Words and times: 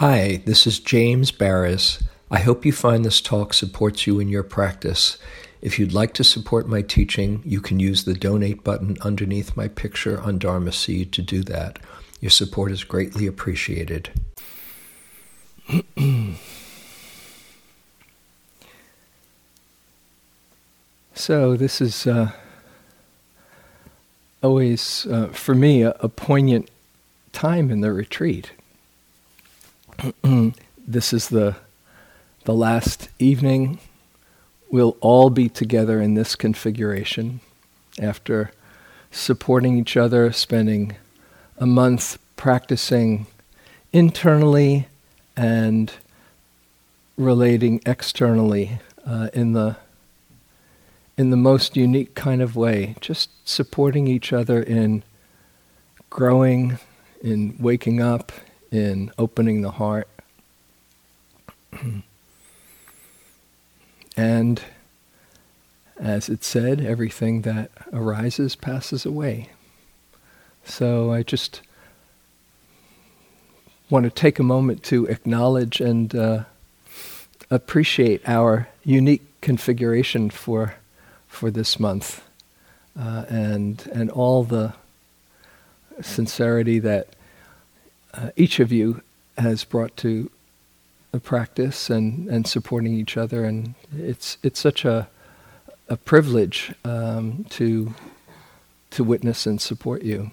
Hi, 0.00 0.40
this 0.46 0.66
is 0.66 0.80
James 0.80 1.30
Baraz. 1.30 2.02
I 2.30 2.38
hope 2.38 2.64
you 2.64 2.72
find 2.72 3.04
this 3.04 3.20
talk 3.20 3.52
supports 3.52 4.06
you 4.06 4.18
in 4.18 4.30
your 4.30 4.42
practice. 4.42 5.18
If 5.60 5.78
you'd 5.78 5.92
like 5.92 6.14
to 6.14 6.24
support 6.24 6.66
my 6.66 6.80
teaching, 6.80 7.42
you 7.44 7.60
can 7.60 7.78
use 7.78 8.04
the 8.04 8.14
donate 8.14 8.64
button 8.64 8.96
underneath 9.02 9.58
my 9.58 9.68
picture 9.68 10.18
on 10.18 10.38
Dharma 10.38 10.72
Seed 10.72 11.12
to 11.12 11.20
do 11.20 11.42
that. 11.42 11.78
Your 12.18 12.30
support 12.30 12.72
is 12.72 12.82
greatly 12.82 13.26
appreciated. 13.26 14.08
so, 21.12 21.58
this 21.58 21.82
is 21.82 22.06
uh, 22.06 22.30
always, 24.42 25.06
uh, 25.10 25.26
for 25.26 25.54
me, 25.54 25.82
a, 25.82 25.90
a 26.00 26.08
poignant 26.08 26.70
time 27.34 27.70
in 27.70 27.82
the 27.82 27.92
retreat. 27.92 28.52
this 30.78 31.12
is 31.12 31.28
the, 31.28 31.56
the 32.44 32.54
last 32.54 33.08
evening. 33.18 33.78
We'll 34.70 34.96
all 35.00 35.30
be 35.30 35.48
together 35.48 36.00
in 36.00 36.14
this 36.14 36.36
configuration 36.36 37.40
after 38.00 38.50
supporting 39.10 39.76
each 39.76 39.96
other, 39.96 40.32
spending 40.32 40.96
a 41.58 41.66
month 41.66 42.18
practicing 42.36 43.26
internally 43.92 44.86
and 45.36 45.92
relating 47.16 47.82
externally 47.84 48.80
uh, 49.06 49.28
in 49.34 49.52
the 49.52 49.76
in 51.18 51.28
the 51.28 51.36
most 51.36 51.76
unique 51.76 52.14
kind 52.14 52.40
of 52.40 52.56
way, 52.56 52.94
just 53.02 53.28
supporting 53.46 54.06
each 54.06 54.32
other 54.32 54.62
in 54.62 55.02
growing, 56.08 56.78
in 57.20 57.54
waking 57.60 58.00
up, 58.00 58.32
in 58.70 59.10
opening 59.18 59.62
the 59.62 59.72
heart. 59.72 60.08
and 64.16 64.62
as 65.98 66.28
it 66.28 66.42
said, 66.42 66.80
everything 66.80 67.42
that 67.42 67.70
arises 67.92 68.56
passes 68.56 69.04
away. 69.04 69.50
So 70.64 71.12
I 71.12 71.22
just 71.22 71.60
want 73.90 74.04
to 74.04 74.10
take 74.10 74.38
a 74.38 74.42
moment 74.42 74.82
to 74.84 75.06
acknowledge 75.06 75.80
and 75.80 76.14
uh, 76.14 76.44
appreciate 77.50 78.22
our 78.26 78.68
unique 78.84 79.40
configuration 79.40 80.30
for 80.30 80.74
for 81.26 81.50
this 81.50 81.78
month, 81.78 82.22
uh, 82.98 83.24
and 83.28 83.88
and 83.92 84.10
all 84.10 84.42
the 84.44 84.74
sincerity 86.02 86.78
that 86.78 87.08
uh, 88.14 88.30
each 88.36 88.60
of 88.60 88.72
you 88.72 89.02
has 89.38 89.64
brought 89.64 89.96
to 89.98 90.30
the 91.12 91.20
practice 91.20 91.90
and, 91.90 92.28
and 92.28 92.46
supporting 92.46 92.94
each 92.94 93.16
other. 93.16 93.44
And 93.44 93.74
it's, 93.96 94.38
it's 94.42 94.60
such 94.60 94.84
a, 94.84 95.08
a 95.88 95.96
privilege 95.96 96.72
um, 96.84 97.44
to, 97.50 97.94
to 98.90 99.04
witness 99.04 99.46
and 99.46 99.60
support 99.60 100.02
you. 100.02 100.30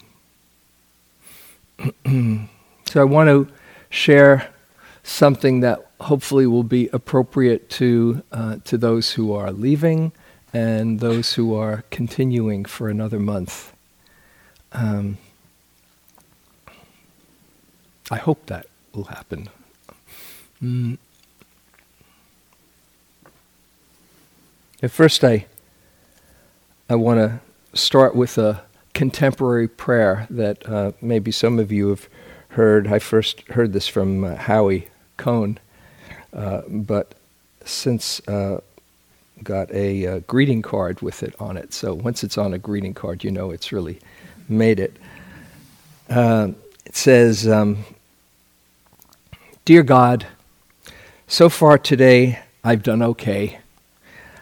so 2.05 3.01
I 3.01 3.03
want 3.03 3.29
to 3.29 3.47
share 3.89 4.49
something 5.03 5.61
that 5.61 5.87
hopefully 6.01 6.45
will 6.45 6.63
be 6.63 6.89
appropriate 6.93 7.69
to, 7.69 8.23
uh, 8.31 8.57
to 8.65 8.77
those 8.77 9.13
who 9.13 9.33
are 9.33 9.51
leaving 9.51 10.11
and 10.53 10.99
those 10.99 11.33
who 11.33 11.55
are 11.55 11.83
continuing 11.91 12.65
for 12.65 12.89
another 12.89 13.19
month. 13.19 13.73
Um, 14.73 15.17
I 18.09 18.17
hope 18.17 18.45
that 18.47 18.67
will 18.93 19.05
happen. 19.05 19.49
Mm. 20.61 20.97
At 24.81 24.91
first, 24.91 25.23
I, 25.23 25.45
I 26.89 26.95
want 26.95 27.19
to 27.19 27.39
start 27.77 28.15
with 28.15 28.37
a 28.37 28.63
contemporary 28.93 29.67
prayer 29.67 30.27
that 30.29 30.67
uh, 30.67 30.91
maybe 31.01 31.31
some 31.31 31.59
of 31.59 31.71
you 31.71 31.89
have 31.89 32.07
heard. 32.49 32.87
I 32.87 32.99
first 32.99 33.41
heard 33.49 33.73
this 33.73 33.87
from 33.87 34.23
uh, 34.23 34.35
Howie 34.35 34.87
Cohn, 35.17 35.59
uh, 36.33 36.61
but 36.67 37.15
since 37.65 38.19
uh, 38.27 38.61
got 39.43 39.71
a 39.71 40.07
uh, 40.07 40.19
greeting 40.27 40.61
card 40.61 41.01
with 41.01 41.23
it 41.23 41.35
on 41.39 41.57
it. 41.57 41.73
So 41.73 41.93
once 41.93 42.23
it's 42.23 42.37
on 42.37 42.53
a 42.53 42.57
greeting 42.57 42.93
card, 42.93 43.23
you 43.23 43.31
know 43.31 43.51
it's 43.51 43.71
really 43.71 43.99
made 44.47 44.79
it. 44.79 44.95
Uh, 46.09 46.49
it 46.85 46.95
says, 46.95 47.47
um, 47.47 47.83
Dear 49.67 49.83
God, 49.83 50.25
so 51.27 51.49
far 51.49 51.77
today 51.77 52.39
I've 52.63 52.83
done 52.83 53.01
okay. 53.01 53.59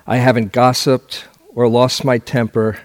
I 0.05 0.17
haven't 0.17 0.51
gossiped 0.51 1.25
or 1.55 1.67
lost 1.67 2.05
my 2.05 2.19
temper. 2.19 2.77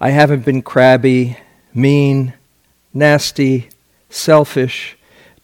I 0.00 0.08
haven't 0.08 0.46
been 0.46 0.62
crabby, 0.62 1.36
mean, 1.74 2.32
nasty, 2.94 3.68
selfish, 4.08 4.96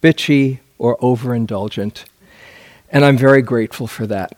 bitchy, 0.02 0.60
or 0.78 0.96
overindulgent. 0.96 2.06
And 2.88 3.04
I'm 3.04 3.18
very 3.18 3.42
grateful 3.42 3.86
for 3.86 4.06
that. 4.06 4.34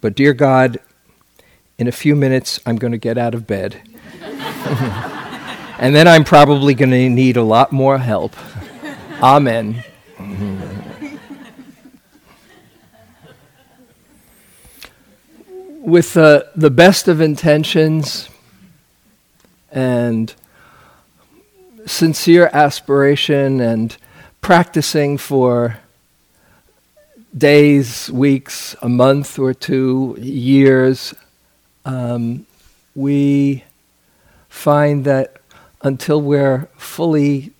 But, 0.00 0.14
dear 0.14 0.32
God, 0.32 0.78
in 1.76 1.88
a 1.88 1.92
few 1.92 2.16
minutes 2.16 2.58
I'm 2.64 2.76
going 2.76 2.92
to 2.92 2.96
get 2.96 3.18
out 3.18 3.34
of 3.34 3.46
bed. 3.46 3.82
and 5.78 5.94
then 5.94 6.08
I'm 6.08 6.24
probably 6.24 6.72
going 6.72 6.90
to 6.90 7.10
need 7.10 7.36
a 7.36 7.42
lot 7.42 7.70
more 7.70 7.98
help. 7.98 8.34
Amen. 9.22 9.84
With 15.80 16.16
uh, 16.16 16.44
the 16.54 16.70
best 16.70 17.08
of 17.08 17.20
intentions 17.20 18.28
and 19.72 20.32
sincere 21.86 22.48
aspiration 22.52 23.60
and 23.60 23.96
practicing 24.40 25.18
for 25.18 25.78
days, 27.36 28.10
weeks, 28.10 28.76
a 28.82 28.88
month 28.88 29.38
or 29.38 29.54
two, 29.54 30.16
years, 30.18 31.14
um, 31.84 32.46
we 32.94 33.64
find 34.48 35.04
that 35.04 35.36
until 35.82 36.20
we're 36.20 36.68
fully 36.76 37.52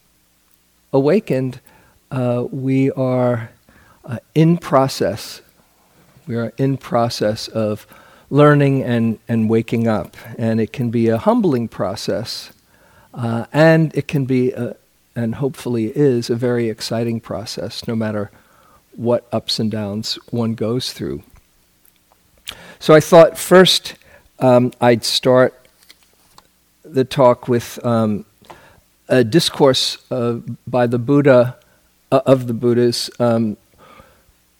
awakened, 0.93 1.61
uh, 2.11 2.47
we 2.51 2.91
are 2.93 3.51
uh, 4.05 4.19
in 4.35 4.59
process. 4.59 5.41
We 6.27 6.37
are 6.37 6.53
in 6.59 6.77
process 6.77 7.49
of 7.49 7.87
learning 8.31 8.83
and, 8.83 9.19
and 9.29 9.51
waking 9.51 9.89
up. 9.89 10.17
And 10.39 10.61
it 10.61 10.73
can 10.73 10.91
be 10.91 11.09
a 11.09 11.19
humbling 11.19 11.69
process. 11.69 12.53
Uh, 13.13 13.47
and 13.53 13.95
it 13.97 14.09
can 14.09 14.25
be, 14.25 14.53
a, 14.53 14.77
and 15.17 15.37
hopefully 15.37 15.87
is, 15.87 16.31
a 16.31 16.37
very 16.37 16.69
exciting 16.69 17.21
process, 17.21 17.87
no 17.87 17.97
matter 17.97 18.31
what 18.97 19.27
ups 19.33 19.59
and 19.59 19.71
downs 19.71 20.15
one 20.31 20.55
goes 20.55 20.93
through. 20.93 21.23
So 22.79 22.95
I 22.95 23.01
thought 23.01 23.37
first 23.37 23.95
um, 24.39 24.73
I'd 24.81 25.05
start 25.05 25.55
the 26.85 27.05
talk 27.05 27.47
with 27.47 27.85
um, 27.85 28.25
a 29.09 29.23
discourse 29.23 29.99
uh, 30.11 30.41
by 30.67 30.87
the 30.87 30.99
Buddha 30.99 31.60
uh, 32.11 32.21
of 32.27 32.47
the 32.47 32.55
Buddhas, 32.55 33.11
um, 33.19 33.57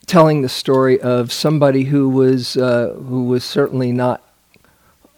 telling 0.07 0.43
the 0.43 0.49
story 0.49 1.01
of 1.01 1.33
somebody 1.33 1.85
who 1.85 2.09
was 2.09 2.57
uh, 2.57 2.95
who 2.95 3.25
was 3.25 3.45
certainly 3.45 3.93
not 3.93 4.23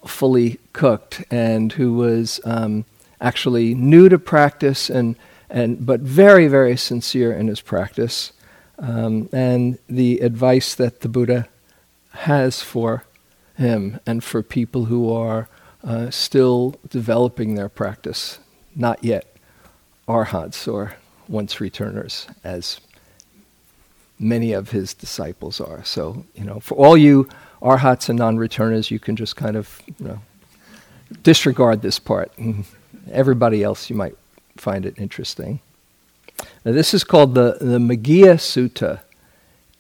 fully 0.07 0.59
cooked 0.73 1.25
and 1.31 1.73
who 1.73 1.95
was 1.95 2.41
um, 2.45 2.85
actually 3.21 3.75
new 3.75 4.09
to 4.09 4.19
practice 4.19 4.91
and 4.91 5.17
and 5.49 5.85
but 5.85 6.01
very 6.01 6.49
very 6.49 6.77
sincere 6.77 7.33
in 7.33 7.49
his 7.49 7.61
practice, 7.61 8.33
um, 8.79 9.29
and 9.33 9.79
the 9.89 10.19
advice 10.21 10.75
that 10.75 11.01
the 11.01 11.09
Buddha 11.09 11.49
has 12.13 12.63
for 12.63 13.05
him 13.57 14.01
and 14.07 14.23
for 14.23 14.43
people 14.43 14.87
who 14.87 15.13
are 15.13 15.49
uh, 15.85 16.11
still 16.11 16.77
developing 16.89 17.55
their 17.55 17.69
practice, 17.69 18.39
not 18.75 19.03
yet 19.03 19.37
arhats 20.09 20.69
or 20.69 20.95
once 21.33 21.61
returners, 21.61 22.27
as 22.45 22.79
many 24.19 24.53
of 24.53 24.71
his 24.71 24.95
disciples 24.95 25.61
are. 25.61 25.83
So, 25.83 26.25
you 26.35 26.45
know, 26.45 26.61
for 26.61 26.75
all 26.75 26.97
you 26.97 27.29
arhats 27.61 28.09
and 28.09 28.19
non 28.19 28.37
returners, 28.37 28.91
you 28.91 29.01
can 29.01 29.17
just 29.17 29.35
kind 29.35 29.57
of, 29.57 29.83
you 29.99 30.07
know, 30.07 30.21
disregard 31.23 31.83
this 31.83 31.99
part. 31.99 32.31
Everybody 33.11 33.63
else, 33.65 33.91
you 33.91 33.97
might 33.97 34.17
find 34.57 34.87
it 34.87 34.95
interesting. 34.99 35.61
Now, 36.65 36.73
this 36.73 36.95
is 36.95 37.03
called 37.03 37.35
the, 37.35 37.57
the 37.61 37.79
Meghiya 37.79 38.35
Sutta, 38.37 39.01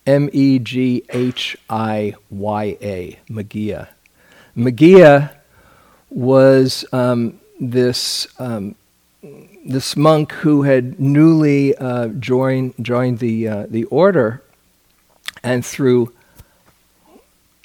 M 0.07 0.29
E 0.33 0.59
G 0.59 1.05
H 1.11 1.57
I 1.69 2.15
Y 2.31 2.77
A, 2.81 3.21
Meghiya. 3.31 3.89
Meghiya 4.57 5.33
was 6.11 6.85
um, 6.93 7.41
this 7.61 8.27
um, 8.39 8.75
this 9.65 9.97
monk 9.97 10.33
who 10.33 10.63
had 10.63 11.01
newly 11.01 11.77
uh, 11.77 12.09
joined, 12.09 12.75
joined 12.81 13.19
the, 13.19 13.49
uh, 13.49 13.67
the 13.69 13.85
order 13.85 14.43
and 15.43 15.65
through, 15.65 16.13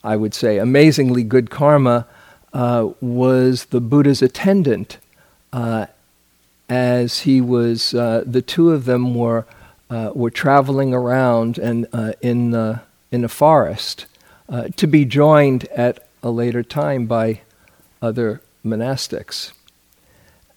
I 0.04 0.16
would 0.16 0.34
say, 0.34 0.58
amazingly 0.58 1.24
good 1.24 1.50
karma, 1.50 2.08
uh, 2.54 2.90
was 3.02 3.66
the 3.66 3.82
Buddha's 3.82 4.22
attendant 4.22 4.98
uh, 5.52 5.88
as 6.70 7.22
he 7.22 7.42
was, 7.42 7.94
uh, 7.94 8.24
the 8.26 8.42
two 8.42 8.72
of 8.72 8.86
them 8.86 9.16
were, 9.16 9.46
uh, 9.90 10.12
were 10.14 10.32
traveling 10.32 10.94
around 10.94 11.58
and 11.58 11.88
in, 12.22 12.52
the, 12.52 12.82
in 13.12 13.24
a 13.24 13.30
forest 13.30 14.06
to 14.76 14.88
be 14.88 15.04
joined 15.04 15.66
at 15.66 16.08
a 16.24 16.30
later 16.30 16.64
time 16.64 17.06
by 17.06 17.42
other 18.02 18.42
monastics. 18.66 19.52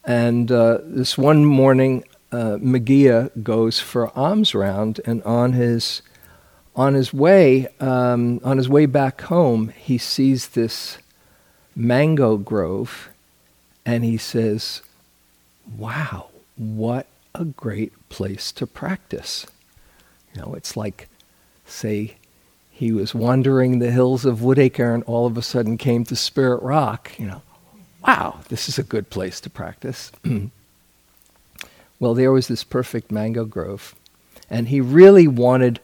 And 0.05 0.50
uh, 0.50 0.79
this 0.82 1.19
one 1.19 1.44
morning, 1.44 2.05
uh, 2.32 2.56
Meghiya 2.61 3.43
goes 3.43 3.81
for 3.81 4.17
alms 4.17 4.55
round, 4.55 5.00
and 5.05 5.23
on 5.25 5.52
his 5.52 6.02
on 6.76 6.94
his 6.94 7.12
way 7.12 7.69
um, 7.81 8.41
on 8.44 8.56
his 8.56 8.69
way 8.69 8.87
back 8.87 9.23
home, 9.23 9.69
he 9.69 9.99
sees 9.99 10.49
this 10.49 10.99
mango 11.75 12.37
grove, 12.37 13.11
and 13.85 14.05
he 14.05 14.17
says, 14.17 14.82
"Wow, 15.76 16.29
what 16.56 17.06
a 17.35 17.44
great 17.44 17.93
place 18.08 18.52
to 18.52 18.67
practice!" 18.67 19.47
You 20.35 20.43
know, 20.43 20.55
it's 20.55 20.76
like, 20.76 21.08
say, 21.67 22.17
he 22.70 22.93
was 22.93 23.14
wandering 23.14 23.79
the 23.79 23.91
hills 23.91 24.25
of 24.25 24.38
Woodacre, 24.38 24.94
and 24.94 25.02
all 25.05 25.26
of 25.26 25.37
a 25.37 25.43
sudden 25.43 25.76
came 25.76 26.05
to 26.05 26.17
Spirit 26.17 26.62
Rock. 26.62 27.12
You 27.19 27.26
know, 27.26 27.43
wow, 28.06 28.41
this 28.49 28.69
is 28.69 28.79
a 28.79 28.82
good 28.82 29.11
place 29.11 29.41
to 29.41 29.50
practice. 29.50 30.12
well, 32.00 32.14
there 32.14 32.32
was 32.32 32.49
this 32.49 32.64
perfect 32.64 33.11
mango 33.11 33.44
grove, 33.44 33.94
and 34.49 34.69
he 34.69 34.81
really 34.81 35.29
wanted 35.29 35.81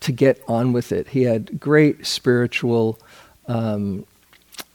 to 0.00 0.12
get 0.12 0.42
on 0.48 0.72
with 0.72 0.92
it. 0.92 1.08
He 1.08 1.22
had 1.22 1.60
great 1.60 2.06
spiritual 2.06 2.98
um, 3.46 4.04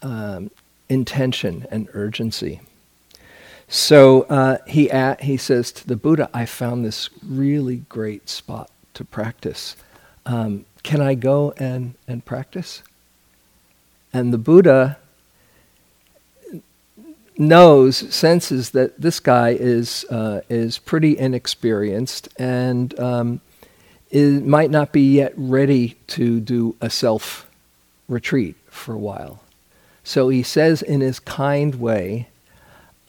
um, 0.01 0.51
intention 0.89 1.67
and 1.69 1.89
urgency. 1.93 2.61
So 3.67 4.21
uh, 4.23 4.59
he, 4.65 4.89
at, 4.89 5.21
he 5.21 5.35
says 5.35 5.71
to 5.73 5.87
the 5.87 5.97
Buddha, 5.97 6.29
I 6.33 6.45
found 6.45 6.85
this 6.85 7.09
really 7.21 7.77
great 7.89 8.29
spot 8.29 8.71
to 8.93 9.03
practice. 9.03 9.75
Um, 10.25 10.65
can 10.83 11.01
I 11.01 11.15
go 11.15 11.53
and, 11.57 11.95
and 12.07 12.23
practice? 12.23 12.81
And 14.13 14.33
the 14.33 14.37
Buddha 14.37 14.97
knows, 17.39 17.97
senses 18.13 18.71
that 18.71 18.99
this 18.99 19.19
guy 19.19 19.49
is, 19.49 20.05
uh, 20.09 20.41
is 20.49 20.77
pretty 20.77 21.17
inexperienced 21.17 22.29
and 22.37 22.97
um, 22.99 23.41
is, 24.11 24.41
might 24.41 24.71
not 24.71 24.91
be 24.91 25.15
yet 25.15 25.33
ready 25.35 25.97
to 26.07 26.39
do 26.39 26.75
a 26.81 26.89
self 26.89 27.47
retreat 28.07 28.55
for 28.69 28.93
a 28.93 28.97
while. 28.97 29.41
So 30.03 30.29
he 30.29 30.43
says 30.43 30.81
in 30.81 31.01
his 31.01 31.19
kind 31.19 31.75
way, 31.75 32.29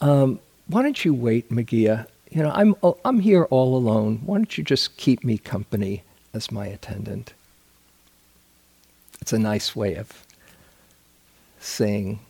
um, 0.01 0.41
Why 0.67 0.83
don't 0.83 1.05
you 1.05 1.15
wait, 1.15 1.51
Meghiya? 1.51 2.07
You 2.31 2.43
know, 2.43 2.51
I'm, 2.51 2.75
I'm 3.05 3.21
here 3.21 3.45
all 3.45 3.77
alone. 3.77 4.21
Why 4.27 4.37
don't 4.39 4.59
you 4.59 4.65
just 4.65 4.97
keep 4.97 5.25
me 5.25 5.39
company 5.39 6.03
as 6.35 6.53
my 6.53 6.67
attendant? 6.67 7.33
It's 9.21 9.33
a 9.33 9.39
nice 9.39 9.75
way 9.75 9.95
of 9.95 10.25
saying, 11.61 12.21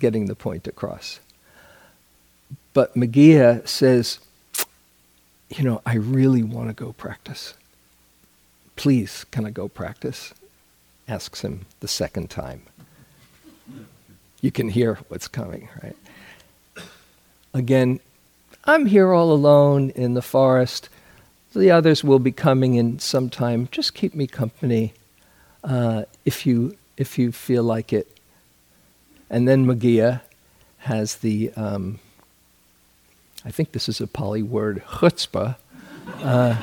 getting 0.00 0.26
the 0.26 0.34
point 0.34 0.66
across. 0.66 1.20
But 2.72 2.94
Meghiya 2.94 3.66
says, 3.68 4.18
you 5.48 5.64
know, 5.64 5.82
I 5.84 5.94
really 5.96 6.42
want 6.42 6.68
to 6.68 6.74
go 6.74 6.92
practice. 6.92 7.54
Please, 8.76 9.24
can 9.30 9.44
I 9.44 9.50
go 9.50 9.68
practice? 9.68 10.32
Asks 11.08 11.42
him 11.42 11.66
the 11.80 11.88
second 11.88 12.30
time. 12.30 12.62
You 14.40 14.50
can 14.50 14.68
hear 14.68 14.98
what's 15.08 15.28
coming, 15.28 15.68
right? 15.82 15.96
Again, 17.52 18.00
I'm 18.64 18.86
here 18.86 19.12
all 19.12 19.32
alone 19.32 19.90
in 19.90 20.14
the 20.14 20.22
forest. 20.22 20.88
The 21.54 21.70
others 21.70 22.04
will 22.04 22.20
be 22.20 22.32
coming 22.32 22.76
in 22.76 23.00
sometime. 23.00 23.68
Just 23.72 23.94
keep 23.94 24.14
me 24.14 24.26
company 24.26 24.94
uh, 25.64 26.04
if 26.24 26.46
you 26.46 26.76
if 26.96 27.18
you 27.18 27.32
feel 27.32 27.64
like 27.64 27.92
it. 27.92 28.06
And 29.30 29.46
then 29.46 29.64
Meghiya 29.64 30.20
has 30.78 31.16
the, 31.16 31.52
um, 31.54 32.00
I 33.44 33.50
think 33.50 33.72
this 33.72 33.88
is 33.88 34.00
a 34.00 34.06
Pali 34.06 34.42
word, 34.42 34.82
chutzpah, 34.84 35.56
uh, 36.22 36.56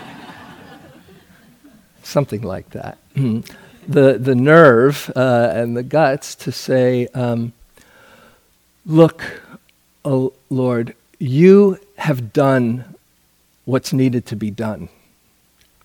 something 2.03 2.41
like 2.41 2.69
that. 2.71 2.97
the, 3.15 3.43
the 3.87 4.35
nerve 4.35 5.09
uh, 5.15 5.51
and 5.55 5.77
the 5.77 5.83
guts 5.83 6.35
to 6.35 6.51
say, 6.51 7.07
um, 7.13 7.53
Look, 8.85 9.41
oh 10.05 10.31
Lord, 10.49 10.95
you 11.19 11.77
have 11.97 12.31
done 12.31 12.95
what's 13.65 13.91
needed 13.91 14.25
to 14.27 14.35
be 14.37 14.49
done. 14.49 14.87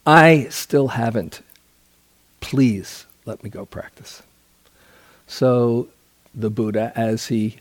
I 0.06 0.46
still 0.50 0.88
haven't. 0.88 1.42
Please 2.40 3.06
let 3.24 3.42
me 3.42 3.50
go 3.50 3.66
practice. 3.66 4.22
So 5.26 5.88
the 6.34 6.50
Buddha, 6.50 6.92
as 6.94 7.26
he 7.26 7.56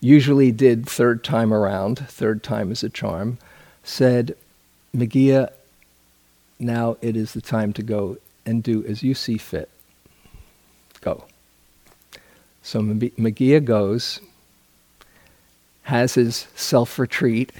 usually 0.00 0.52
did 0.52 0.86
third 0.86 1.22
time 1.24 1.52
around, 1.52 1.98
third 1.98 2.42
time 2.42 2.70
is 2.70 2.82
a 2.82 2.90
charm, 2.90 3.38
said, 3.82 4.36
Meghiya, 4.94 5.50
now 6.58 6.96
it 7.00 7.16
is 7.16 7.32
the 7.32 7.40
time 7.40 7.72
to 7.72 7.82
go 7.82 8.18
and 8.44 8.62
do 8.62 8.84
as 8.84 9.02
you 9.02 9.14
see 9.14 9.38
fit. 9.38 9.70
Go. 11.00 11.24
So 12.62 12.80
Meghiya 12.80 13.64
goes, 13.64 14.20
has 15.82 16.14
his 16.14 16.46
self 16.54 16.98
retreat. 16.98 17.52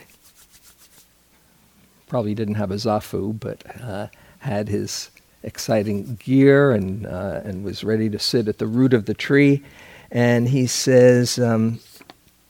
Probably 2.09 2.35
didn't 2.35 2.55
have 2.57 2.71
a 2.71 2.77
zafu, 2.77 3.39
but 3.39 3.65
uh, 3.83 4.09
had 4.41 4.69
his 4.69 5.11
exciting 5.43 6.17
gear 6.23 6.71
and, 6.71 7.07
uh, 7.07 7.41
and 7.45 7.65
was 7.65 7.83
ready 7.83 8.09
to 8.11 8.19
sit 8.19 8.47
at 8.49 8.59
the 8.59 8.67
root 8.67 8.93
of 8.93 9.07
the 9.07 9.15
tree 9.15 9.63
and 10.13 10.51
he 10.51 10.67
says, 10.67 11.39
um, 11.39 11.81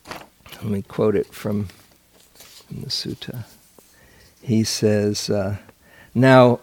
let 0.07 0.65
me 0.65 0.83
quote 0.83 1.15
it 1.15 1.33
from, 1.33 1.69
from 2.35 2.81
the 2.81 2.89
sutta. 2.89 3.45
He 4.43 4.65
says, 4.65 5.31
uh, 5.31 5.59
Now, 6.13 6.59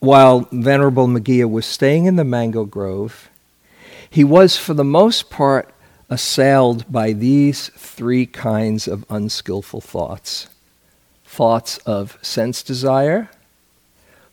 while 0.00 0.46
Venerable 0.52 1.06
Meghiya 1.06 1.50
was 1.50 1.64
staying 1.64 2.04
in 2.04 2.16
the 2.16 2.24
mango 2.24 2.66
grove, 2.66 3.30
he 4.10 4.22
was 4.22 4.58
for 4.58 4.74
the 4.74 4.84
most 4.84 5.30
part 5.30 5.72
assailed 6.10 6.84
by 6.92 7.14
these 7.14 7.70
three 7.70 8.26
kinds 8.26 8.86
of 8.86 9.04
unskillful 9.10 9.80
thoughts 9.80 10.48
thoughts 11.24 11.76
of 11.78 12.16
sense 12.22 12.62
desire, 12.62 13.28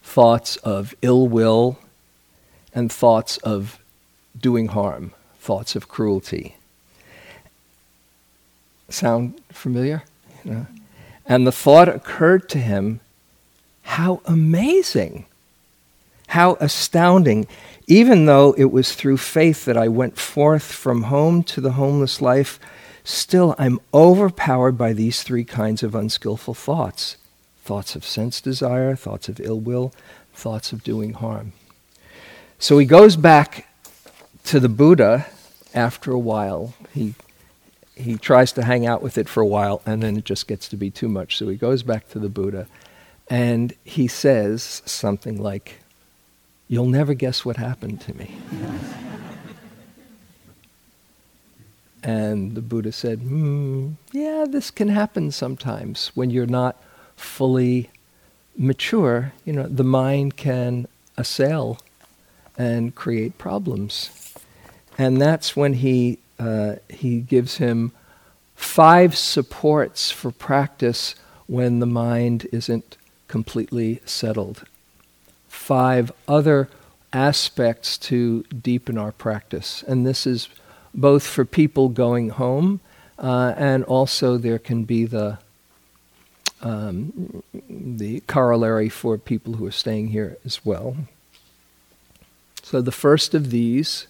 thoughts 0.03 0.55
of 0.57 0.93
ill 1.01 1.27
will, 1.27 1.79
and 2.73 2.89
thoughts 2.91 3.37
of 3.37 3.82
doing 4.39 4.67
harm, 4.67 5.13
thoughts 5.39 5.75
of 5.75 5.87
cruelty. 5.87 6.55
Sound 8.89 9.39
familiar? 9.49 10.03
And 11.25 11.47
the 11.47 11.51
thought 11.51 11.89
occurred 11.89 12.49
to 12.49 12.59
him 12.59 12.99
how 13.83 14.21
amazing, 14.25 15.25
how 16.27 16.57
astounding. 16.59 17.47
Even 17.87 18.25
though 18.25 18.53
it 18.57 18.65
was 18.65 18.93
through 18.95 19.17
faith 19.17 19.65
that 19.65 19.77
I 19.77 19.87
went 19.87 20.17
forth 20.17 20.63
from 20.63 21.03
home 21.03 21.43
to 21.43 21.61
the 21.61 21.73
homeless 21.73 22.21
life, 22.21 22.59
still 23.03 23.55
I'm 23.57 23.79
overpowered 23.93 24.77
by 24.77 24.93
these 24.93 25.23
three 25.23 25.43
kinds 25.43 25.83
of 25.83 25.95
unskillful 25.95 26.53
thoughts 26.53 27.17
thoughts 27.63 27.95
of 27.95 28.03
sense 28.03 28.41
desire, 28.41 28.93
thoughts 28.93 29.29
of 29.29 29.39
ill 29.39 29.57
will, 29.57 29.93
thoughts 30.33 30.73
of 30.73 30.83
doing 30.83 31.13
harm. 31.13 31.53
So 32.59 32.77
he 32.77 32.85
goes 32.85 33.15
back 33.15 33.67
to 34.45 34.59
the 34.59 34.69
Buddha 34.69 35.25
after 35.73 36.11
a 36.11 36.19
while. 36.19 36.73
He, 36.93 37.15
he 37.95 38.17
tries 38.17 38.51
to 38.53 38.63
hang 38.63 38.85
out 38.85 39.01
with 39.01 39.17
it 39.17 39.29
for 39.29 39.41
a 39.41 39.47
while, 39.47 39.81
and 39.85 40.03
then 40.03 40.17
it 40.17 40.25
just 40.25 40.47
gets 40.47 40.67
to 40.69 40.77
be 40.77 40.89
too 40.89 41.07
much. 41.07 41.37
So 41.37 41.47
he 41.49 41.55
goes 41.55 41.83
back 41.83 42.09
to 42.09 42.19
the 42.19 42.29
Buddha, 42.29 42.67
and 43.29 43.73
he 43.83 44.07
says 44.07 44.81
something 44.85 45.41
like, 45.41 45.79
You'll 46.69 46.87
never 46.87 47.13
guess 47.13 47.45
what 47.45 47.57
happened 47.57 48.01
to 48.01 48.15
me. 48.15 48.35
and 52.01 52.55
the 52.55 52.61
Buddha 52.61 52.91
said, 52.91 53.19
hmm, 53.19 53.91
Yeah, 54.11 54.45
this 54.47 54.71
can 54.71 54.87
happen 54.87 55.31
sometimes 55.31 56.11
when 56.15 56.29
you're 56.29 56.45
not 56.45 56.81
fully 57.15 57.91
mature. 58.57 59.33
You 59.45 59.53
know, 59.53 59.67
the 59.67 59.83
mind 59.83 60.35
can 60.35 60.87
assail 61.17 61.79
and 62.57 62.95
create 62.95 63.37
problems 63.37 64.22
and 64.97 65.21
that's 65.21 65.55
when 65.55 65.73
he 65.73 66.19
uh, 66.39 66.75
he 66.89 67.21
gives 67.21 67.57
him 67.57 67.91
five 68.55 69.17
supports 69.17 70.11
for 70.11 70.31
practice 70.31 71.15
when 71.47 71.79
the 71.79 71.85
mind 71.85 72.47
isn't 72.51 72.97
completely 73.27 74.01
settled. 74.05 74.65
Five 75.47 76.11
other 76.27 76.69
aspects 77.11 77.97
to 77.97 78.43
deepen 78.43 78.97
our 78.97 79.11
practice. 79.11 79.83
And 79.87 80.05
this 80.05 80.25
is 80.25 80.49
both 80.93 81.25
for 81.25 81.45
people 81.45 81.89
going 81.89 82.29
home, 82.29 82.79
uh, 83.17 83.53
and 83.57 83.83
also 83.83 84.37
there 84.37 84.59
can 84.59 84.83
be 84.83 85.05
the 85.05 85.39
um, 86.61 87.43
the 87.69 88.21
corollary 88.21 88.87
for 88.89 89.17
people 89.17 89.53
who 89.53 89.65
are 89.65 89.71
staying 89.71 90.07
here 90.09 90.37
as 90.45 90.65
well. 90.65 90.95
So 92.61 92.81
the 92.81 92.91
first 92.91 93.33
of 93.33 93.49
these, 93.49 94.07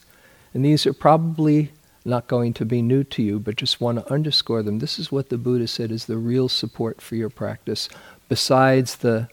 and 0.53 0.63
these 0.63 0.85
are 0.85 0.93
probably 0.93 1.71
not 2.05 2.27
going 2.27 2.53
to 2.53 2.65
be 2.65 2.81
new 2.81 3.03
to 3.03 3.23
you, 3.23 3.39
but 3.39 3.55
just 3.55 3.79
want 3.79 3.97
to 3.97 4.13
underscore 4.13 4.61
them. 4.61 4.79
This 4.79 4.99
is 4.99 5.11
what 5.11 5.29
the 5.29 5.37
Buddha 5.37 5.67
said 5.67 5.91
is 5.91 6.05
the 6.05 6.17
real 6.17 6.49
support 6.49 7.01
for 7.01 7.15
your 7.15 7.29
practice, 7.29 7.89
besides 8.29 8.97
the 8.97 9.29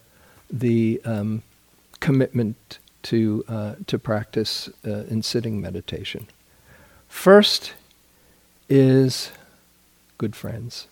the 0.50 1.00
um, 1.05 1.43
commitment 2.00 2.79
to 3.03 3.45
uh, 3.49 3.75
to 3.87 3.99
practice 3.99 4.69
uh, 4.87 5.05
in 5.05 5.23
sitting 5.23 5.61
meditation. 5.61 6.27
First 7.09 7.75
is 8.69 9.33
good 10.19 10.37
friends. 10.37 10.87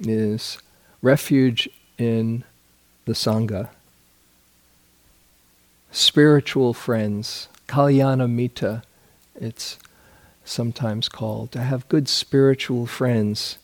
Is 0.00 0.58
refuge 1.02 1.68
in 1.98 2.44
the 3.04 3.12
sangha. 3.12 3.68
Spiritual 5.90 6.72
friends, 6.72 7.48
kalyana 7.72 8.28
mitta 8.30 8.82
it's 9.34 9.78
sometimes 10.44 11.08
called, 11.08 11.52
to 11.52 11.60
have 11.60 11.88
good 11.88 12.08
spiritual 12.08 12.86
friends, 12.86 13.58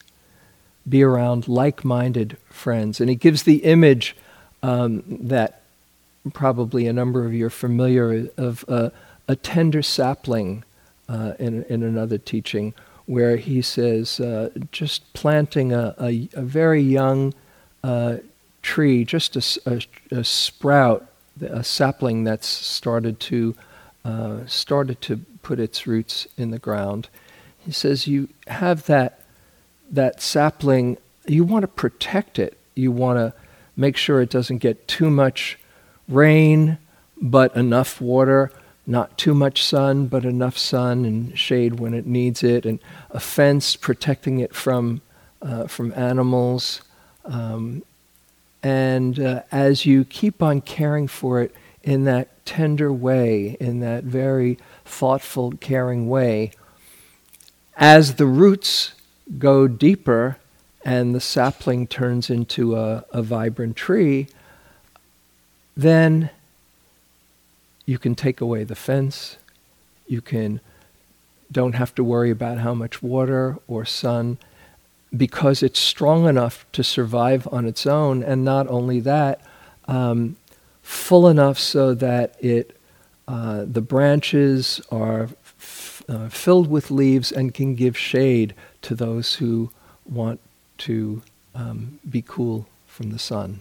be 0.88 1.02
around 1.02 1.48
like 1.48 1.84
minded 1.84 2.36
friends. 2.48 3.00
And 3.00 3.10
he 3.10 3.16
gives 3.16 3.42
the 3.42 3.64
image 3.64 4.16
um, 4.62 5.02
that 5.06 5.62
probably 6.32 6.86
a 6.86 6.92
number 6.92 7.24
of 7.24 7.34
you 7.34 7.46
are 7.46 7.50
familiar 7.50 8.28
of 8.36 8.64
uh, 8.68 8.90
a 9.26 9.36
tender 9.36 9.82
sapling 9.82 10.64
uh, 11.08 11.32
in, 11.38 11.64
in 11.64 11.82
another 11.82 12.18
teaching 12.18 12.74
where 13.06 13.36
he 13.36 13.62
says 13.62 14.20
uh, 14.20 14.50
just 14.70 15.12
planting 15.14 15.72
a, 15.72 15.94
a, 15.98 16.28
a 16.34 16.42
very 16.42 16.82
young 16.82 17.32
uh, 17.82 18.16
tree, 18.62 19.04
just 19.04 19.36
a, 19.66 19.82
a, 20.10 20.24
sprout, 20.24 21.06
a 21.40 21.64
sapling 21.64 22.24
that's 22.24 22.46
started 22.46 23.18
to 23.20 23.54
uh, 24.08 24.46
started 24.46 25.02
to 25.02 25.18
put 25.42 25.60
its 25.60 25.86
roots 25.86 26.26
in 26.38 26.50
the 26.50 26.58
ground. 26.58 27.10
He 27.58 27.70
says 27.70 28.06
you 28.06 28.30
have 28.46 28.86
that 28.86 29.20
that 29.90 30.22
sapling. 30.22 30.96
You 31.26 31.44
want 31.44 31.62
to 31.64 31.68
protect 31.68 32.38
it. 32.38 32.56
You 32.74 32.90
want 32.90 33.18
to 33.18 33.34
make 33.76 33.98
sure 33.98 34.22
it 34.22 34.30
doesn't 34.30 34.58
get 34.58 34.88
too 34.88 35.10
much 35.10 35.58
rain, 36.08 36.78
but 37.20 37.54
enough 37.54 38.00
water. 38.00 38.50
Not 38.86 39.18
too 39.18 39.34
much 39.34 39.62
sun, 39.62 40.06
but 40.06 40.24
enough 40.24 40.56
sun 40.56 41.04
and 41.04 41.38
shade 41.38 41.78
when 41.78 41.92
it 41.92 42.06
needs 42.06 42.42
it, 42.42 42.64
and 42.64 42.78
a 43.10 43.20
fence 43.20 43.76
protecting 43.76 44.38
it 44.38 44.54
from 44.54 45.02
uh, 45.42 45.66
from 45.66 45.92
animals. 45.92 46.80
Um, 47.26 47.82
and 48.62 49.20
uh, 49.20 49.42
as 49.52 49.84
you 49.84 50.06
keep 50.06 50.42
on 50.42 50.62
caring 50.62 51.08
for 51.08 51.42
it 51.42 51.54
in 51.88 52.04
that 52.04 52.28
tender 52.44 52.92
way, 52.92 53.56
in 53.58 53.80
that 53.80 54.04
very 54.04 54.58
thoughtful, 54.84 55.52
caring 55.52 56.06
way, 56.06 56.50
as 57.78 58.16
the 58.16 58.26
roots 58.26 58.92
go 59.38 59.66
deeper 59.66 60.36
and 60.84 61.14
the 61.14 61.20
sapling 61.20 61.86
turns 61.86 62.28
into 62.28 62.76
a, 62.76 63.06
a 63.10 63.22
vibrant 63.22 63.74
tree, 63.74 64.28
then 65.78 66.28
you 67.86 67.98
can 67.98 68.14
take 68.14 68.42
away 68.42 68.64
the 68.64 68.76
fence. 68.76 69.38
You 70.06 70.20
can 70.20 70.60
don't 71.50 71.74
have 71.74 71.94
to 71.94 72.04
worry 72.04 72.30
about 72.30 72.58
how 72.58 72.74
much 72.74 73.02
water 73.02 73.56
or 73.66 73.86
sun 73.86 74.36
because 75.16 75.62
it's 75.62 75.80
strong 75.80 76.28
enough 76.28 76.66
to 76.72 76.84
survive 76.84 77.48
on 77.50 77.64
its 77.64 77.86
own. 77.86 78.22
And 78.22 78.44
not 78.44 78.68
only 78.68 79.00
that, 79.00 79.40
um, 79.86 80.36
full 80.88 81.28
enough 81.28 81.58
so 81.58 81.92
that 81.92 82.34
it 82.42 82.74
uh, 83.28 83.62
the 83.70 83.82
branches 83.82 84.80
are 84.90 85.28
f- 85.58 86.02
uh, 86.08 86.30
filled 86.30 86.70
with 86.70 86.90
leaves 86.90 87.30
and 87.30 87.52
can 87.52 87.74
give 87.74 87.94
shade 87.94 88.54
to 88.80 88.94
those 88.94 89.34
who 89.34 89.70
want 90.06 90.40
to 90.78 91.20
um, 91.54 92.00
be 92.08 92.22
cool 92.26 92.66
from 92.86 93.10
the 93.10 93.18
sun. 93.18 93.60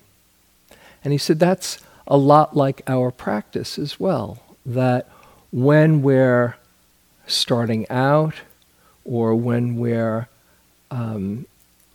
And 1.04 1.12
he 1.12 1.18
said 1.18 1.38
that's 1.38 1.80
a 2.08 2.16
lot 2.16 2.56
like 2.56 2.82
our 2.88 3.12
practice 3.12 3.78
as 3.78 4.00
well. 4.00 4.42
That 4.66 5.10
when 5.52 6.02
we're 6.02 6.56
starting 7.26 7.86
out 7.90 8.36
or 9.04 9.36
when 9.36 9.76
we're 9.76 10.30
um, 10.90 11.46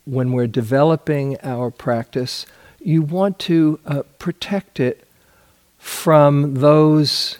when 0.04 0.32
we're 0.32 0.46
developing 0.46 1.38
our 1.42 1.70
practice, 1.70 2.44
you 2.80 3.00
want 3.00 3.38
to 3.38 3.80
uh, 3.86 4.02
protect 4.18 4.78
it 4.78 5.01
from 5.82 6.54
those 6.54 7.36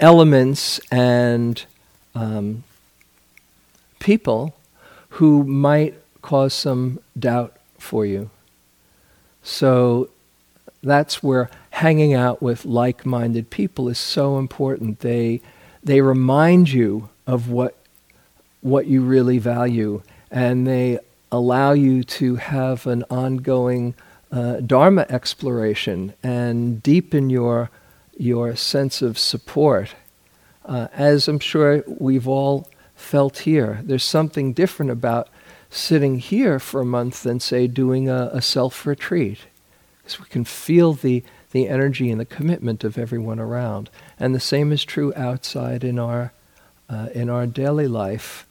elements 0.00 0.80
and 0.90 1.64
um, 2.16 2.64
people 4.00 4.56
who 5.10 5.44
might 5.44 5.94
cause 6.20 6.52
some 6.52 6.98
doubt 7.16 7.56
for 7.78 8.04
you. 8.04 8.28
So 9.44 10.10
that's 10.82 11.22
where 11.22 11.48
hanging 11.70 12.12
out 12.12 12.42
with 12.42 12.64
like 12.64 13.06
minded 13.06 13.50
people 13.50 13.88
is 13.88 13.98
so 13.98 14.36
important. 14.36 14.98
They, 14.98 15.40
they 15.80 16.00
remind 16.00 16.72
you 16.72 17.08
of 17.24 17.48
what, 17.48 17.76
what 18.62 18.88
you 18.88 19.00
really 19.00 19.38
value, 19.38 20.02
and 20.28 20.66
they 20.66 20.98
allow 21.30 21.70
you 21.70 22.02
to 22.02 22.34
have 22.34 22.84
an 22.88 23.04
ongoing 23.08 23.94
uh, 24.32 24.60
Dharma 24.60 25.06
exploration 25.08 26.14
and 26.22 26.82
deepen 26.82 27.30
your 27.30 27.70
your 28.16 28.54
sense 28.56 29.02
of 29.02 29.18
support, 29.18 29.94
uh, 30.64 30.88
as 30.92 31.28
I'm 31.28 31.38
sure 31.38 31.82
we've 31.86 32.28
all 32.28 32.68
felt 32.94 33.38
here. 33.38 33.80
There's 33.82 34.04
something 34.04 34.52
different 34.52 34.90
about 34.90 35.28
sitting 35.70 36.18
here 36.18 36.58
for 36.58 36.80
a 36.80 36.84
month 36.84 37.22
than, 37.22 37.40
say, 37.40 37.66
doing 37.66 38.08
a, 38.08 38.30
a 38.32 38.42
self 38.42 38.86
retreat, 38.86 39.38
because 39.98 40.20
we 40.20 40.26
can 40.26 40.44
feel 40.44 40.92
the, 40.92 41.24
the 41.50 41.68
energy 41.68 42.10
and 42.10 42.20
the 42.20 42.26
commitment 42.26 42.84
of 42.84 42.98
everyone 42.98 43.40
around. 43.40 43.90
And 44.18 44.34
the 44.34 44.40
same 44.40 44.72
is 44.72 44.84
true 44.84 45.12
outside 45.16 45.82
in 45.82 45.98
our, 45.98 46.32
uh, 46.88 47.08
in 47.14 47.30
our 47.30 47.46
daily 47.46 47.88
life 47.88 48.46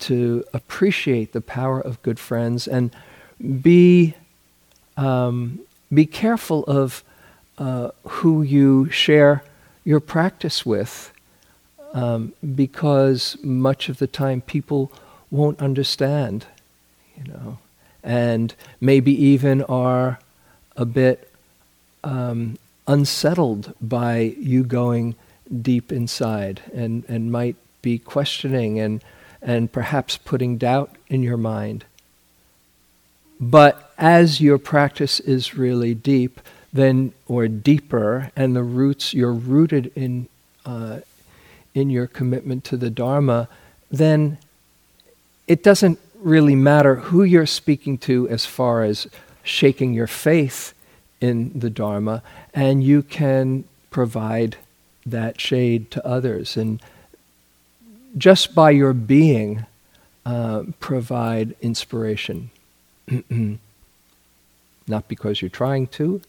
to 0.00 0.44
appreciate 0.52 1.32
the 1.32 1.40
power 1.40 1.80
of 1.80 2.02
good 2.02 2.18
friends 2.18 2.68
and 2.68 2.94
be, 3.62 4.14
um, 4.98 5.60
be 5.94 6.04
careful 6.04 6.64
of 6.64 7.02
uh, 7.56 7.90
who 8.02 8.42
you 8.42 8.90
share 8.90 9.42
your 9.84 10.00
practice 10.00 10.66
with, 10.66 11.12
um, 11.94 12.34
because 12.54 13.36
much 13.42 13.88
of 13.88 13.98
the 13.98 14.06
time 14.06 14.42
people 14.42 14.92
won't 15.30 15.62
understand, 15.62 16.46
you 17.16 17.32
know, 17.32 17.58
and 18.02 18.54
maybe 18.80 19.12
even 19.12 19.62
are 19.62 20.18
a 20.76 20.84
bit 20.84 21.32
um, 22.04 22.58
unsettled 22.86 23.72
by 23.80 24.34
you 24.38 24.64
going 24.64 25.14
deep 25.62 25.92
inside 25.92 26.60
and, 26.74 27.04
and 27.08 27.32
might 27.32 27.56
be 27.82 27.98
questioning 27.98 28.78
and, 28.78 29.02
and 29.40 29.72
perhaps 29.72 30.16
putting 30.16 30.58
doubt 30.58 30.94
in 31.08 31.22
your 31.22 31.36
mind. 31.36 31.84
But 33.40 33.87
as 33.98 34.40
your 34.40 34.58
practice 34.58 35.18
is 35.20 35.56
really 35.56 35.92
deep, 35.92 36.40
then 36.72 37.12
or 37.26 37.48
deeper, 37.48 38.30
and 38.36 38.54
the 38.54 38.62
roots 38.62 39.12
you're 39.12 39.32
rooted 39.32 39.92
in 39.94 40.28
uh, 40.64 41.00
in 41.74 41.90
your 41.90 42.06
commitment 42.06 42.64
to 42.64 42.76
the 42.76 42.90
Dharma, 42.90 43.48
then 43.90 44.38
it 45.46 45.62
doesn't 45.62 45.98
really 46.20 46.54
matter 46.54 46.96
who 46.96 47.22
you're 47.22 47.46
speaking 47.46 47.98
to 47.98 48.28
as 48.28 48.44
far 48.44 48.82
as 48.82 49.06
shaking 49.42 49.94
your 49.94 50.06
faith 50.06 50.74
in 51.20 51.58
the 51.58 51.70
Dharma, 51.70 52.22
and 52.52 52.82
you 52.82 53.02
can 53.02 53.64
provide 53.90 54.56
that 55.06 55.40
shade 55.40 55.90
to 55.90 56.06
others. 56.06 56.56
And 56.56 56.80
just 58.16 58.54
by 58.54 58.70
your 58.70 58.92
being, 58.92 59.66
uh, 60.26 60.64
provide 60.80 61.54
inspiration. 61.60 62.50
Not 64.88 65.08
because 65.08 65.42
you're 65.42 65.48
trying 65.50 65.86
to, 65.88 66.22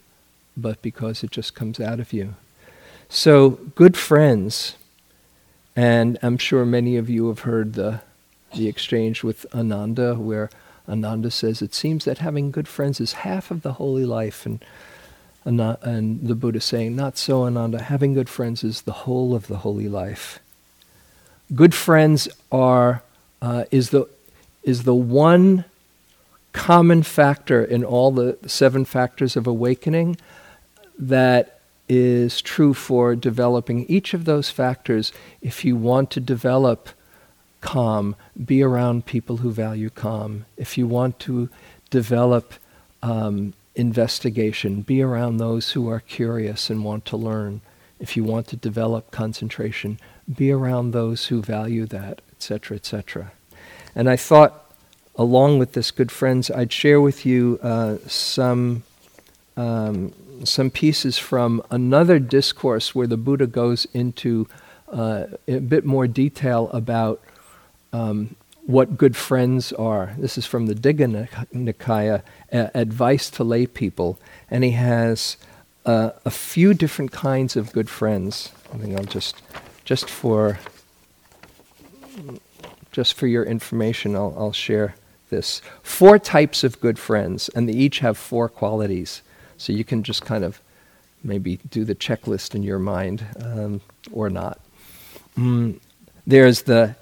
but 0.57 0.81
because 0.81 1.23
it 1.23 1.31
just 1.31 1.55
comes 1.55 1.79
out 1.79 1.99
of 1.99 2.13
you. 2.13 2.35
So, 3.07 3.51
good 3.75 3.97
friends, 3.97 4.75
and 5.75 6.19
I'm 6.21 6.37
sure 6.37 6.65
many 6.65 6.97
of 6.97 7.09
you 7.09 7.27
have 7.29 7.39
heard 7.39 7.73
the, 7.73 8.01
the 8.55 8.67
exchange 8.67 9.23
with 9.23 9.45
Ananda, 9.53 10.15
where 10.15 10.49
Ananda 10.87 11.31
says, 11.31 11.61
It 11.61 11.73
seems 11.73 12.05
that 12.05 12.19
having 12.19 12.51
good 12.51 12.67
friends 12.67 12.99
is 12.99 13.13
half 13.13 13.51
of 13.51 13.61
the 13.61 13.73
holy 13.73 14.05
life. 14.05 14.45
And, 14.45 14.63
and 15.45 16.27
the 16.27 16.35
Buddha 16.35 16.59
saying, 16.59 16.95
Not 16.95 17.17
so, 17.17 17.43
Ananda. 17.43 17.81
Having 17.81 18.13
good 18.13 18.29
friends 18.29 18.63
is 18.63 18.81
the 18.81 18.91
whole 18.91 19.33
of 19.33 19.47
the 19.47 19.57
holy 19.57 19.87
life. 19.87 20.39
Good 21.55 21.73
friends 21.73 22.27
are, 22.51 23.03
uh, 23.41 23.65
is, 23.71 23.89
the, 23.89 24.07
is 24.63 24.83
the 24.83 24.95
one 24.95 25.65
common 26.53 27.03
factor 27.03 27.63
in 27.63 27.83
all 27.83 28.11
the 28.11 28.37
seven 28.45 28.85
factors 28.85 29.35
of 29.35 29.47
awakening 29.47 30.17
that 30.97 31.59
is 31.87 32.41
true 32.41 32.73
for 32.73 33.15
developing 33.15 33.85
each 33.85 34.13
of 34.13 34.25
those 34.25 34.49
factors. 34.49 35.11
If 35.41 35.65
you 35.65 35.75
want 35.75 36.11
to 36.11 36.19
develop 36.19 36.89
calm, 37.61 38.15
be 38.45 38.61
around 38.61 39.05
people 39.05 39.37
who 39.37 39.51
value 39.51 39.89
calm. 39.89 40.45
If 40.55 40.77
you 40.77 40.87
want 40.87 41.19
to 41.19 41.49
develop 41.89 42.53
um, 43.01 43.53
investigation, 43.75 44.81
be 44.81 45.01
around 45.01 45.37
those 45.37 45.71
who 45.71 45.89
are 45.89 45.99
curious 46.01 46.69
and 46.69 46.83
want 46.83 47.05
to 47.05 47.17
learn. 47.17 47.61
If 47.99 48.15
you 48.15 48.23
want 48.23 48.47
to 48.47 48.55
develop 48.55 49.11
concentration, 49.11 49.99
be 50.33 50.51
around 50.51 50.91
those 50.91 51.27
who 51.27 51.41
value 51.41 51.85
that, 51.87 52.21
etc., 52.31 52.77
etc. 52.77 53.31
And 53.95 54.09
I 54.09 54.15
thought, 54.15 54.68
along 55.19 55.59
with 55.59 55.73
this, 55.73 55.91
good 55.91 56.11
friends, 56.11 56.49
I'd 56.49 56.71
share 56.71 57.01
with 57.01 57.25
you 57.25 57.59
uh, 57.61 57.97
some 58.07 58.83
um, 59.57 60.13
some 60.45 60.69
pieces 60.69 61.17
from 61.17 61.61
another 61.69 62.17
discourse 62.17 62.95
where 62.95 63.07
the 63.07 63.17
Buddha 63.17 63.45
goes 63.45 63.85
into 63.93 64.47
uh, 64.87 65.25
a 65.45 65.59
bit 65.59 65.83
more 65.83 66.07
detail 66.07 66.69
about 66.69 67.21
um, 67.91 68.37
what 68.65 68.97
good 68.97 69.17
friends 69.17 69.73
are. 69.73 70.15
This 70.17 70.37
is 70.37 70.45
from 70.45 70.67
the 70.67 70.73
Digha 70.73 71.27
Nikaya, 71.53 72.21
uh, 72.53 72.69
advice 72.73 73.29
to 73.31 73.43
lay 73.43 73.65
people, 73.67 74.17
and 74.49 74.63
he 74.63 74.71
has 74.71 75.35
uh, 75.85 76.11
a 76.23 76.31
few 76.31 76.73
different 76.73 77.11
kinds 77.11 77.57
of 77.57 77.73
good 77.73 77.89
friends. 77.89 78.53
I 78.73 78.77
think 78.77 78.97
I'll 78.97 79.03
just, 79.03 79.41
just 79.83 80.09
for, 80.09 80.59
just 82.93 83.15
for 83.15 83.27
your 83.27 83.43
information, 83.43 84.15
I'll, 84.15 84.33
I'll 84.37 84.53
share 84.53 84.95
this. 85.29 85.61
Four 85.83 86.19
types 86.19 86.63
of 86.63 86.79
good 86.81 86.99
friends, 86.99 87.49
and 87.49 87.67
they 87.67 87.73
each 87.73 87.99
have 87.99 88.17
four 88.17 88.49
qualities. 88.49 89.21
So 89.57 89.73
you 89.73 89.83
can 89.83 90.03
just 90.03 90.25
kind 90.25 90.43
of 90.43 90.61
maybe 91.23 91.59
do 91.69 91.83
the 91.83 91.95
checklist 91.95 92.55
in 92.55 92.63
your 92.63 92.79
mind 92.79 93.25
um, 93.41 93.81
or 94.11 94.29
not. 94.29 94.59
Mm, 95.37 95.79
there's 96.25 96.63
the 96.63 96.95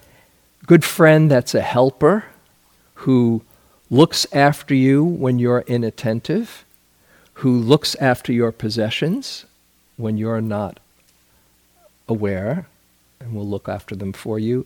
good 0.66 0.84
friend 0.84 1.30
that's 1.30 1.56
a 1.56 1.62
helper 1.62 2.26
who 2.96 3.44
looks 3.90 4.26
after 4.34 4.74
you 4.74 5.04
when 5.04 5.40
you're 5.40 5.64
inattentive, 5.68 6.66
who 7.36 7.58
looks 7.58 7.96
after 7.96 8.34
your 8.34 8.52
possessions 8.52 9.46
when 9.96 10.18
you're 10.18 10.42
not 10.42 10.80
aware 12.08 12.68
and 13.20 13.34
will 13.34 13.48
look 13.48 13.68
after 13.68 13.96
them 13.96 14.14
for 14.14 14.40
you, 14.40 14.66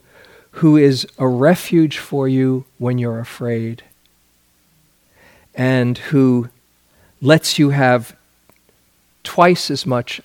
who 0.56 0.78
is 0.78 1.08
a 1.18 1.28
refuge 1.28 1.98
for 1.98 2.28
you 2.28 2.66
when 2.78 2.98
you're 2.98 3.20
afraid, 3.20 3.84
and 5.56 5.98
who 5.98 6.50
lets 7.22 7.58
you 7.60 7.70
have 7.70 8.16
twice 9.24 9.70
as 9.72 9.86
much 9.86 10.22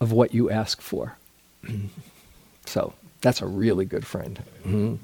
of 0.00 0.12
what 0.12 0.34
you 0.34 0.50
ask 0.50 0.80
for. 0.80 1.16
so 2.66 2.92
that's 3.20 3.40
a 3.40 3.46
really 3.46 3.84
good 3.84 4.06
friend. 4.06 4.42
Mm-hmm. 4.60 4.94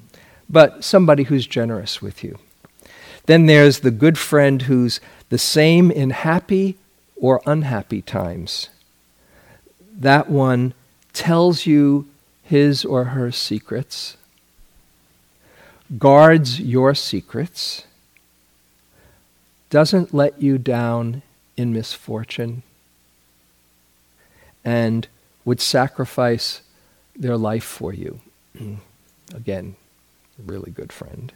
But 0.49 0.83
somebody 0.83 1.23
who's 1.23 1.47
generous 1.47 2.01
with 2.01 2.23
you. 2.23 2.37
Then 3.25 3.45
there's 3.45 3.79
the 3.79 3.91
good 3.91 4.17
friend 4.17 4.63
who's 4.63 4.99
the 5.29 5.37
same 5.37 5.91
in 5.91 6.09
happy 6.09 6.77
or 7.15 7.41
unhappy 7.45 8.01
times. 8.01 8.69
That 9.93 10.29
one 10.29 10.73
tells 11.13 11.65
you 11.65 12.07
his 12.51 12.83
or 12.83 13.05
her 13.05 13.31
secrets, 13.31 14.17
guards 15.97 16.59
your 16.59 16.93
secrets, 16.93 17.85
doesn't 19.69 20.13
let 20.13 20.41
you 20.41 20.57
down 20.57 21.21
in 21.55 21.71
misfortune, 21.71 22.61
and 24.65 25.07
would 25.45 25.61
sacrifice 25.61 26.61
their 27.15 27.37
life 27.37 27.63
for 27.63 27.93
you. 27.93 28.19
Again, 29.33 29.77
really 30.45 30.71
good 30.71 30.91
friend. 30.91 31.31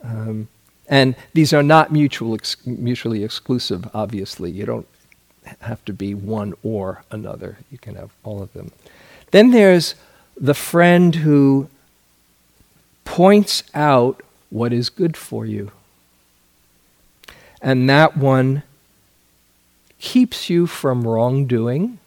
Um, 0.00 0.46
and 0.88 1.16
these 1.34 1.52
are 1.52 1.64
not 1.64 1.90
mutual 1.90 2.34
ex- 2.34 2.64
mutually 2.64 3.24
exclusive, 3.24 3.90
obviously. 3.92 4.52
You 4.52 4.64
don't 4.64 4.86
have 5.60 5.84
to 5.86 5.92
be 5.92 6.14
one 6.14 6.54
or 6.62 7.02
another, 7.10 7.58
you 7.72 7.78
can 7.78 7.96
have 7.96 8.10
all 8.22 8.40
of 8.40 8.52
them. 8.52 8.70
Then 9.32 9.50
there's 9.50 9.96
the 10.36 10.54
friend 10.54 11.14
who 11.16 11.68
points 13.04 13.62
out 13.74 14.22
what 14.50 14.72
is 14.72 14.90
good 14.90 15.16
for 15.16 15.46
you. 15.46 15.70
And 17.62 17.88
that 17.88 18.16
one 18.16 18.62
keeps 19.98 20.50
you 20.50 20.66
from 20.66 21.06
wrongdoing 21.06 21.98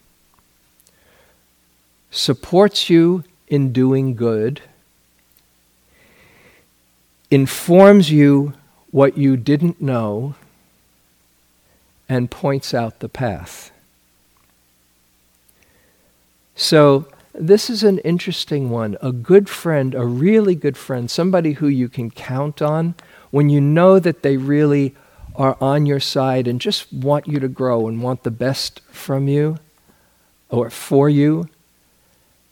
supports 2.12 2.90
you 2.90 3.24
in 3.48 3.72
doing 3.72 4.16
good, 4.16 4.62
informs 7.32 8.12
you 8.12 8.54
what 8.92 9.18
you 9.18 9.38
didn't 9.38 9.82
know, 9.82 10.36
and 12.08 12.32
points 12.32 12.74
out 12.74 13.00
the 13.00 13.10
path. 13.10 13.72
So, 16.56 17.08
this 17.34 17.70
is 17.70 17.84
an 17.84 18.00
interesting 18.00 18.70
one. 18.70 18.98
A 19.02 19.12
good 19.12 19.50
friend, 19.50 19.94
a 19.96 20.06
really 20.06 20.56
good 20.56 20.78
friend, 20.78 21.10
somebody 21.10 21.54
who 21.54 21.68
you 21.68 21.90
can 21.90 22.12
count 22.12 22.62
on 22.62 22.96
when 23.32 23.50
you 23.50 23.62
know 23.62 24.00
that 24.00 24.24
they 24.24 24.38
really 24.38 24.96
are 25.36 25.58
on 25.62 25.86
your 25.86 26.00
side 26.00 26.48
and 26.48 26.60
just 26.60 26.92
want 26.92 27.28
you 27.28 27.40
to 27.40 27.48
grow 27.48 27.88
and 27.88 28.02
want 28.02 28.24
the 28.24 28.32
best 28.32 28.82
from 28.92 29.28
you 29.28 29.58
or 30.50 30.70
for 30.70 31.08
you 31.10 31.48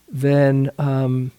then 0.10 0.72
um, 0.78 1.32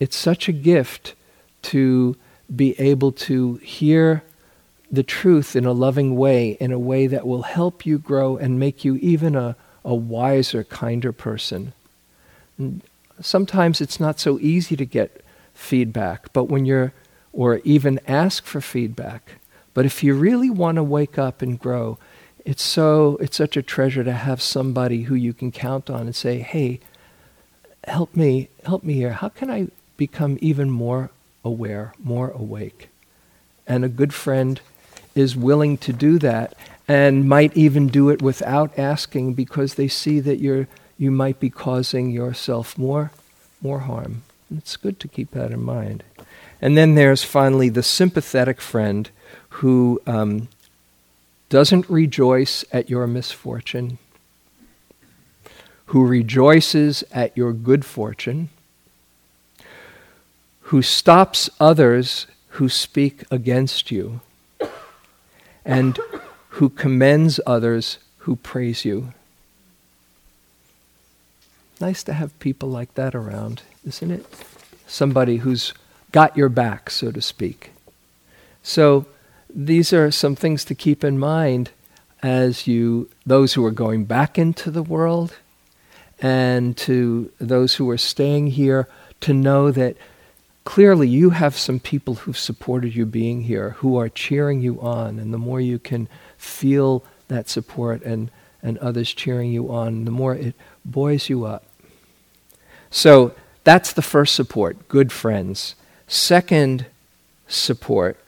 it's 0.00 0.16
such 0.16 0.48
a 0.48 0.52
gift 0.52 1.14
to 1.62 2.16
be 2.54 2.78
able 2.80 3.12
to 3.12 3.54
hear 3.56 4.22
the 4.90 5.02
truth 5.02 5.56
in 5.56 5.64
a 5.64 5.72
loving 5.72 6.16
way, 6.16 6.50
in 6.60 6.72
a 6.72 6.78
way 6.78 7.06
that 7.06 7.26
will 7.26 7.42
help 7.42 7.86
you 7.86 7.98
grow 7.98 8.36
and 8.36 8.60
make 8.60 8.84
you 8.84 8.96
even 8.96 9.34
a, 9.34 9.56
a 9.84 9.94
wiser, 9.94 10.64
kinder 10.64 11.12
person. 11.12 11.72
And 12.58 12.82
sometimes 13.20 13.80
it's 13.80 14.00
not 14.00 14.18
so 14.18 14.38
easy 14.40 14.76
to 14.76 14.84
get 14.84 15.24
feedback, 15.54 16.32
but 16.32 16.44
when 16.44 16.64
you're, 16.64 16.92
or 17.32 17.58
even 17.64 18.00
ask 18.06 18.44
for 18.44 18.60
feedback. 18.60 19.32
But 19.74 19.84
if 19.84 20.02
you 20.02 20.14
really 20.14 20.50
want 20.50 20.76
to 20.76 20.82
wake 20.82 21.18
up 21.18 21.42
and 21.42 21.58
grow, 21.58 21.98
it's 22.44 22.62
so 22.62 23.16
it's 23.20 23.36
such 23.36 23.56
a 23.56 23.62
treasure 23.62 24.04
to 24.04 24.12
have 24.12 24.40
somebody 24.40 25.02
who 25.02 25.14
you 25.14 25.32
can 25.32 25.50
count 25.50 25.90
on 25.90 26.02
and 26.02 26.14
say, 26.14 26.38
"Hey, 26.40 26.80
help 27.84 28.14
me, 28.14 28.48
help 28.64 28.84
me 28.84 28.94
here. 28.94 29.12
How 29.12 29.30
can 29.30 29.50
I 29.50 29.68
become 29.96 30.38
even 30.40 30.70
more 30.70 31.10
aware, 31.44 31.94
more 32.02 32.30
awake?" 32.30 32.88
And 33.66 33.84
a 33.84 33.88
good 33.88 34.12
friend 34.12 34.60
is 35.14 35.36
willing 35.36 35.78
to 35.78 35.92
do 35.92 36.18
that 36.18 36.54
and 36.86 37.28
might 37.28 37.56
even 37.56 37.88
do 37.88 38.10
it 38.10 38.20
without 38.20 38.78
asking 38.78 39.34
because 39.34 39.74
they 39.74 39.88
see 39.88 40.20
that 40.20 40.38
you're 40.38 40.68
you 40.96 41.10
might 41.10 41.40
be 41.40 41.50
causing 41.50 42.10
yourself 42.10 42.78
more 42.78 43.10
more 43.60 43.80
harm. 43.80 44.22
It's 44.56 44.76
good 44.76 45.00
to 45.00 45.08
keep 45.08 45.30
that 45.32 45.50
in 45.50 45.62
mind. 45.62 46.04
And 46.60 46.76
then 46.76 46.94
there's 46.94 47.24
finally 47.24 47.68
the 47.68 47.82
sympathetic 47.82 48.60
friend 48.60 49.10
who 49.60 50.00
um, 50.06 50.48
doesn't 51.48 51.88
rejoice 51.88 52.64
at 52.72 52.90
your 52.90 53.06
misfortune, 53.06 53.98
who 55.86 56.06
rejoices 56.06 57.04
at 57.12 57.36
your 57.36 57.52
good 57.52 57.84
fortune, 57.84 58.48
who 60.62 60.82
stops 60.82 61.50
others 61.58 62.26
who 62.48 62.68
speak 62.68 63.24
against 63.30 63.90
you, 63.90 64.20
and 65.64 65.98
who 66.54 66.68
commends 66.68 67.40
others 67.46 67.98
who 68.18 68.36
praise 68.36 68.84
you. 68.84 69.12
Nice 71.80 72.04
to 72.04 72.12
have 72.12 72.38
people 72.38 72.68
like 72.68 72.94
that 72.94 73.12
around, 73.12 73.62
isn't 73.84 74.12
it? 74.12 74.24
Somebody 74.86 75.38
who's 75.38 75.74
got 76.12 76.36
your 76.36 76.48
back, 76.48 76.90
so 76.90 77.10
to 77.10 77.20
speak. 77.20 77.72
So, 78.62 79.06
these 79.52 79.92
are 79.92 80.12
some 80.12 80.36
things 80.36 80.64
to 80.66 80.76
keep 80.76 81.02
in 81.02 81.18
mind 81.18 81.70
as 82.22 82.68
you, 82.68 83.10
those 83.26 83.54
who 83.54 83.64
are 83.64 83.72
going 83.72 84.04
back 84.04 84.38
into 84.38 84.70
the 84.70 84.82
world, 84.82 85.34
and 86.20 86.76
to 86.76 87.32
those 87.40 87.74
who 87.74 87.90
are 87.90 87.98
staying 87.98 88.46
here, 88.48 88.86
to 89.22 89.34
know 89.34 89.72
that 89.72 89.96
clearly 90.64 91.08
you 91.08 91.30
have 91.30 91.56
some 91.56 91.80
people 91.80 92.14
who've 92.14 92.38
supported 92.38 92.94
you 92.94 93.06
being 93.06 93.42
here, 93.42 93.70
who 93.78 93.96
are 93.96 94.08
cheering 94.08 94.60
you 94.60 94.80
on, 94.80 95.18
and 95.18 95.34
the 95.34 95.38
more 95.38 95.60
you 95.60 95.80
can 95.80 96.08
feel 96.44 97.04
that 97.28 97.48
support 97.48 98.02
and, 98.02 98.30
and 98.62 98.78
others 98.78 99.12
cheering 99.12 99.50
you 99.50 99.72
on, 99.72 100.04
the 100.04 100.10
more 100.10 100.34
it 100.34 100.54
buoys 100.84 101.28
you 101.28 101.44
up. 101.44 101.64
So 102.90 103.34
that's 103.64 103.92
the 103.92 104.02
first 104.02 104.34
support, 104.34 104.88
good 104.88 105.10
friends. 105.10 105.74
Second 106.06 106.86
support 107.48 108.18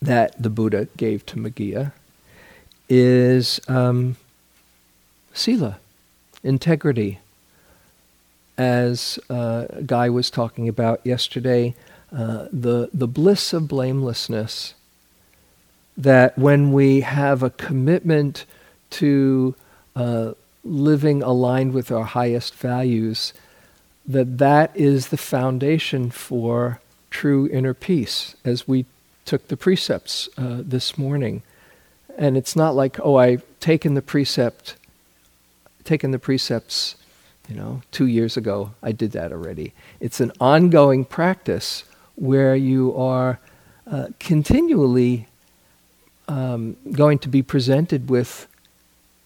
that 0.00 0.40
the 0.40 0.50
Buddha 0.50 0.88
gave 0.96 1.26
to 1.26 1.36
Meghiya 1.36 1.92
is 2.88 3.60
um, 3.68 4.16
sila, 5.32 5.78
integrity. 6.42 7.18
As 8.56 9.18
uh, 9.28 9.66
Guy 9.86 10.08
was 10.08 10.30
talking 10.30 10.68
about 10.68 11.04
yesterday, 11.04 11.74
uh, 12.12 12.46
the, 12.50 12.90
the 12.92 13.06
bliss 13.06 13.52
of 13.52 13.68
blamelessness, 13.68 14.74
that 15.98 16.38
when 16.38 16.72
we 16.72 17.00
have 17.00 17.42
a 17.42 17.50
commitment 17.50 18.46
to 18.88 19.54
uh, 19.96 20.32
living 20.64 21.22
aligned 21.22 21.74
with 21.74 21.90
our 21.90 22.04
highest 22.04 22.54
values, 22.54 23.34
that 24.06 24.38
that 24.38 24.74
is 24.76 25.08
the 25.08 25.16
foundation 25.16 26.10
for 26.10 26.80
true 27.10 27.48
inner 27.48 27.74
peace, 27.74 28.36
as 28.44 28.68
we 28.68 28.86
took 29.24 29.48
the 29.48 29.56
precepts 29.56 30.28
uh, 30.38 30.60
this 30.60 30.96
morning. 30.96 31.42
And 32.16 32.36
it's 32.36 32.54
not 32.54 32.74
like, 32.74 32.98
oh, 33.00 33.16
I've 33.16 33.42
taken 33.60 33.94
the 33.94 34.02
precept, 34.02 34.76
taken 35.84 36.12
the 36.12 36.18
precepts, 36.18 36.94
you 37.48 37.56
know, 37.56 37.82
two 37.90 38.06
years 38.06 38.36
ago. 38.36 38.70
I 38.82 38.92
did 38.92 39.12
that 39.12 39.32
already. 39.32 39.72
It's 40.00 40.20
an 40.20 40.32
ongoing 40.40 41.04
practice 41.04 41.84
where 42.14 42.54
you 42.54 42.96
are 42.96 43.40
uh, 43.90 44.08
continually 44.18 45.26
um, 46.28 46.76
going 46.92 47.18
to 47.20 47.28
be 47.28 47.42
presented 47.42 48.10
with 48.10 48.46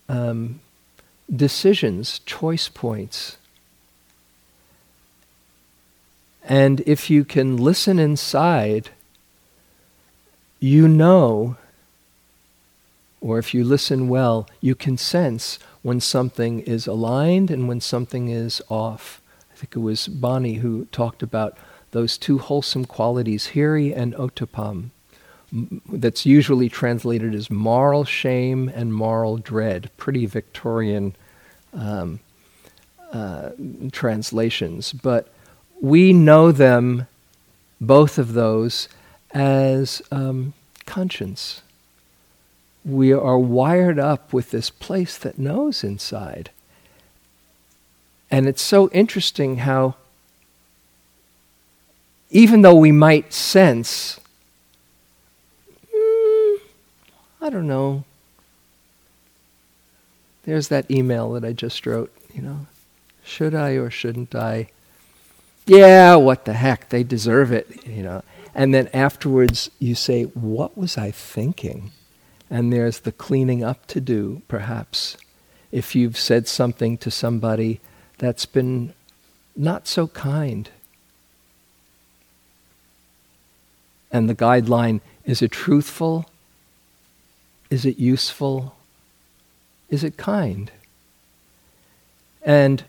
um, 0.08 0.60
decisions, 1.34 2.20
choice 2.20 2.68
points. 2.68 3.36
And 6.44 6.80
if 6.86 7.10
you 7.10 7.24
can 7.24 7.56
listen 7.56 7.98
inside, 7.98 8.90
you 10.60 10.88
know, 10.88 11.56
or 13.20 13.38
if 13.38 13.54
you 13.54 13.64
listen 13.64 14.08
well, 14.08 14.48
you 14.60 14.74
can 14.74 14.96
sense 14.96 15.58
when 15.82 16.00
something 16.00 16.60
is 16.60 16.86
aligned 16.86 17.50
and 17.50 17.68
when 17.68 17.80
something 17.80 18.28
is 18.28 18.60
off. 18.68 19.20
I 19.52 19.56
think 19.56 19.76
it 19.76 19.80
was 19.80 20.08
Bonnie 20.08 20.54
who 20.54 20.86
talked 20.86 21.22
about 21.22 21.56
those 21.92 22.18
two 22.18 22.38
wholesome 22.38 22.84
qualities, 22.84 23.48
hiri 23.48 23.96
and 23.96 24.14
ottapam 24.14 24.90
that's 25.52 26.24
usually 26.24 26.68
translated 26.68 27.34
as 27.34 27.50
moral 27.50 28.04
shame 28.04 28.70
and 28.74 28.94
moral 28.94 29.36
dread. 29.36 29.90
Pretty 29.98 30.24
Victorian 30.24 31.14
um, 31.74 32.20
uh, 33.12 33.50
translations. 33.92 34.92
But 34.92 35.28
we 35.80 36.12
know 36.12 36.52
them, 36.52 37.06
both 37.80 38.18
of 38.18 38.32
those, 38.32 38.88
as 39.34 40.00
um, 40.10 40.54
conscience. 40.86 41.60
We 42.84 43.12
are 43.12 43.38
wired 43.38 43.98
up 43.98 44.32
with 44.32 44.50
this 44.50 44.70
place 44.70 45.18
that 45.18 45.38
knows 45.38 45.84
inside. 45.84 46.50
And 48.30 48.48
it's 48.48 48.62
so 48.62 48.88
interesting 48.90 49.58
how, 49.58 49.96
even 52.30 52.62
though 52.62 52.74
we 52.74 52.90
might 52.90 53.34
sense 53.34 54.18
I 57.42 57.50
don't 57.50 57.66
know. 57.66 58.04
There's 60.44 60.68
that 60.68 60.88
email 60.88 61.32
that 61.32 61.44
I 61.44 61.52
just 61.52 61.84
wrote, 61.84 62.12
you 62.32 62.40
know. 62.40 62.66
Should 63.24 63.52
I 63.52 63.72
or 63.72 63.90
shouldn't 63.90 64.32
I? 64.34 64.68
Yeah, 65.66 66.14
what 66.14 66.44
the 66.44 66.52
heck? 66.52 66.88
They 66.88 67.02
deserve 67.02 67.50
it, 67.50 67.84
you 67.84 68.04
know. 68.04 68.22
And 68.54 68.72
then 68.72 68.88
afterwards 68.94 69.70
you 69.80 69.96
say, 69.96 70.24
what 70.24 70.78
was 70.78 70.96
I 70.96 71.10
thinking? 71.10 71.90
And 72.48 72.72
there's 72.72 73.00
the 73.00 73.12
cleaning 73.12 73.64
up 73.64 73.86
to 73.88 74.00
do, 74.00 74.42
perhaps. 74.46 75.16
If 75.72 75.96
you've 75.96 76.18
said 76.18 76.46
something 76.46 76.96
to 76.98 77.10
somebody 77.10 77.80
that's 78.18 78.46
been 78.46 78.94
not 79.56 79.88
so 79.88 80.06
kind. 80.06 80.70
And 84.12 84.28
the 84.28 84.34
guideline 84.34 85.00
is 85.24 85.42
it 85.42 85.50
truthful 85.50 86.28
is 87.72 87.86
it 87.86 87.98
useful? 87.98 88.76
Is 89.88 90.04
it 90.04 90.18
kind? 90.18 90.70
And 92.42 92.84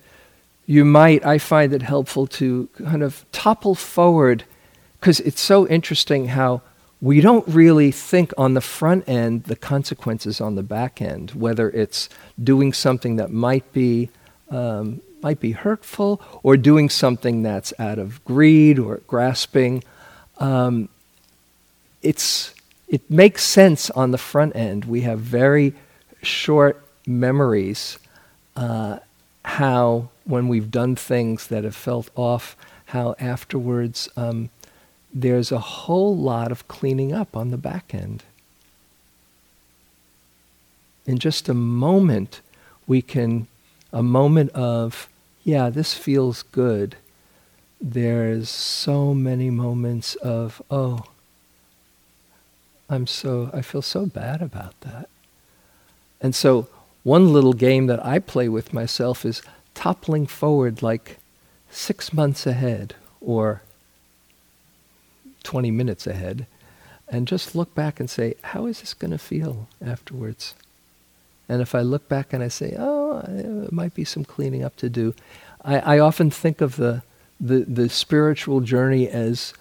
you 0.65 0.83
might, 0.83 1.25
I 1.25 1.37
find 1.37 1.71
it 1.73 1.81
helpful 1.81 2.27
to 2.27 2.67
kind 2.77 3.01
of 3.01 3.25
topple 3.31 3.75
forward 3.75 4.43
because 4.99 5.21
it's 5.21 5.39
so 5.41 5.65
interesting 5.67 6.27
how 6.27 6.61
we 7.01 7.21
don't 7.21 7.47
really 7.47 7.91
think 7.91 8.33
on 8.37 8.55
the 8.55 8.61
front 8.61 9.07
end 9.07 9.45
the 9.45 9.55
consequences 9.55 10.41
on 10.41 10.55
the 10.55 10.63
back 10.63 11.01
end, 11.01 11.31
whether 11.31 11.69
it's 11.69 12.09
doing 12.41 12.73
something 12.73 13.15
that 13.15 13.31
might 13.31 13.71
be 13.71 14.09
um, 14.49 15.01
might 15.21 15.39
be 15.39 15.51
hurtful 15.51 16.21
or 16.43 16.57
doing 16.57 16.89
something 16.89 17.41
that's 17.41 17.73
out 17.79 17.99
of 17.99 18.23
greed 18.25 18.77
or 18.77 18.97
grasping. 19.07 19.81
Um, 20.39 20.89
it's 22.01 22.53
it 22.87 23.09
makes 23.09 23.43
sense 23.43 23.89
on 23.91 24.11
the 24.11 24.17
front 24.17 24.55
end. 24.55 24.85
We 24.85 25.01
have 25.01 25.19
very 25.19 25.73
short 26.21 26.85
memories 27.05 27.97
uh, 28.55 28.99
how, 29.45 30.09
when 30.25 30.47
we've 30.47 30.71
done 30.71 30.95
things 30.95 31.47
that 31.47 31.63
have 31.63 31.75
felt 31.75 32.09
off, 32.15 32.55
how 32.87 33.15
afterwards 33.19 34.09
um, 34.15 34.49
there's 35.13 35.51
a 35.51 35.59
whole 35.59 36.15
lot 36.15 36.51
of 36.51 36.67
cleaning 36.67 37.13
up 37.13 37.35
on 37.35 37.49
the 37.49 37.57
back 37.57 37.93
end. 37.93 38.23
In 41.05 41.19
just 41.19 41.49
a 41.49 41.53
moment, 41.53 42.41
we 42.87 43.01
can, 43.01 43.47
a 43.91 44.03
moment 44.03 44.51
of, 44.51 45.09
yeah, 45.43 45.69
this 45.69 45.93
feels 45.93 46.43
good. 46.43 46.95
There's 47.81 48.49
so 48.49 49.13
many 49.13 49.49
moments 49.49 50.15
of, 50.15 50.61
oh, 50.71 51.03
I'm 52.93 53.07
so, 53.07 53.49
I 53.53 53.61
feel 53.61 53.81
so 53.81 54.05
bad 54.05 54.41
about 54.41 54.79
that. 54.81 55.09
And 56.21 56.33
so, 56.33 56.67
one 57.03 57.33
little 57.33 57.53
game 57.53 57.87
that 57.87 58.03
I 58.05 58.19
play 58.19 58.47
with 58.47 58.73
myself 58.73 59.25
is 59.25 59.41
toppling 59.73 60.25
forward 60.25 60.81
like 60.81 61.17
six 61.69 62.13
months 62.13 62.47
ahead 62.47 62.95
or 63.19 63.61
20 65.43 65.71
minutes 65.71 66.07
ahead 66.07 66.47
and 67.09 67.27
just 67.27 67.55
look 67.55 67.75
back 67.75 67.99
and 67.99 68.09
say, 68.09 68.35
how 68.43 68.65
is 68.65 68.79
this 68.79 68.93
going 68.93 69.11
to 69.11 69.17
feel 69.17 69.67
afterwards? 69.85 70.55
And 71.49 71.61
if 71.61 71.75
I 71.75 71.81
look 71.81 72.07
back 72.07 72.31
and 72.31 72.41
I 72.41 72.47
say, 72.47 72.75
oh, 72.79 73.21
there 73.27 73.67
might 73.71 73.93
be 73.93 74.05
some 74.05 74.23
cleaning 74.23 74.63
up 74.63 74.75
to 74.77 74.89
do, 74.89 75.13
I, 75.63 75.79
I 75.79 75.99
often 75.99 76.31
think 76.31 76.61
of 76.61 76.77
the, 76.77 77.03
the, 77.39 77.59
the 77.59 77.89
spiritual 77.89 78.61
journey 78.61 79.09
as 79.09 79.53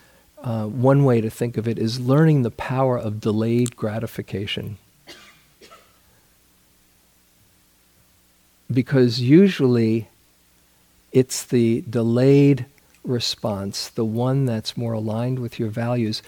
uh, 0.42 0.66
one 0.66 1.05
way 1.05 1.20
to 1.20 1.31
think 1.31 1.57
of 1.57 1.68
it 1.68 1.78
is 1.78 2.00
learning 2.00 2.42
the 2.42 2.50
power 2.50 2.98
of 2.98 3.20
delayed 3.20 3.76
gratification. 3.76 4.76
Because 8.70 9.20
usually 9.20 10.09
it's 11.12 11.44
the 11.44 11.85
delayed 11.88 12.66
response, 13.05 13.88
the 13.88 14.05
one 14.05 14.46
that's 14.46 14.76
more 14.76 14.94
aligned 14.94 15.38
with 15.38 15.59
your 15.59 15.68
values. 15.68 16.22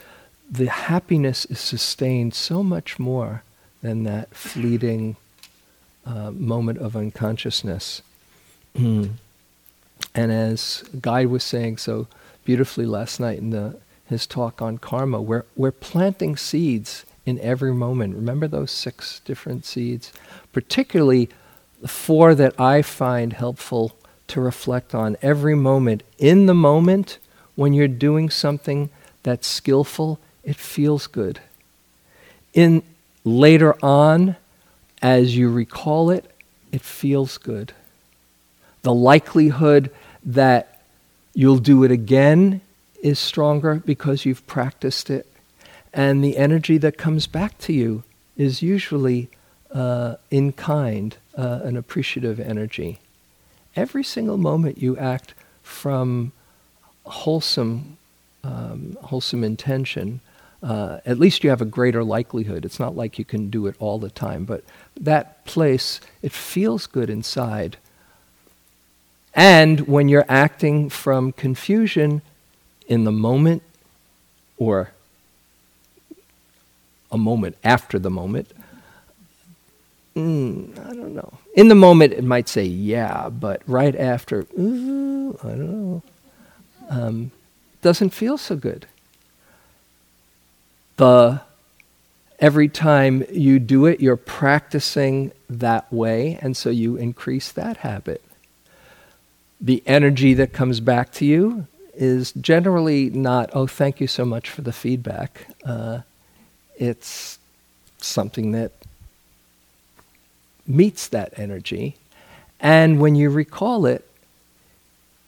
The 0.50 0.66
happiness 0.66 1.44
is 1.46 1.58
sustained 1.58 2.34
so 2.34 2.62
much 2.62 2.98
more 2.98 3.42
than 3.82 4.04
that 4.04 4.34
fleeting 4.34 5.16
uh, 6.06 6.30
moment 6.30 6.78
of 6.78 6.96
unconsciousness. 6.96 8.02
and 8.74 9.18
as 10.14 10.84
Guy 11.00 11.24
was 11.24 11.42
saying 11.42 11.78
so 11.78 12.06
beautifully 12.44 12.86
last 12.86 13.18
night 13.18 13.38
in 13.38 13.50
the 13.50 13.76
his 14.08 14.26
talk 14.26 14.60
on 14.60 14.78
karma. 14.78 15.20
We're, 15.20 15.44
we're 15.56 15.72
planting 15.72 16.36
seeds 16.36 17.04
in 17.26 17.38
every 17.40 17.72
moment. 17.72 18.16
Remember 18.16 18.46
those 18.46 18.70
six 18.70 19.20
different 19.24 19.64
seeds? 19.64 20.12
Particularly 20.52 21.28
the 21.80 21.88
four 21.88 22.34
that 22.34 22.58
I 22.60 22.82
find 22.82 23.32
helpful 23.32 23.96
to 24.28 24.40
reflect 24.40 24.94
on 24.94 25.16
every 25.22 25.54
moment. 25.54 26.02
In 26.18 26.46
the 26.46 26.54
moment, 26.54 27.18
when 27.54 27.72
you're 27.72 27.88
doing 27.88 28.30
something 28.30 28.90
that's 29.22 29.46
skillful, 29.46 30.18
it 30.42 30.56
feels 30.56 31.06
good. 31.06 31.40
In 32.52 32.82
later 33.24 33.74
on, 33.84 34.36
as 35.02 35.36
you 35.36 35.50
recall 35.50 36.10
it, 36.10 36.30
it 36.72 36.82
feels 36.82 37.38
good. 37.38 37.72
The 38.82 38.94
likelihood 38.94 39.90
that 40.24 40.82
you'll 41.34 41.58
do 41.58 41.84
it 41.84 41.90
again 41.90 42.60
is 43.04 43.18
stronger 43.18 43.74
because 43.74 44.24
you've 44.24 44.44
practiced 44.46 45.10
it. 45.10 45.26
And 45.92 46.24
the 46.24 46.38
energy 46.38 46.78
that 46.78 46.96
comes 46.96 47.26
back 47.26 47.58
to 47.58 47.72
you 47.72 48.02
is 48.36 48.62
usually 48.62 49.28
uh, 49.70 50.16
in 50.30 50.52
kind, 50.52 51.14
uh, 51.36 51.60
an 51.62 51.76
appreciative 51.76 52.40
energy. 52.40 52.98
Every 53.76 54.02
single 54.02 54.38
moment 54.38 54.78
you 54.78 54.96
act 54.96 55.34
from 55.62 56.32
wholesome, 57.04 57.98
um, 58.42 58.96
wholesome 59.02 59.44
intention, 59.44 60.20
uh, 60.62 61.00
at 61.04 61.18
least 61.18 61.44
you 61.44 61.50
have 61.50 61.60
a 61.60 61.66
greater 61.66 62.02
likelihood. 62.02 62.64
It's 62.64 62.80
not 62.80 62.96
like 62.96 63.18
you 63.18 63.24
can 63.26 63.50
do 63.50 63.66
it 63.66 63.76
all 63.78 63.98
the 63.98 64.10
time, 64.10 64.46
but 64.46 64.64
that 64.98 65.44
place, 65.44 66.00
it 66.22 66.32
feels 66.32 66.86
good 66.86 67.10
inside. 67.10 67.76
And 69.34 69.80
when 69.80 70.08
you're 70.08 70.24
acting 70.26 70.88
from 70.88 71.32
confusion 71.32 72.22
in 72.86 73.04
the 73.04 73.12
moment 73.12 73.62
or 74.56 74.90
a 77.10 77.18
moment 77.18 77.56
after 77.64 77.98
the 77.98 78.10
moment, 78.10 78.50
mm, 80.16 80.78
I 80.78 80.94
don't 80.94 81.14
know. 81.14 81.32
In 81.54 81.68
the 81.68 81.74
moment, 81.74 82.12
it 82.12 82.24
might 82.24 82.48
say 82.48 82.64
yeah, 82.64 83.28
but 83.28 83.62
right 83.66 83.94
after, 83.94 84.46
ooh, 84.58 85.38
I 85.42 85.48
don't 85.48 85.72
know, 85.72 86.02
um, 86.90 87.30
doesn't 87.82 88.10
feel 88.10 88.38
so 88.38 88.56
good 88.56 88.86
the 90.96 91.40
every 92.38 92.68
time 92.68 93.24
you 93.30 93.58
do 93.58 93.86
it, 93.86 94.00
you're 94.00 94.16
practicing 94.16 95.32
that 95.48 95.92
way, 95.92 96.38
and 96.40 96.56
so 96.56 96.70
you 96.70 96.96
increase 96.96 97.50
that 97.52 97.78
habit. 97.78 98.22
The 99.60 99.82
energy 99.86 100.34
that 100.34 100.52
comes 100.52 100.80
back 100.80 101.12
to 101.12 101.24
you 101.24 101.66
is 101.96 102.32
generally 102.32 103.10
not, 103.10 103.50
oh, 103.52 103.66
thank 103.66 104.00
you 104.00 104.06
so 104.06 104.24
much 104.24 104.50
for 104.50 104.62
the 104.62 104.72
feedback. 104.72 105.46
Uh, 105.64 106.00
it's 106.76 107.38
something 107.98 108.52
that 108.52 108.72
meets 110.66 111.08
that 111.08 111.32
energy. 111.36 111.96
And 112.60 113.00
when 113.00 113.14
you 113.14 113.30
recall 113.30 113.86
it, 113.86 114.08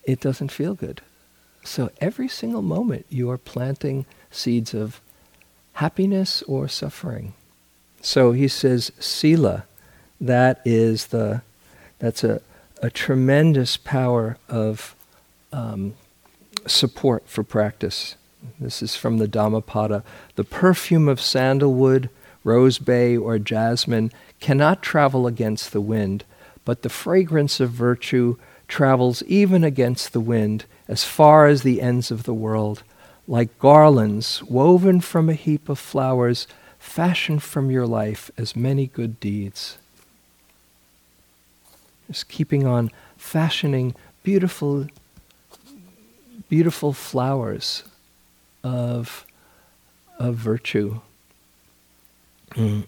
it 0.05 0.20
doesn't 0.20 0.52
feel 0.52 0.74
good. 0.74 1.00
So 1.64 1.90
every 2.00 2.29
single 2.29 2.62
moment 2.62 3.07
you 3.09 3.31
are 3.31 3.38
planting 3.38 4.07
seeds 4.31 4.72
of 4.72 5.00
happiness 5.74 6.42
or 6.42 6.68
suffering. 6.68 7.35
So 8.00 8.33
he 8.33 8.48
says, 8.48 8.92
sila, 9.00 9.64
that 10.20 10.61
is 10.64 11.07
the, 11.09 11.42
that's 11.98 12.24
a, 12.24 12.40
a 12.83 12.88
tremendous 12.88 13.76
power 13.76 14.38
of 14.48 14.94
um, 15.52 15.94
support 16.66 17.29
for 17.29 17.42
practice. 17.42 18.16
This 18.61 18.83
is 18.83 18.96
from 18.96 19.18
the 19.18 19.29
Dhammapada. 19.29 20.05
The 20.37 20.44
perfume 20.44 21.09
of 21.09 21.20
sandalwood, 21.20 22.11
rose 22.44 22.79
bay, 22.79 23.16
or 23.16 23.38
jasmine 23.38 24.12
cannot 24.40 24.83
travel 24.83 25.26
against 25.26 25.72
the 25.72 25.81
wind, 25.81 26.24
but 26.64 26.83
the 26.83 26.88
fragrance 26.88 27.61
of 27.61 27.70
virtue 27.70 28.37
travels 28.68 29.22
even 29.24 29.64
against 29.64 30.12
the 30.12 30.20
wind 30.20 30.64
as 30.88 31.05
far 31.05 31.46
as 31.46 31.62
the 31.62 31.81
ends 31.81 32.11
of 32.11 32.24
the 32.24 32.35
world 32.35 32.83
like 33.29 33.59
garlands 33.59 34.42
woven 34.44 35.00
from 35.00 35.29
a 35.29 35.35
heap 35.35 35.68
of 35.68 35.79
flowers, 35.79 36.46
fashioned 36.79 37.42
from 37.42 37.70
your 37.70 37.87
life 37.87 38.31
as 38.38 38.55
many 38.55 38.87
good 38.87 39.18
deeds. 39.18 39.79
Just 42.07 42.29
keeping 42.29 42.66
on 42.66 42.90
fashioning 43.16 43.94
beautiful, 44.22 44.87
beautiful 46.48 46.92
flowers 46.92 47.82
of, 48.62 49.26
of 50.18 50.35
virtue. 50.35 51.00
Mm. 52.52 52.87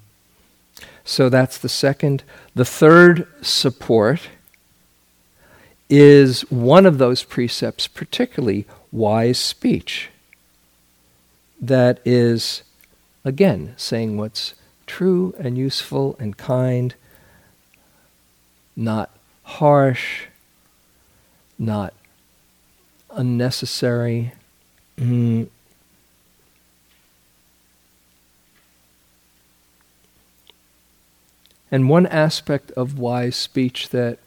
So 1.04 1.28
that's 1.28 1.58
the 1.58 1.68
second. 1.68 2.22
The 2.54 2.64
third 2.64 3.26
support 3.40 4.28
is 5.88 6.42
one 6.50 6.84
of 6.84 6.98
those 6.98 7.24
precepts, 7.24 7.88
particularly 7.88 8.66
wise 8.92 9.38
speech 9.38 10.10
that 11.60 12.00
is, 12.04 12.62
again, 13.24 13.74
saying 13.76 14.16
what's 14.16 14.54
true 14.86 15.34
and 15.38 15.58
useful 15.58 16.16
and 16.18 16.36
kind, 16.36 16.94
not 18.76 19.10
harsh, 19.42 20.26
not 21.58 21.92
unnecessary. 23.18 24.32
Mm. 24.96 25.48
And 31.70 31.90
one 31.90 32.06
aspect 32.06 32.70
of 32.70 32.98
wise 32.98 33.36
speech 33.36 33.90
that 33.90 34.18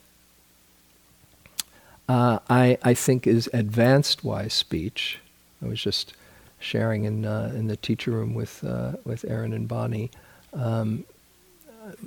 uh, 2.08 2.40
I, 2.50 2.78
I 2.84 2.94
think 2.94 3.26
is 3.26 3.50
advanced 3.54 4.24
wise 4.24 4.54
speech, 4.54 5.20
I 5.64 5.68
was 5.68 5.82
just 5.82 6.14
sharing 6.60 7.06
in 7.06 7.26
uh, 7.26 7.52
in 7.56 7.68
the 7.68 7.78
teacher 7.78 8.12
room 8.12 8.36
with 8.36 8.64
uh, 8.64 8.94
with 9.06 9.26
Aaron 9.28 9.54
and 9.54 9.68
Bonnie, 9.68 10.12
um, 10.54 11.06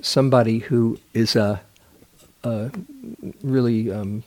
somebody 0.03 0.59
who 0.59 1.01
is 1.14 1.35
a, 1.35 1.62
a 2.44 2.70
really 3.42 3.90
um, 3.90 4.23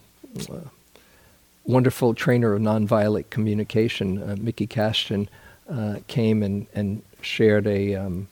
wonderful 1.68 2.16
trainer 2.16 2.54
of 2.54 2.62
nonviolent 2.62 3.30
communication, 3.30 4.24
uh, 4.24 4.36
Miki 4.40 4.66
Kashtan, 4.66 5.28
uh, 5.70 6.00
came 6.08 6.42
and 6.42 6.66
and 6.74 7.04
shared 7.22 7.68
a 7.68 7.96
um, 7.96 8.28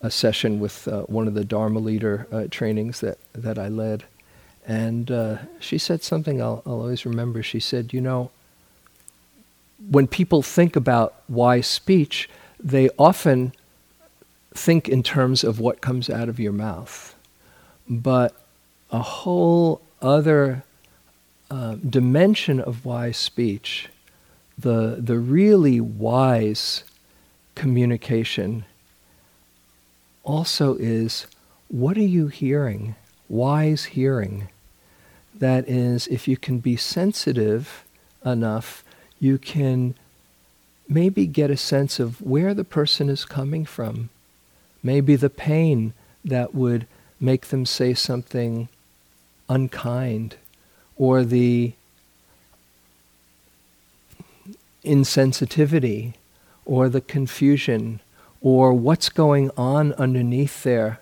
a 0.00 0.10
session 0.10 0.60
with 0.60 0.88
uh, 0.88 1.02
one 1.02 1.28
of 1.28 1.34
the 1.34 1.44
Dharma 1.44 1.80
leader 1.80 2.26
uh, 2.32 2.46
trainings 2.50 3.00
that 3.00 3.18
that 3.34 3.58
I 3.58 3.68
led, 3.68 4.04
and 4.66 5.10
she 5.60 5.76
said 5.78 6.02
something 6.02 6.40
I'll, 6.40 6.62
I'll 6.64 6.80
always 6.80 7.04
remember. 7.04 7.42
She 7.42 7.60
said, 7.60 7.92
"You 7.92 8.00
know." 8.00 8.30
when 9.90 10.06
people 10.06 10.42
think 10.42 10.76
about 10.76 11.14
wise 11.28 11.66
speech, 11.66 12.28
they 12.60 12.88
often 12.98 13.52
think 14.54 14.88
in 14.88 15.02
terms 15.02 15.42
of 15.42 15.58
what 15.58 15.80
comes 15.80 16.08
out 16.10 16.28
of 16.28 16.38
your 16.38 16.52
mouth. 16.52 17.14
But 17.88 18.34
a 18.90 19.00
whole 19.00 19.80
other 20.00 20.62
uh, 21.52 21.76
dimension 21.88 22.60
of 22.60 22.84
wise 22.84 23.16
speech, 23.16 23.88
the, 24.58 24.96
the 24.98 25.18
really 25.18 25.80
wise 25.80 26.84
communication, 27.54 28.64
also 30.24 30.76
is 30.76 31.26
what 31.68 31.96
are 31.96 32.00
you 32.00 32.28
hearing? 32.28 32.94
Wise 33.28 33.84
hearing. 33.84 34.48
That 35.34 35.68
is, 35.68 36.06
if 36.06 36.28
you 36.28 36.36
can 36.36 36.58
be 36.58 36.76
sensitive 36.76 37.84
enough 38.24 38.84
you 39.22 39.38
can 39.38 39.94
maybe 40.88 41.28
get 41.28 41.48
a 41.48 41.56
sense 41.56 42.00
of 42.00 42.20
where 42.20 42.54
the 42.54 42.64
person 42.64 43.08
is 43.08 43.24
coming 43.24 43.64
from. 43.64 44.10
Maybe 44.82 45.14
the 45.14 45.30
pain 45.30 45.94
that 46.24 46.56
would 46.56 46.88
make 47.20 47.46
them 47.46 47.64
say 47.64 47.94
something 47.94 48.68
unkind, 49.48 50.34
or 50.96 51.24
the 51.24 51.72
insensitivity, 54.84 56.14
or 56.64 56.88
the 56.88 57.00
confusion, 57.00 58.00
or 58.40 58.72
what's 58.72 59.08
going 59.08 59.50
on 59.56 59.92
underneath 59.94 60.62
there. 60.62 61.00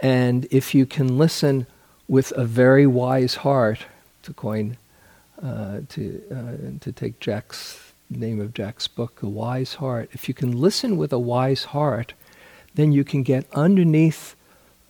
And 0.00 0.46
if 0.50 0.74
you 0.74 0.86
can 0.86 1.18
listen 1.18 1.66
with 2.08 2.32
a 2.32 2.44
very 2.44 2.86
wise 2.86 3.36
heart, 3.36 3.86
to 4.26 4.32
coin 4.32 4.76
uh, 5.42 5.80
to 5.88 6.22
uh, 6.30 6.78
to 6.80 6.92
take 6.92 7.20
Jack's 7.20 7.92
name 8.10 8.40
of 8.40 8.52
Jack's 8.54 8.88
book, 8.88 9.22
A 9.22 9.28
Wise 9.28 9.74
Heart. 9.74 10.10
If 10.12 10.28
you 10.28 10.34
can 10.34 10.52
listen 10.52 10.96
with 10.96 11.12
a 11.12 11.18
wise 11.18 11.64
heart, 11.64 12.12
then 12.74 12.92
you 12.92 13.04
can 13.04 13.22
get 13.22 13.46
underneath 13.52 14.34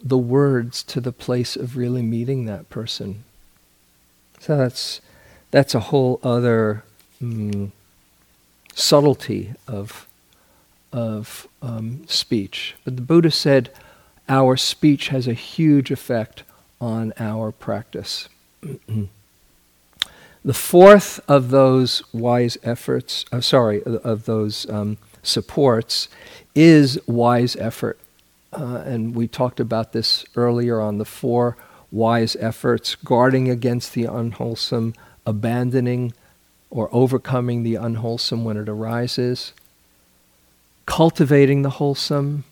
the 0.03 0.19
words 0.19 0.83
to 0.85 1.01
the 1.01 1.13
place 1.13 1.57
of 1.57 1.77
really 1.77 2.03
meeting 2.03 2.47
that 2.47 2.69
person. 2.69 3.25
So 4.47 4.57
that's 4.57 5.01
that's 5.51 5.75
a 5.75 5.81
whole 5.81 6.21
other 6.23 6.85
mm, 7.21 7.73
subtlety 8.77 9.55
of 9.67 10.07
of 10.93 11.49
um, 11.61 12.07
speech. 12.07 12.77
But 12.85 12.95
the 12.95 13.03
Buddha 13.03 13.33
said 13.33 13.71
our 14.29 14.57
speech 14.57 15.09
has 15.09 15.27
a 15.27 15.33
huge 15.33 15.91
effect 15.91 16.45
on 16.81 17.13
our 17.19 17.51
practice. 17.51 18.29
The 20.45 20.55
fourth 20.55 21.19
of 21.27 21.51
those 21.51 22.05
wise 22.15 22.57
efforts, 22.63 23.25
uh, 23.33 23.41
sorry, 23.41 23.83
of 23.83 24.27
those 24.27 24.65
um, 24.71 24.97
supports 25.25 26.07
is 26.55 27.01
wise 27.09 27.57
effort. 27.57 27.99
Uh, 28.53 28.77
and 28.87 29.13
we 29.17 29.27
talked 29.27 29.59
about 29.59 29.93
this 29.93 30.25
earlier 30.37 30.81
on 30.81 30.99
the 30.99 31.05
four 31.05 31.57
wise 31.93 32.37
efforts 32.37 32.95
guarding 32.95 33.49
against 33.49 33.95
the 33.95 34.05
unwholesome, 34.05 34.95
abandoning 35.25 36.13
or 36.71 36.89
overcoming 36.93 37.63
the 37.63 37.77
unwholesome 37.77 38.45
when 38.45 38.57
it 38.57 38.69
arises, 38.69 39.53
cultivating 40.85 41.63
the 41.63 41.71
wholesome, 41.71 42.45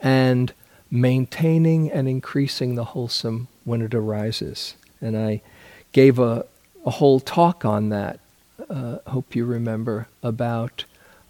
and 0.00 0.52
maintaining 0.90 1.90
and 1.90 2.08
increasing 2.08 2.74
the 2.74 2.84
wholesome 2.84 3.48
when 3.64 3.80
it 3.80 3.94
arises. 3.94 4.74
And 5.00 5.16
I 5.16 5.40
gave 5.92 6.18
a, 6.18 6.44
a 6.84 6.90
whole 6.90 7.20
talk 7.20 7.64
on 7.64 7.90
that, 7.90 8.18
uh, 8.68 8.98
hope 9.06 9.36
you 9.36 9.44
remember, 9.44 10.08
about 10.22 10.84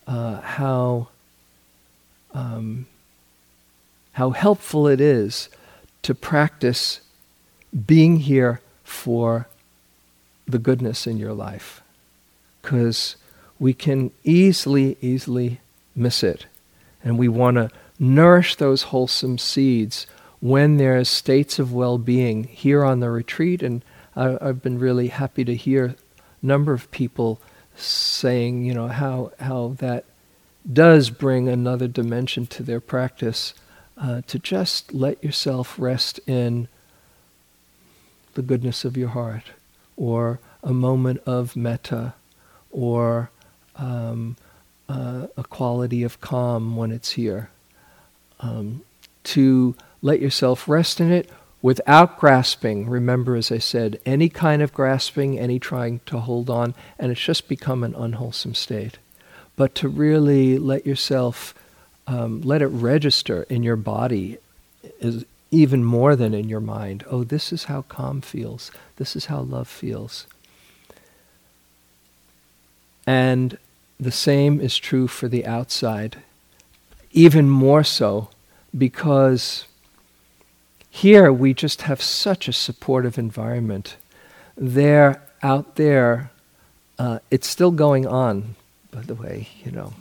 uh, 0.07 0.41
how, 0.41 1.09
um, 2.35 2.87
how 4.13 4.31
helpful 4.31 4.87
it 4.87 5.01
is 5.01 5.49
to 6.03 6.15
practice 6.15 7.01
being 7.87 8.19
here 8.19 8.61
for 8.85 9.49
the 10.47 10.59
goodness 10.59 11.07
in 11.07 11.17
your 11.17 11.33
life. 11.33 11.83
Because 12.61 13.17
we 13.59 13.73
can 13.73 14.11
easily, 14.25 14.97
easily 15.01 15.61
miss 15.95 16.23
it. 16.23 16.47
And 17.05 17.19
we 17.19 17.29
want 17.29 17.57
to 17.57 17.71
nourish 17.99 18.57
those 18.57 18.85
wholesome 18.85 19.39
seeds 19.39 20.07
when 20.41 20.77
there's 20.77 21.09
states 21.09 21.59
of 21.59 21.73
well-being 21.73 22.45
here 22.45 22.85
on 22.85 23.01
the 23.01 23.11
retreat. 23.11 23.63
And 23.63 23.85
I, 24.17 24.37
I've 24.41 24.63
been 24.63 24.79
really 24.79 25.09
happy 25.09 25.45
to 25.45 25.55
hear 25.55 25.85
a 25.85 25.97
number 26.43 26.73
of 26.73 26.91
people 26.91 27.41
saying, 27.77 28.65
you 28.65 28.75
know, 28.75 28.89
how, 28.89 29.33
how 29.39 29.77
that 29.79 30.05
does 30.71 31.11
bring 31.11 31.49
another 31.49 31.89
dimension 31.89 32.47
to 32.47 32.63
their 32.63 32.81
practice 32.81 33.55
uh, 33.97 34.23
to 34.27 34.39
just 34.39 34.93
let 34.93 35.23
yourself 35.23 35.79
rest 35.79 36.21
in 36.27 36.69
the 38.35 38.43
goodness 38.43 38.85
of 38.85 38.97
your 38.97 39.11
heart 39.11 39.53
or 39.97 40.41
a 40.63 40.73
moment 40.73 41.21
of 41.27 41.57
metta 41.57 42.15
or 42.71 43.31
um, 43.77 44.37
uh, 44.89 45.27
a 45.37 45.45
quality 45.45 46.03
of 46.03 46.21
calm 46.21 46.77
when 46.77 46.91
it's 46.91 47.13
here. 47.13 47.51
Um, 48.41 48.83
to 49.25 49.77
let 50.01 50.21
yourself 50.21 50.69
rest 50.69 51.01
in 51.01 51.13
it 51.13 51.31
without 51.63 52.19
grasping. 52.19 52.89
Remember, 52.89 53.37
as 53.37 53.53
I 53.53 53.59
said, 53.59 54.01
any 54.05 54.29
kind 54.29 54.61
of 54.61 54.75
grasping, 54.75 55.39
any 55.39 55.59
trying 55.59 56.01
to 56.07 56.19
hold 56.19 56.51
on, 56.51 56.75
and 56.99 57.13
it's 57.13 57.21
just 57.21 57.49
become 57.49 57.85
an 57.85 57.95
unwholesome 57.95 58.55
state. 58.55 58.99
But 59.55 59.75
to 59.77 59.89
really 59.89 60.59
let 60.59 60.87
yourself, 60.87 61.55
um, 62.07 62.41
let 62.43 62.63
it 62.63 62.69
register 62.69 63.45
in 63.45 63.63
your 63.63 63.77
body 63.77 64.39
is 65.01 65.25
even 65.51 65.85
more 65.85 66.17
than 66.17 66.35
in 66.35 66.49
your 66.49 66.61
mind. 66.61 67.05
Oh, 67.11 67.25
this 67.25 67.53
is 67.53 67.65
how 67.65 67.83
calm 67.83 68.21
feels. 68.21 68.71
This 68.97 69.15
is 69.15 69.27
how 69.27 69.41
love 69.41 69.69
feels. 69.69 70.27
And 73.07 73.59
the 74.01 74.11
same 74.11 74.61
is 74.61 74.79
true 74.79 75.07
for 75.07 75.29
the 75.29 75.47
outside, 75.47 76.19
even 77.13 77.49
more 77.49 77.85
so 77.85 78.31
because 78.77 79.67
here 80.89 81.33
we 81.33 81.55
just 81.55 81.83
have 81.83 82.01
such 82.01 82.49
a 82.49 82.53
supportive 82.53 83.19
environment. 83.19 83.97
There, 84.57 85.23
out 85.43 85.77
there, 85.77 86.31
uh, 86.99 87.19
it's 87.31 87.47
still 87.47 87.71
going 87.71 88.07
on, 88.07 88.55
by 88.91 89.03
the 89.03 89.15
way, 89.15 89.49
you 89.65 89.73
know. 89.73 89.93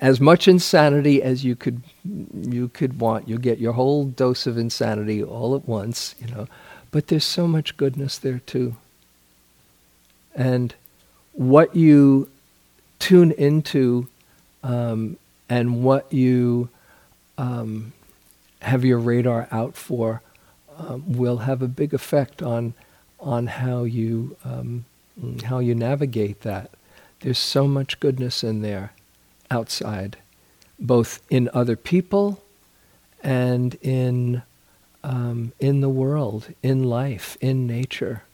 As 0.00 0.20
much 0.20 0.46
insanity 0.48 1.22
as 1.22 1.44
you 1.44 1.56
could 1.56 1.82
you 2.04 2.68
could 2.68 3.00
want. 3.00 3.28
You 3.28 3.38
get 3.38 3.58
your 3.58 3.72
whole 3.72 4.04
dose 4.04 4.46
of 4.46 4.58
insanity 4.58 5.22
all 5.22 5.54
at 5.54 5.66
once, 5.66 6.14
you 6.20 6.28
know. 6.28 6.46
But 6.90 7.08
there's 7.08 7.24
so 7.24 7.48
much 7.48 7.76
goodness 7.76 8.18
there 8.18 8.38
too. 8.40 8.76
And 10.34 10.74
what 11.32 11.74
you 11.74 12.28
tune 12.98 13.32
into 13.32 14.08
um, 14.62 15.16
and 15.48 15.82
what 15.82 16.12
you 16.12 16.68
um, 17.38 17.92
have 18.62 18.84
your 18.84 18.98
radar 18.98 19.48
out 19.50 19.76
for 19.76 20.22
um, 20.78 21.04
will 21.06 21.38
have 21.38 21.62
a 21.62 21.68
big 21.68 21.94
effect 21.94 22.42
on 22.42 22.74
on 23.18 23.46
how 23.46 23.84
you 23.84 24.36
um, 24.44 24.84
how 25.44 25.58
you 25.58 25.74
navigate 25.74 26.42
that. 26.42 26.70
There's 27.20 27.38
so 27.38 27.66
much 27.66 27.98
goodness 28.00 28.44
in 28.44 28.60
there 28.60 28.92
outside, 29.50 30.18
both 30.78 31.20
in 31.30 31.50
other 31.52 31.76
people 31.76 32.42
and 33.22 33.74
in 33.82 34.42
um, 35.02 35.52
in 35.60 35.80
the 35.80 35.88
world, 35.88 36.52
in 36.62 36.82
life, 36.82 37.36
in 37.40 37.66
nature. 37.66 38.24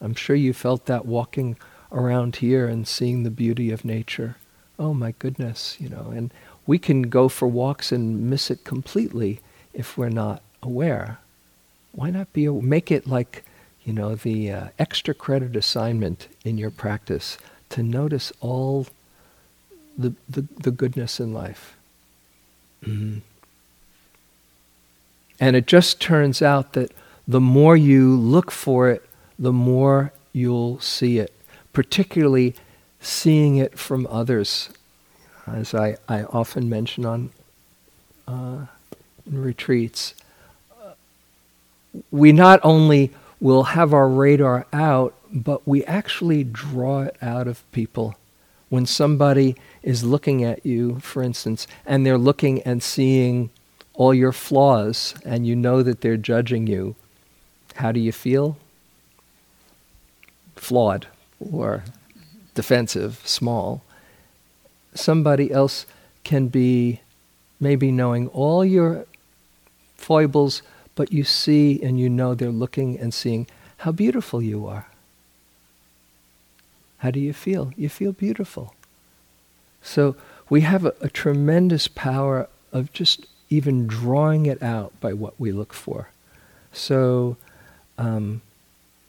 I'm 0.00 0.14
sure 0.14 0.36
you 0.36 0.54
felt 0.54 0.86
that 0.86 1.04
walking 1.04 1.56
around 1.92 2.36
here 2.36 2.66
and 2.66 2.88
seeing 2.88 3.22
the 3.22 3.30
beauty 3.30 3.70
of 3.70 3.84
nature. 3.84 4.36
Oh 4.78 4.94
my 4.94 5.14
goodness, 5.18 5.76
you 5.78 5.88
know, 5.88 6.12
and 6.14 6.32
we 6.66 6.78
can 6.78 7.02
go 7.02 7.28
for 7.28 7.46
walks 7.46 7.92
and 7.92 8.30
miss 8.30 8.50
it 8.50 8.64
completely 8.64 9.40
if 9.72 9.98
we're 9.98 10.08
not 10.08 10.42
aware. 10.62 11.18
Why 11.92 12.10
not 12.10 12.32
be 12.32 12.48
make 12.48 12.90
it 12.90 13.06
like, 13.06 13.44
you 13.84 13.92
know, 13.92 14.14
the 14.14 14.50
uh, 14.50 14.68
extra 14.78 15.14
credit 15.14 15.54
assignment 15.56 16.28
in 16.44 16.58
your 16.58 16.70
practice 16.70 17.38
to 17.70 17.82
notice 17.82 18.32
all 18.40 18.86
the 19.96 20.14
the, 20.28 20.46
the 20.58 20.70
goodness 20.70 21.20
in 21.20 21.32
life. 21.32 21.76
Mm-hmm. 22.82 23.18
And 25.40 25.56
it 25.56 25.66
just 25.66 26.00
turns 26.00 26.42
out 26.42 26.74
that 26.74 26.92
the 27.26 27.40
more 27.40 27.76
you 27.76 28.14
look 28.16 28.50
for 28.50 28.88
it, 28.90 29.04
the 29.38 29.52
more 29.52 30.12
you'll 30.32 30.78
see 30.80 31.18
it, 31.18 31.32
particularly 31.72 32.54
seeing 33.00 33.56
it 33.56 33.78
from 33.78 34.06
others 34.10 34.70
as 35.46 35.74
I, 35.74 35.96
I 36.08 36.24
often 36.24 36.68
mention 36.68 37.04
on 37.04 37.30
uh, 38.26 38.66
retreats, 39.30 40.14
we 42.10 42.32
not 42.32 42.60
only 42.62 43.12
will 43.40 43.64
have 43.64 43.92
our 43.92 44.08
radar 44.08 44.66
out, 44.72 45.14
but 45.30 45.66
we 45.66 45.84
actually 45.84 46.44
draw 46.44 47.02
it 47.02 47.16
out 47.20 47.46
of 47.46 47.70
people. 47.72 48.16
When 48.68 48.86
somebody 48.86 49.56
is 49.84 50.02
looking 50.02 50.42
at 50.42 50.66
you, 50.66 50.98
for 50.98 51.22
instance, 51.22 51.68
and 51.86 52.04
they're 52.04 52.18
looking 52.18 52.60
and 52.62 52.82
seeing 52.82 53.50
all 53.92 54.12
your 54.12 54.32
flaws, 54.32 55.14
and 55.24 55.46
you 55.46 55.54
know 55.54 55.80
that 55.80 56.00
they're 56.00 56.16
judging 56.16 56.66
you, 56.66 56.96
how 57.76 57.92
do 57.92 58.00
you 58.00 58.10
feel? 58.10 58.56
Flawed 60.56 61.06
or 61.38 61.84
defensive, 62.54 63.20
small 63.24 63.84
somebody 64.94 65.50
else 65.50 65.86
can 66.22 66.48
be 66.48 67.00
maybe 67.60 67.90
knowing 67.90 68.28
all 68.28 68.64
your 68.64 69.06
foibles, 69.96 70.62
but 70.94 71.12
you 71.12 71.24
see 71.24 71.82
and 71.82 71.98
you 71.98 72.08
know 72.08 72.34
they're 72.34 72.50
looking 72.50 72.98
and 72.98 73.12
seeing 73.12 73.46
how 73.78 73.92
beautiful 73.92 74.40
you 74.40 74.66
are. 74.66 74.86
How 76.98 77.10
do 77.10 77.20
you 77.20 77.32
feel? 77.32 77.72
You 77.76 77.88
feel 77.88 78.12
beautiful. 78.12 78.74
So 79.84 80.16
we 80.48 80.62
have 80.62 80.84
a, 80.84 80.94
a 81.00 81.08
tremendous 81.08 81.86
power 81.86 82.48
of 82.72 82.92
just 82.92 83.26
even 83.50 83.86
drawing 83.86 84.46
it 84.46 84.60
out 84.62 84.98
by 85.00 85.12
what 85.12 85.38
we 85.38 85.52
look 85.52 85.72
for. 85.72 86.08
So 86.72 87.36
um, 87.98 88.40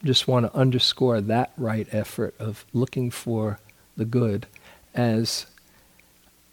just 0.03 0.27
want 0.27 0.45
to 0.45 0.55
underscore 0.55 1.21
that 1.21 1.51
right 1.57 1.87
effort 1.91 2.35
of 2.37 2.65
looking 2.73 3.09
for 3.09 3.59
the 3.97 4.05
good 4.05 4.45
as 4.93 5.47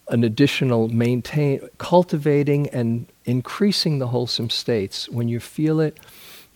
an 0.09 0.25
additional 0.25 0.89
maintain, 0.89 1.69
cultivating 1.79 2.69
and 2.71 3.07
increasing 3.25 3.99
the 3.99 4.09
wholesome 4.09 4.51
states. 4.51 5.09
When 5.09 5.29
you 5.29 5.41
feel 5.41 5.81
it, 5.81 5.99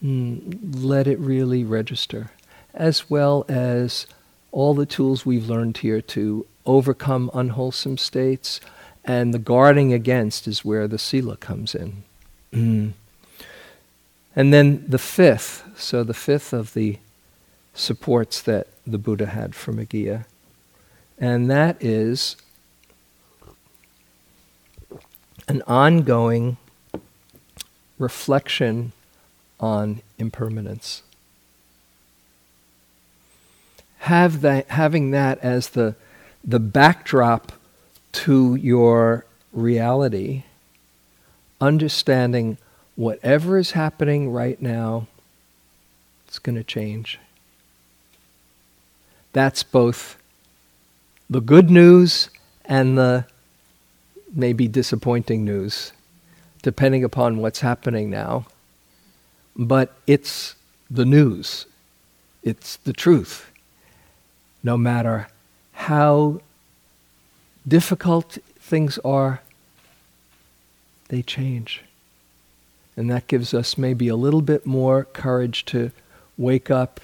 mm, 0.03 0.59
let 0.75 1.07
it 1.07 1.19
really 1.19 1.65
register, 1.65 2.31
as 2.75 3.11
well 3.11 3.45
as 3.49 4.07
all 4.53 4.75
the 4.75 4.87
tools 4.87 5.27
we've 5.27 5.49
learned 5.49 5.79
here 5.79 6.01
to 6.01 6.47
overcome 6.67 7.31
unwholesome 7.33 7.99
states, 7.99 8.61
and 9.05 9.33
the 9.33 9.39
guarding 9.39 9.93
against 9.93 10.49
is 10.49 10.65
where 10.65 10.89
the 10.89 10.99
sila 10.99 11.37
comes 11.37 11.75
in. 11.75 12.03
Mm. 12.53 12.93
And 14.35 14.53
then 14.53 14.85
the 14.87 14.99
fifth, 14.99 15.65
so 15.77 16.05
the 16.05 16.15
fifth 16.15 16.53
of 16.53 16.75
the 16.75 16.99
supports 17.75 18.43
that 18.43 18.67
the 18.87 18.99
Buddha 18.99 19.27
had 19.27 19.55
for 19.55 19.73
Meghiya, 19.73 20.25
and 21.19 21.51
that 21.51 21.83
is 21.83 22.37
an 25.49 25.63
ongoing 25.67 26.57
reflection 27.99 28.93
on 29.59 30.03
impermanence. 30.19 31.03
Have 34.01 34.41
that, 34.43 34.69
having 34.69 35.13
that 35.13 35.39
as 35.39 35.71
the, 35.71 35.95
the 36.47 36.61
backdrop 36.61 37.53
to 38.13 38.55
your 38.57 39.27
reality, 39.53 40.45
understanding 41.61 42.59
whatever 42.95 43.59
is 43.59 43.73
happening 43.73 44.31
right 44.31 44.61
now, 44.63 45.07
it's 46.29 46.39
going 46.39 46.57
to 46.57 46.65
change. 46.65 47.19
that's 49.37 49.63
both 49.63 50.17
the 51.29 51.43
good 51.43 51.71
news 51.71 52.31
and 52.65 52.97
the 52.97 53.27
maybe 54.35 54.67
disappointing 54.67 55.45
news, 55.45 55.93
depending 56.63 57.05
upon 57.05 57.37
what's 57.37 57.61
happening 57.61 58.09
now. 58.09 58.47
But 59.55 59.95
it's 60.07 60.55
the 60.91 61.05
news, 61.05 61.67
it's 62.43 62.77
the 62.77 62.95
truth. 62.95 63.51
No 64.63 64.79
matter 64.79 65.29
how 65.77 66.41
difficult 67.69 68.39
things 68.59 68.99
are, 69.05 69.43
they 71.09 71.23
change. 71.23 71.83
And 72.97 73.11
that 73.11 73.27
gives 73.27 73.53
us 73.53 73.77
maybe 73.77 74.09
a 74.09 74.17
little 74.17 74.41
bit 74.41 74.65
more 74.65 75.05
courage 75.05 75.67
to 75.67 75.93
wake 76.39 76.71
up 76.71 77.01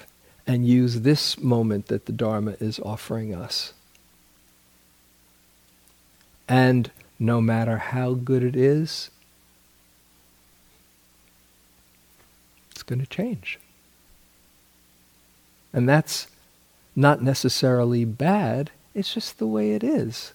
and 0.47 0.67
use 0.67 1.01
this 1.01 1.37
moment 1.37 1.87
that 1.87 2.07
the 2.07 2.11
Dharma 2.11 2.55
is 2.59 2.79
offering 2.79 3.33
us. 3.33 3.73
And 6.49 6.89
no 7.19 7.39
matter 7.39 7.77
how 7.77 8.15
good 8.15 8.43
it 8.43 8.55
is, 8.55 9.11
it's 12.71 12.83
going 12.83 12.99
to 12.99 13.07
change. 13.07 13.59
And 15.71 15.87
that's 15.87 16.27
not 16.95 17.21
necessarily 17.21 18.05
bad, 18.05 18.71
it's 18.93 19.13
just 19.13 19.39
the 19.39 19.47
way 19.47 19.71
it 19.71 19.83
is. 19.83 20.33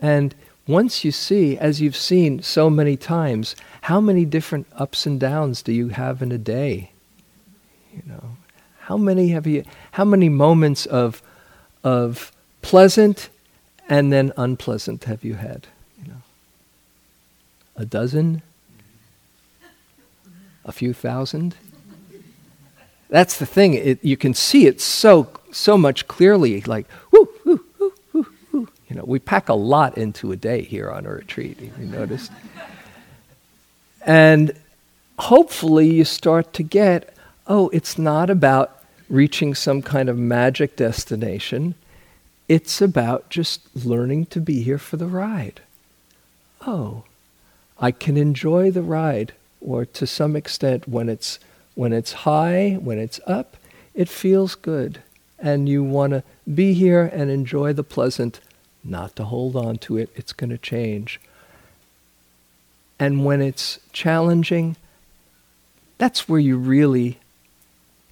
And 0.00 0.34
once 0.66 1.04
you 1.04 1.10
see, 1.10 1.58
as 1.58 1.80
you've 1.80 1.96
seen 1.96 2.42
so 2.42 2.70
many 2.70 2.96
times, 2.96 3.56
how 3.82 4.00
many 4.00 4.24
different 4.24 4.66
ups 4.76 5.06
and 5.06 5.18
downs 5.18 5.62
do 5.62 5.72
you 5.72 5.88
have 5.88 6.22
in 6.22 6.30
a 6.30 6.38
day? 6.38 6.92
You 7.92 8.02
know, 8.06 8.36
how 8.80 8.96
many 8.96 9.28
have 9.28 9.46
you? 9.46 9.64
How 9.92 10.04
many 10.04 10.28
moments 10.28 10.86
of 10.86 11.22
of 11.84 12.32
pleasant 12.62 13.28
and 13.88 14.12
then 14.12 14.32
unpleasant 14.36 15.04
have 15.04 15.24
you 15.24 15.34
had? 15.34 15.66
You 16.00 16.12
know, 16.12 16.22
a 17.76 17.84
dozen, 17.84 18.42
a 20.64 20.72
few 20.72 20.92
thousand. 20.92 21.56
That's 23.08 23.38
the 23.38 23.46
thing. 23.46 23.74
It, 23.74 24.02
you 24.02 24.16
can 24.16 24.32
see 24.32 24.66
it 24.66 24.80
so 24.80 25.24
so 25.52 25.78
much 25.78 26.08
clearly. 26.08 26.60
Like, 26.62 26.86
whoo, 27.12 27.28
whoo, 27.44 27.64
whoo, 27.78 27.92
whoo, 28.12 28.26
whoo. 28.50 28.68
You 28.88 28.96
know, 28.96 29.04
we 29.04 29.20
pack 29.20 29.48
a 29.48 29.54
lot 29.54 29.96
into 29.96 30.32
a 30.32 30.36
day 30.36 30.62
here 30.62 30.90
on 30.90 31.06
a 31.06 31.10
retreat. 31.10 31.60
You 31.60 31.86
noticed, 31.86 32.32
and 34.04 34.52
hopefully 35.18 35.88
you 35.88 36.04
start 36.04 36.52
to 36.54 36.62
get 36.64 37.12
oh, 37.46 37.68
it's 37.70 37.98
not 37.98 38.30
about 38.30 38.82
reaching 39.08 39.54
some 39.54 39.82
kind 39.82 40.08
of 40.08 40.18
magic 40.18 40.76
destination. 40.76 41.74
It's 42.48 42.80
about 42.80 43.28
just 43.30 43.60
learning 43.74 44.26
to 44.26 44.40
be 44.40 44.62
here 44.62 44.78
for 44.78 44.96
the 44.96 45.06
ride. 45.06 45.60
Oh, 46.66 47.04
I 47.78 47.90
can 47.90 48.16
enjoy 48.16 48.70
the 48.70 48.82
ride, 48.82 49.32
or 49.60 49.84
to 49.84 50.06
some 50.06 50.36
extent, 50.36 50.88
when 50.88 51.08
it's, 51.08 51.38
when 51.74 51.92
it's 51.92 52.12
high, 52.12 52.78
when 52.80 52.98
it's 52.98 53.20
up, 53.26 53.56
it 53.94 54.08
feels 54.08 54.54
good. 54.54 55.02
And 55.42 55.68
you 55.68 55.82
want 55.82 56.12
to 56.12 56.22
be 56.52 56.72
here 56.72 57.10
and 57.12 57.30
enjoy 57.30 57.74
the 57.74 57.82
pleasant, 57.82 58.40
not 58.82 59.14
to 59.16 59.24
hold 59.24 59.56
on 59.56 59.76
to 59.78 59.98
it, 59.98 60.08
it's 60.14 60.32
going 60.32 60.50
to 60.50 60.58
change. 60.58 61.20
And 62.98 63.24
when 63.24 63.42
it's 63.42 63.80
challenging, 63.92 64.76
that's 65.98 66.28
where 66.28 66.38
you 66.38 66.56
really 66.56 67.18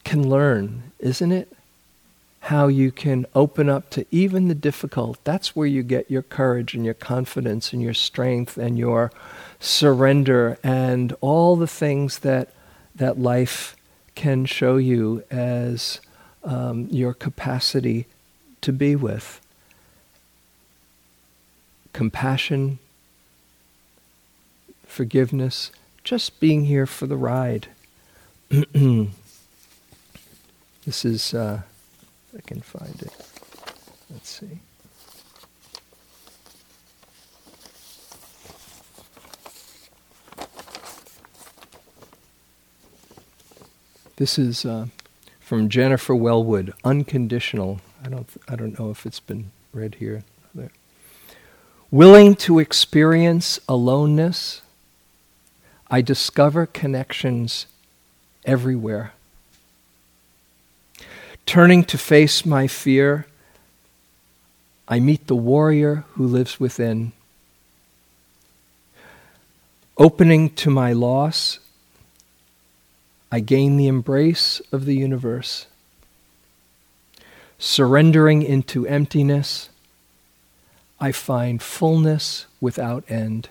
can 0.03 0.29
learn, 0.29 0.91
isn't 0.99 1.31
it? 1.31 1.53
How 2.41 2.67
you 2.67 2.91
can 2.91 3.27
open 3.35 3.69
up 3.69 3.91
to 3.91 4.05
even 4.11 4.49
the 4.49 4.55
difficult. 4.55 5.23
That's 5.23 5.55
where 5.55 5.69
you 5.69 5.85
get 5.85 6.11
your 6.11 6.23
courage 6.23 6.75
and 6.75 6.85
your 6.85 6.95
confidence 6.95 7.73
and 7.73 7.81
your 7.81 7.95
strength 7.95 8.57
and 8.57 8.77
your 8.77 9.13
surrender 9.61 10.59
and 10.65 11.15
all 11.21 11.55
the 11.55 11.69
things 11.69 12.21
that 12.21 12.49
that 12.95 13.19
life 13.19 13.77
can 14.15 14.45
show 14.45 14.77
you 14.77 15.23
as 15.31 16.01
um, 16.45 16.89
your 16.91 17.15
capacity 17.15 18.07
to 18.61 18.73
be 18.73 18.97
with. 18.97 19.41
Compassion, 21.93 22.79
forgiveness, 24.87 25.71
just 26.05 26.41
being 26.41 26.65
here 26.65 26.87
for 26.87 27.07
the 27.07 27.17
ride. 27.17 27.69
This 30.87 31.05
is, 31.05 31.35
uh, 31.35 31.61
I 32.37 32.41
can 32.41 32.63
find 32.63 33.03
it. 33.03 33.13
Let's 34.11 34.29
see. 34.29 34.59
This 44.17 44.39
is 44.39 44.65
uh, 44.65 44.87
from 45.51 45.69
Jennifer 45.69 46.15
Welwood, 46.15 46.73
Unconditional. 46.85 47.81
I 48.05 48.09
don't, 48.09 48.29
I 48.49 48.55
don't 48.55 48.79
know 48.79 48.93
if 48.93 49.05
it's 49.05 49.19
been 49.19 49.51
read 49.73 49.97
here. 49.97 50.23
There. 50.55 50.71
Willing 51.91 52.37
to 52.37 52.61
experience 52.61 53.59
aloneness, 53.69 54.63
I 55.91 56.03
discover 56.03 56.67
connections 56.67 57.67
everywhere. 58.45 59.13
Turning 61.47 61.83
to 61.83 61.99
face 61.99 62.47
my 62.47 62.69
fear, 62.69 63.27
I 64.87 65.01
meet 65.01 65.27
the 65.27 65.35
warrior 65.35 66.05
who 66.13 66.29
lives 66.29 66.61
within. 66.61 67.11
Opening 69.99 70.51
to 70.51 70.71
my 70.71 70.93
loss, 70.93 71.59
I 73.33 73.41
gain 73.41 73.77
the 73.77 73.87
embrace 73.87 74.61
of 74.73 74.85
the 74.85 74.97
universe. 74.97 75.67
Surrendering 77.59 78.43
into 78.43 78.87
emptiness, 78.87 79.69
I 80.99 81.13
find 81.13 81.63
fullness 81.63 82.47
without 82.61 83.05
end. 83.09 83.49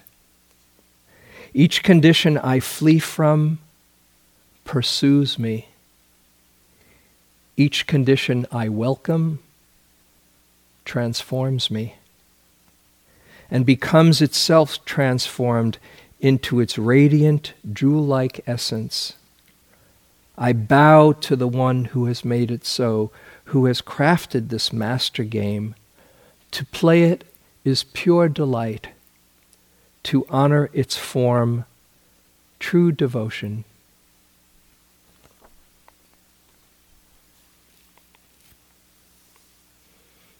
Each 1.54 1.82
condition 1.82 2.38
I 2.38 2.60
flee 2.60 3.00
from 3.00 3.60
pursues 4.66 5.40
me. 5.40 5.70
Each 7.58 7.88
condition 7.88 8.46
I 8.52 8.70
welcome 8.70 9.40
transforms 10.86 11.72
me 11.72 11.96
and 13.52 13.66
becomes 13.66 14.22
itself 14.22 14.84
transformed 14.86 15.78
into 16.20 16.60
its 16.60 16.78
radiant, 16.78 17.54
jewel 17.72 18.06
like 18.06 18.44
essence. 18.46 19.14
I 20.42 20.54
bow 20.54 21.12
to 21.12 21.36
the 21.36 21.50
one 21.50 21.86
who 21.86 22.06
has 22.06 22.24
made 22.24 22.50
it 22.50 22.66
so, 22.66 23.12
who 23.46 23.66
has 23.66 23.82
crafted 23.82 24.48
this 24.48 24.72
master 24.72 25.26
game. 25.26 25.76
To 26.52 26.66
play 26.66 27.04
it 27.04 27.26
is 27.66 27.84
pure 27.84 28.30
delight, 28.30 28.88
to 30.04 30.26
honor 30.30 30.70
its 30.72 30.96
form, 30.96 31.66
true 32.58 32.94
devotion. 32.94 33.66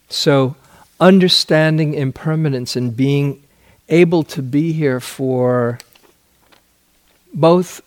So, 0.08 0.56
understanding 0.98 1.94
impermanence 1.94 2.78
and 2.78 2.96
being 2.96 3.44
able 3.90 4.24
to 4.24 4.42
be 4.42 4.72
here 4.72 5.02
for 5.02 5.78
both 7.34 7.82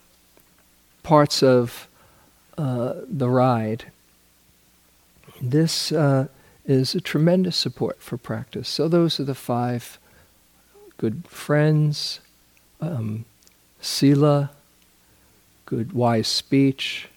parts 1.02 1.42
of 1.42 1.88
uh, 2.62 3.00
the 3.08 3.28
ride, 3.28 3.86
this 5.40 5.90
uh, 5.90 6.28
is 6.64 6.94
a 6.94 7.00
tremendous 7.00 7.56
support 7.56 8.00
for 8.00 8.16
practice. 8.16 8.68
So, 8.68 8.86
those 8.86 9.18
are 9.18 9.24
the 9.24 9.34
five 9.34 9.98
good 10.96 11.24
friends, 11.26 12.20
um, 12.80 13.24
sila, 13.80 14.52
good 15.66 15.92
wise 15.92 16.28
speech, 16.28 17.08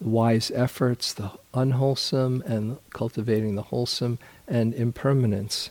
wise 0.00 0.50
efforts, 0.56 1.14
the 1.14 1.30
unwholesome 1.54 2.42
and 2.44 2.78
cultivating 2.90 3.54
the 3.54 3.62
wholesome, 3.62 4.18
and 4.48 4.74
impermanence. 4.74 5.70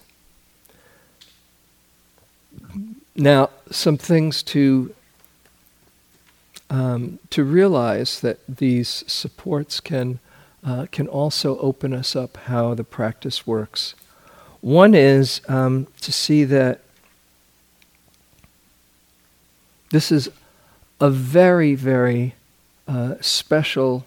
Now, 3.18 3.50
some 3.70 3.98
things 3.98 4.42
to 4.44 4.96
um, 6.72 7.20
to 7.30 7.44
realize 7.44 8.22
that 8.22 8.40
these 8.48 9.04
supports 9.06 9.80
can 9.80 10.20
uh, 10.64 10.86
can 10.92 11.08
also 11.08 11.58
open 11.60 11.94
us 11.94 12.16
up 12.16 12.38
how 12.38 12.74
the 12.74 12.84
practice 12.84 13.46
works. 13.46 13.96
One 14.62 14.94
is 14.94 15.42
um, 15.48 15.88
to 16.02 16.12
see 16.12 16.44
that 16.44 16.82
this 19.90 20.12
is 20.12 20.30
a 21.00 21.10
very, 21.10 21.74
very 21.74 22.36
uh, 22.88 23.16
special 23.22 24.06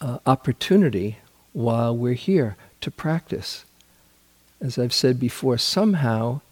uh, 0.00 0.18
opportunity 0.24 1.18
while 1.52 1.96
we're 1.96 2.14
here 2.14 2.56
to 2.80 2.90
practice. 2.92 3.64
As 4.60 4.78
I've 4.78 4.94
said 4.94 5.18
before, 5.18 5.58
somehow 5.58 6.42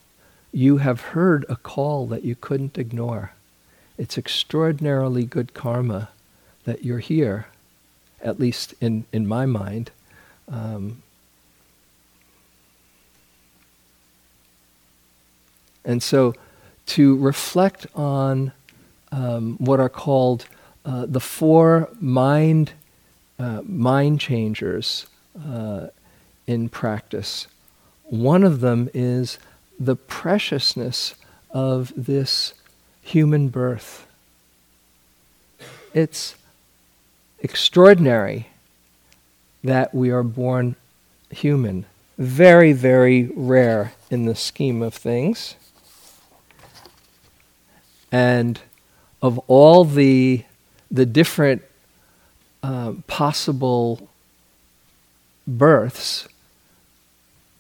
you 0.53 0.79
have 0.79 1.13
heard 1.15 1.47
a 1.49 1.57
call 1.57 2.09
that 2.09 2.25
you 2.25 2.35
couldn't 2.35 2.77
ignore. 2.77 3.33
It's 3.99 4.17
extraordinarily 4.17 5.25
good 5.25 5.55
karma 5.55 6.09
that 6.65 6.85
you're 6.85 6.99
here, 6.99 7.47
at 8.21 8.39
least 8.39 8.75
in, 8.81 9.05
in 9.13 9.27
my 9.27 9.47
mind. 9.47 9.91
Um, 10.49 11.03
and 15.85 16.03
so 16.03 16.35
to 16.87 17.17
reflect 17.17 17.87
on 17.95 18.53
um, 19.11 19.57
what 19.59 19.81
are 19.81 19.89
called 19.89 20.47
uh, 20.85 21.07
the 21.07 21.21
four 21.21 21.89
mind 22.01 22.73
uh, 23.39 23.63
mind 23.65 24.21
changers 24.21 25.07
uh, 25.49 25.89
in 26.47 26.69
practice. 26.69 27.47
One 28.05 28.45
of 28.45 28.61
them 28.61 28.89
is 28.95 29.39
the 29.79 29.97
preciousness 29.97 31.15
of 31.51 31.93
this 31.97 32.55
human 33.03 33.49
birth. 33.49 34.07
It's 35.93 36.35
extraordinary 37.41 38.49
that 39.63 39.95
we 39.95 40.11
are 40.11 40.23
born 40.23 40.77
human. 41.31 41.85
Very, 42.17 42.73
very 42.73 43.31
rare 43.35 43.93
in 44.11 44.25
the 44.25 44.35
scheme 44.35 44.83
of 44.83 44.95
things. 44.95 45.57
And 48.11 48.61
of 49.21 49.39
all 49.49 49.85
the, 49.85 50.45
the 50.91 51.07
different 51.07 51.63
uh, 52.63 52.95
possible 53.07 54.09
births, 55.47 56.29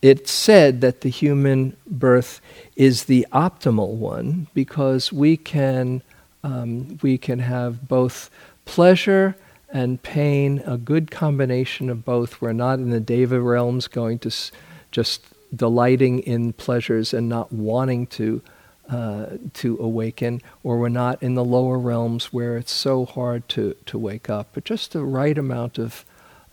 it's 0.02 0.32
said 0.32 0.80
that 0.82 1.02
the 1.02 1.08
human 1.08 1.76
birth 1.86 2.40
is 2.76 3.04
the 3.04 3.26
optimal 3.32 3.94
one 3.94 4.48
because 4.52 5.12
we 5.12 5.36
can, 5.36 6.02
um, 6.44 6.98
we 7.02 7.16
can 7.18 7.38
have 7.38 7.88
both 7.88 8.30
pleasure 8.64 9.36
and 9.72 10.02
pain, 10.02 10.62
a 10.66 10.76
good 10.76 11.10
combination 11.10 11.88
of 11.88 12.04
both. 12.04 12.42
We're 12.42 12.52
not 12.52 12.78
in 12.80 12.90
the 12.90 13.00
deva 13.00 13.40
realms 13.40 13.88
going 13.88 14.18
to 14.20 14.28
s- 14.28 14.52
just 14.90 15.24
delighting 15.54 16.20
in 16.20 16.52
pleasures 16.52 17.14
and 17.14 17.28
not 17.28 17.52
wanting 17.52 18.06
to 18.08 18.42
uh, 18.90 19.38
to 19.54 19.78
awaken, 19.78 20.42
or 20.62 20.78
we're 20.78 20.88
not 20.90 21.22
in 21.22 21.34
the 21.34 21.44
lower 21.44 21.78
realms 21.78 22.32
where 22.32 22.58
it's 22.58 22.72
so 22.72 23.06
hard 23.06 23.48
to, 23.48 23.74
to 23.86 23.96
wake 23.98 24.28
up, 24.28 24.48
but 24.52 24.64
just 24.64 24.92
the 24.92 25.04
right 25.04 25.38
amount 25.38 25.78
of, 25.78 26.04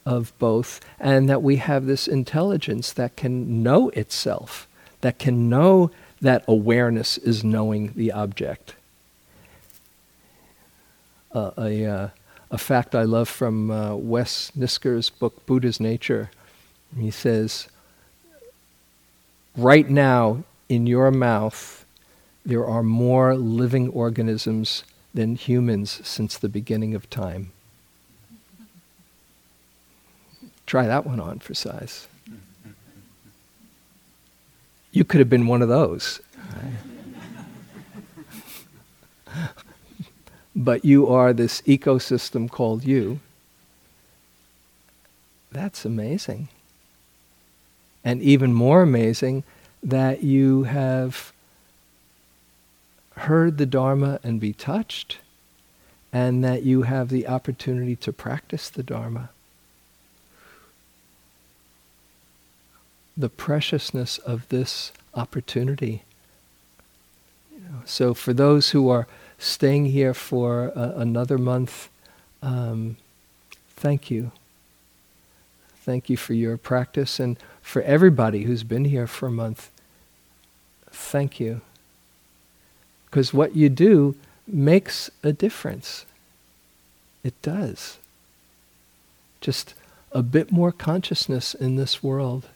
of 0.10 0.34
both, 0.40 0.82
and 1.00 1.30
that 1.30 1.44
we 1.44 1.58
have 1.58 1.86
this 1.86 2.08
intelligence 2.08 2.92
that 2.94 3.16
can 3.16 3.62
know 3.62 3.90
itself, 3.90 4.68
that 5.02 5.20
can 5.20 5.48
know 5.48 5.92
that 6.20 6.44
awareness 6.48 7.20
is 7.20 7.44
knowing 7.44 7.94
the 7.96 8.12
object. 8.12 8.74
Uh, 11.32 11.52
a, 11.60 11.86
uh, 11.86 12.10
a 12.50 12.58
fact 12.58 12.96
I 12.96 13.04
love 13.04 13.30
from 13.30 13.70
uh, 13.70 13.94
Wes 13.94 14.52
Nisker's 14.56 15.12
book, 15.12 15.46
Buddha's 15.46 15.80
Nature. 15.80 16.32
He 17.00 17.12
says, 17.12 17.68
Right 19.56 19.88
now, 19.88 20.44
in 20.70 20.88
your 20.88 21.12
mouth, 21.12 21.86
there 22.44 22.66
are 22.66 22.82
more 22.82 23.36
living 23.36 23.90
organisms 23.90 24.84
than 25.14 25.36
humans 25.36 26.02
since 26.04 26.36
the 26.36 26.50
beginning 26.50 26.96
of 26.96 27.12
time. 27.12 27.52
Try 30.70 30.86
that 30.86 31.04
one 31.04 31.20
on 31.20 31.40
for 31.40 31.56
size. 31.56 32.08
You 34.92 35.04
could 35.04 35.18
have 35.18 35.28
been 35.28 35.48
one 35.48 35.64
of 35.64 35.68
those. 35.68 36.22
but 40.56 40.86
you 40.86 41.08
are 41.08 41.34
this 41.34 41.62
ecosystem 41.62 42.48
called 42.48 42.84
you. 42.84 43.20
That's 45.52 45.86
amazing. 45.86 46.50
And 48.04 48.22
even 48.22 48.54
more 48.54 48.84
amazing 48.84 49.46
that 49.82 50.22
you 50.22 50.66
have 50.66 51.34
heard 53.16 53.58
the 53.58 53.66
Dharma 53.66 54.20
and 54.24 54.40
be 54.40 54.54
touched, 54.54 55.18
and 56.14 56.44
that 56.44 56.62
you 56.62 56.84
have 56.84 57.10
the 57.10 57.28
opportunity 57.28 57.96
to 57.96 58.14
practice 58.14 58.70
the 58.70 58.84
Dharma. 58.84 59.32
The 63.20 63.30
preciousness 63.30 64.18
of 64.18 64.48
this 64.48 64.94
opportunity. 65.14 66.04
You 67.52 67.60
know, 67.60 67.82
so, 67.84 68.14
for 68.14 68.32
those 68.32 68.70
who 68.70 68.90
are 68.90 69.08
staying 69.38 69.88
here 69.88 70.14
for 70.14 70.72
another 70.76 71.38
month, 71.38 71.90
um, 72.42 72.96
thank 73.76 74.10
you. 74.10 74.32
Thank 75.82 76.10
you 76.10 76.16
for 76.16 76.34
your 76.34 76.56
practice, 76.56 77.20
and 77.20 77.38
for 77.62 77.82
everybody 77.82 78.44
who's 78.44 78.64
been 78.64 78.86
here 78.86 79.08
for 79.08 79.28
a 79.28 79.32
month, 79.32 79.70
thank 80.92 81.40
you. 81.40 81.62
Because 83.06 83.34
what 83.34 83.56
you 83.56 83.70
do 83.70 84.16
makes 84.48 85.10
a 85.24 85.34
difference. 85.34 86.06
It 87.24 87.40
does. 87.42 87.98
Just 89.42 89.74
a 90.12 90.24
bit 90.24 90.52
more 90.52 90.72
consciousness 90.72 91.54
in 91.54 91.76
this 91.76 92.02
world, 92.02 92.48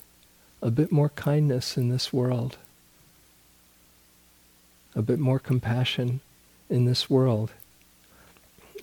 a 0.63 0.71
bit 0.71 0.91
more 0.91 1.09
kindness 1.09 1.77
in 1.77 1.89
this 1.89 2.13
world, 2.13 2.57
a 4.95 5.01
bit 5.01 5.19
more 5.19 5.37
compassion 5.37 6.21
in 6.69 6.85
this 6.85 7.09
world. 7.09 7.51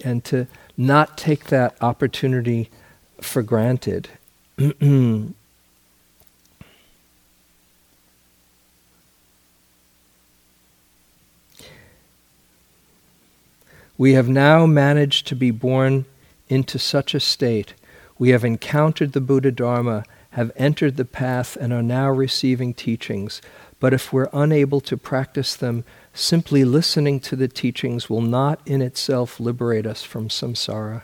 And 0.05 0.23
to 0.27 0.47
not 0.77 1.17
take 1.17 1.45
that 1.47 1.75
opportunity 1.81 2.71
for 3.21 3.43
granted. 3.43 4.09
We 13.99 14.15
have 14.15 14.31
now 14.31 14.65
managed 14.65 15.27
to 15.27 15.37
be 15.37 15.51
born 15.51 16.07
into 16.49 16.79
such 16.79 17.15
a 17.15 17.21
state. 17.21 17.75
We 18.19 18.31
have 18.31 18.47
encountered 18.47 19.13
the 19.13 19.21
Buddha 19.21 19.53
Dharma, 19.53 20.05
have 20.31 20.53
entered 20.57 20.97
the 20.97 21.05
path, 21.05 21.57
and 21.57 21.73
are 21.73 21.83
now 21.83 22.09
receiving 22.09 22.73
teachings. 22.75 23.41
But 23.81 23.93
if 23.93 24.13
we're 24.13 24.29
unable 24.33 24.81
to 24.83 24.97
practice 24.97 25.57
them, 25.57 25.85
simply 26.13 26.65
listening 26.65 27.21
to 27.21 27.37
the 27.37 27.49
teachings 27.49 28.09
will 28.09 28.21
not 28.21 28.61
in 28.67 28.83
itself 28.83 29.41
liberate 29.41 29.87
us 29.87 30.03
from 30.03 30.29
samsara 30.29 31.03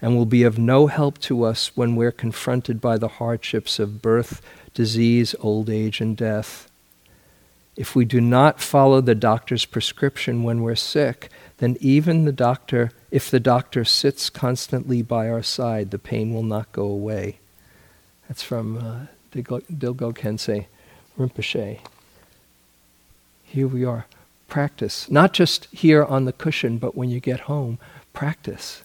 and 0.00 0.16
will 0.16 0.26
be 0.26 0.42
of 0.42 0.58
no 0.58 0.88
help 0.88 1.18
to 1.18 1.44
us 1.44 1.76
when 1.76 1.94
we're 1.94 2.12
confronted 2.12 2.80
by 2.80 2.98
the 2.98 3.08
hardships 3.08 3.78
of 3.78 4.02
birth, 4.02 4.42
disease, 4.74 5.34
old 5.40 5.70
age, 5.70 6.00
and 6.00 6.16
death. 6.16 6.68
If 7.76 7.94
we 7.94 8.04
do 8.04 8.20
not 8.20 8.60
follow 8.60 9.00
the 9.00 9.14
doctor's 9.14 9.64
prescription 9.64 10.42
when 10.42 10.60
we're 10.60 10.74
sick, 10.74 11.30
then 11.58 11.76
even 11.80 12.24
the 12.24 12.32
doctor, 12.32 12.90
if 13.10 13.30
the 13.30 13.40
doctor 13.40 13.84
sits 13.84 14.28
constantly 14.28 15.00
by 15.02 15.30
our 15.30 15.42
side, 15.42 15.90
the 15.90 15.98
pain 15.98 16.34
will 16.34 16.42
not 16.42 16.72
go 16.72 16.84
away. 16.84 17.38
That's 18.32 18.42
from 18.42 18.78
uh, 18.78 19.06
Dilgo 19.34 20.14
Khyentse 20.14 20.64
Rinpoche. 21.18 21.80
Here 23.44 23.66
we 23.66 23.84
are. 23.84 24.06
Practice. 24.48 25.10
Not 25.10 25.34
just 25.34 25.66
here 25.66 26.02
on 26.02 26.24
the 26.24 26.32
cushion, 26.32 26.78
but 26.78 26.96
when 26.96 27.10
you 27.10 27.20
get 27.20 27.40
home, 27.40 27.78
practice. 28.14 28.84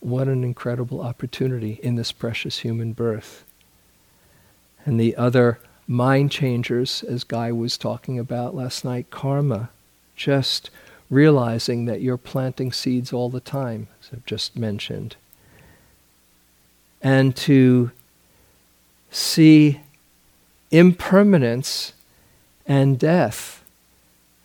What 0.00 0.28
an 0.28 0.44
incredible 0.44 1.00
opportunity 1.00 1.80
in 1.82 1.96
this 1.96 2.12
precious 2.12 2.58
human 2.58 2.92
birth. 2.92 3.42
And 4.84 5.00
the 5.00 5.16
other 5.16 5.60
mind 5.86 6.30
changers, 6.30 7.02
as 7.04 7.24
Guy 7.24 7.50
was 7.50 7.78
talking 7.78 8.18
about 8.18 8.54
last 8.54 8.84
night, 8.84 9.08
karma, 9.08 9.70
just 10.14 10.68
realizing 11.08 11.86
that 11.86 12.02
you're 12.02 12.18
planting 12.18 12.70
seeds 12.70 13.14
all 13.14 13.30
the 13.30 13.40
time, 13.40 13.88
as 14.02 14.10
I've 14.12 14.26
just 14.26 14.58
mentioned. 14.58 15.16
And 17.00 17.34
to 17.36 17.92
see 19.10 19.80
impermanence 20.70 21.92
and 22.66 22.98
death. 22.98 23.64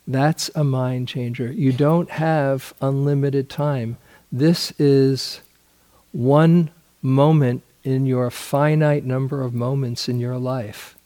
That's 0.06 0.50
a 0.54 0.64
mind 0.64 1.08
changer. 1.08 1.50
You 1.50 1.72
don't 1.72 2.10
have 2.10 2.74
unlimited 2.80 3.48
time. 3.48 3.96
This 4.30 4.72
is 4.78 5.40
one 6.12 6.70
moment 7.02 7.62
in 7.82 8.06
your 8.06 8.30
finite 8.30 9.04
number 9.04 9.42
of 9.42 9.54
moments 9.54 10.08
in 10.08 10.20
your 10.20 10.38
life. 10.38 10.96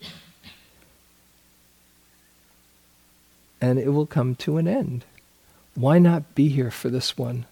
And 3.60 3.78
it 3.78 3.88
will 3.88 4.06
come 4.06 4.36
to 4.36 4.56
an 4.58 4.68
end 4.68 5.04
why 5.78 6.00
not 6.00 6.34
be 6.34 6.48
here 6.48 6.72
for 6.72 6.90
this 6.90 7.16
one? 7.16 7.46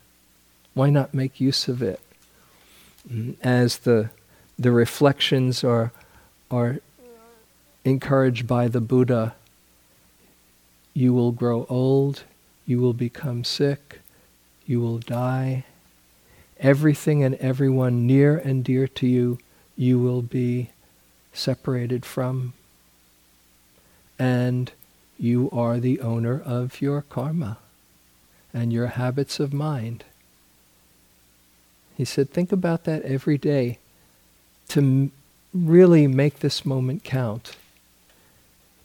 Why 0.74 0.90
not 0.90 1.14
make 1.14 1.40
use 1.40 1.68
of 1.68 1.80
it? 1.80 2.00
Mm, 3.08 3.36
as 3.40 3.78
the 3.78 4.10
the 4.58 4.70
reflections 4.70 5.62
are, 5.62 5.92
are 6.50 6.78
encouraged 7.84 8.46
by 8.46 8.68
the 8.68 8.80
Buddha. 8.80 9.34
You 10.94 11.12
will 11.12 11.32
grow 11.32 11.66
old, 11.68 12.24
you 12.64 12.80
will 12.80 12.94
become 12.94 13.44
sick, 13.44 14.00
you 14.66 14.80
will 14.80 14.98
die. 14.98 15.64
Everything 16.58 17.22
and 17.22 17.34
everyone 17.34 18.06
near 18.06 18.38
and 18.38 18.64
dear 18.64 18.88
to 18.88 19.06
you, 19.06 19.38
you 19.76 19.98
will 19.98 20.22
be 20.22 20.70
separated 21.34 22.06
from. 22.06 22.54
And 24.18 24.72
you 25.18 25.50
are 25.52 25.78
the 25.78 26.00
owner 26.00 26.40
of 26.40 26.80
your 26.80 27.02
karma 27.02 27.58
and 28.54 28.72
your 28.72 28.86
habits 28.86 29.38
of 29.38 29.52
mind. 29.52 30.04
He 31.94 32.06
said, 32.06 32.30
think 32.30 32.52
about 32.52 32.84
that 32.84 33.02
every 33.02 33.36
day 33.36 33.78
to 34.68 35.10
really 35.54 36.06
make 36.06 36.40
this 36.40 36.66
moment 36.66 37.04
count. 37.04 37.56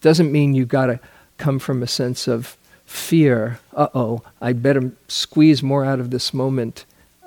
Doesn't 0.02 0.32
mean 0.32 0.54
you've 0.54 0.68
got 0.68 0.88
to 0.88 1.00
come 1.38 1.60
from 1.60 1.84
a 1.84 1.88
sense 1.88 2.28
of 2.28 2.58
fear. 2.86 3.60
Uh 3.74 3.88
oh, 3.94 4.22
I 4.42 4.54
better 4.54 4.92
squeeze 5.08 5.62
more 5.64 5.86
out 5.86 6.00
of 6.00 6.12
this 6.12 6.34
moment 6.34 6.86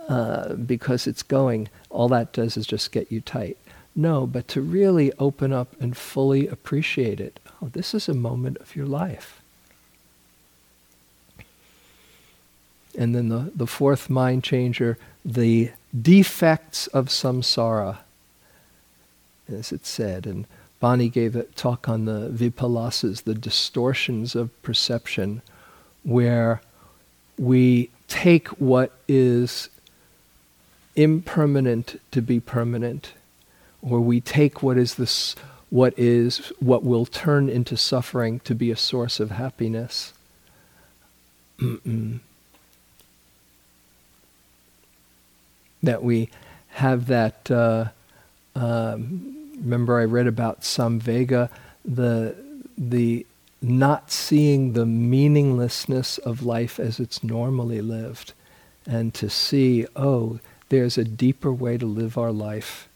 uh, 0.09 0.55
because 0.55 1.07
it's 1.07 1.23
going. 1.23 1.69
All 1.91 2.09
that 2.09 2.33
does 2.33 2.57
is 2.57 2.67
just 2.67 2.93
get 2.93 3.11
you 3.11 3.21
tight. 3.21 3.57
No, 3.97 4.27
but 4.27 4.49
to 4.49 4.61
really 4.61 5.13
open 5.19 5.53
up 5.53 5.81
and 5.81 5.97
fully 5.97 6.49
appreciate 6.49 7.21
it. 7.21 7.39
Oh, 7.63 7.69
this 7.69 7.95
is 7.95 8.09
a 8.09 8.15
moment 8.15 8.59
of 8.59 8.75
your 8.75 8.87
life. 8.87 9.41
And 12.97 13.15
then 13.15 13.29
the, 13.29 13.53
the 13.55 13.67
fourth 13.67 14.11
mind 14.11 14.45
changer, 14.45 14.99
the 15.25 15.71
defects 16.01 16.87
of 16.89 17.09
samsara, 17.09 17.99
as 19.49 19.73
it 19.73 19.87
said. 19.87 20.27
And 20.27 20.47
Bani 20.81 21.09
gave 21.09 21.35
a 21.37 21.45
talk 21.45 21.89
on 21.89 22.05
the 22.05 22.29
vipallasas, 22.31 23.25
the 23.25 23.35
distortions 23.35 24.35
of 24.35 24.51
perception, 24.63 25.43
where 26.03 26.61
we 27.39 27.91
take 28.09 28.49
what 28.61 28.93
is 29.09 29.69
impermanent 30.95 32.01
to 32.11 32.21
be 32.21 32.39
permanent, 32.39 33.13
or 33.83 34.01
we 34.01 34.21
take 34.21 34.63
what 34.63 34.77
is 34.77 34.95
this, 34.97 35.35
what 35.71 35.95
is 35.97 36.53
what 36.61 36.85
will 36.85 37.07
turn 37.07 37.49
into 37.49 37.77
suffering 37.77 38.41
to 38.41 38.55
be 38.55 38.71
a 38.71 38.77
source 38.77 39.21
of 39.21 39.31
happiness. 39.31 40.13
That 45.83 46.03
we 46.03 46.29
have 46.69 47.07
that. 47.07 47.51
Uh, 47.51 47.89
um, 48.55 49.53
remember, 49.59 49.99
I 49.99 50.05
read 50.05 50.27
about 50.27 50.63
Samvega, 50.63 51.49
the 51.85 52.37
the 52.77 53.27
not 53.63 54.11
seeing 54.11 54.73
the 54.75 54.85
meaninglessness 54.85 56.19
of 56.19 56.43
life 56.43 56.79
as 56.79 57.01
it's 57.01 57.25
normally 57.25 57.81
lived, 57.81 58.33
and 58.87 59.15
to 59.15 59.31
see, 59.31 59.87
oh, 59.97 60.39
there's 60.69 60.99
a 60.99 61.05
deeper 61.05 61.53
way 61.53 61.79
to 61.79 61.87
live 61.87 62.19
our 62.19 62.33
life 62.33 62.89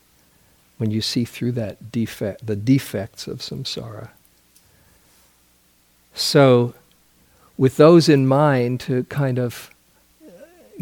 when 0.77 0.91
you 0.91 1.01
see 1.01 1.25
through 1.25 1.53
that 1.53 1.91
defect, 1.91 2.47
the 2.47 2.57
defects 2.57 3.27
of 3.27 3.39
samsara. 3.39 4.11
So, 6.15 6.75
with 7.57 7.77
those 7.77 8.09
in 8.09 8.27
mind, 8.27 8.81
to 8.81 9.05
kind 9.05 9.39
of 9.39 9.71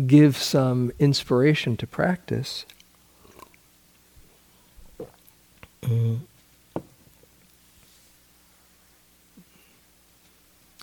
give 0.07 0.37
some 0.37 0.93
inspiration 0.99 1.77
to 1.79 1.87
practice. 1.87 2.66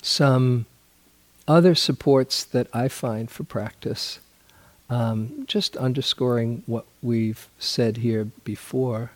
Some 0.02 0.66
other 1.48 1.76
supports 1.76 2.44
that 2.44 2.68
I 2.74 2.88
find 2.88 3.30
for 3.30 3.44
practice 3.44 4.20
um, 4.90 5.46
just 5.48 5.76
underscoring 5.78 6.64
what 6.66 6.86
we've 7.02 7.48
said 7.58 7.98
here 7.98 8.26
before. 8.44 9.12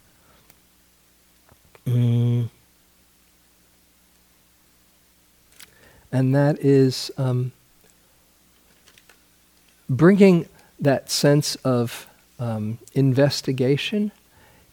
Mm. 1.86 2.50
And 6.12 6.34
that 6.34 6.58
is 6.60 7.12
um, 7.18 7.52
bringing 9.90 10.48
that 10.80 11.12
sense 11.12 11.56
of 11.58 12.08
um, 12.40 12.80
investigation 12.94 14.12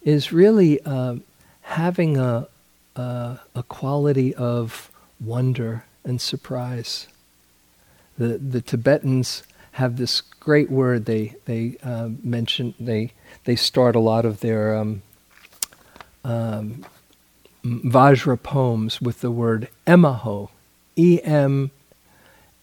is 0.04 0.32
really 0.32 0.80
uh, 0.82 1.16
having 1.62 2.16
a, 2.16 2.46
a, 2.94 3.40
a 3.54 3.62
quality 3.64 4.34
of 4.34 4.90
wonder 5.18 5.84
and 6.04 6.20
surprise. 6.20 7.08
The, 8.16 8.38
the 8.38 8.60
Tibetans 8.60 9.42
have 9.72 9.96
this 9.96 10.20
great 10.20 10.70
word 10.70 11.04
they 11.06 11.34
they 11.46 11.76
uh, 11.82 12.10
mention 12.22 12.74
they 12.78 13.10
they 13.42 13.56
start 13.56 13.96
a 13.96 14.00
lot 14.00 14.24
of 14.24 14.38
their 14.38 14.76
um, 14.76 15.02
um, 16.22 16.84
Vajra 17.64 18.40
poems 18.40 19.00
with 19.00 19.20
the 19.20 19.32
word 19.32 19.68
emaho, 19.86 20.50
E 20.94 21.20
M 21.24 21.72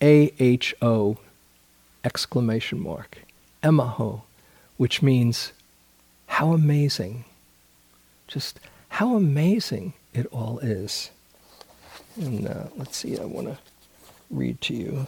A 0.01 0.31
H 0.39 0.73
O 0.81 1.17
exclamation 2.05 2.79
mark, 2.79 3.23
emaho, 3.61 4.21
which 4.77 5.01
means 5.01 5.51
how 6.27 6.53
amazing, 6.53 7.25
just 8.31 8.59
how 8.89 9.15
amazing 9.15 9.93
it 10.13 10.25
all 10.27 10.59
is. 10.59 11.11
And 12.15 12.47
uh, 12.47 12.63
let's 12.77 12.95
see, 12.97 13.19
I 13.19 13.25
want 13.25 13.47
to 13.47 13.57
read 14.29 14.61
to 14.61 14.73
you 14.73 15.07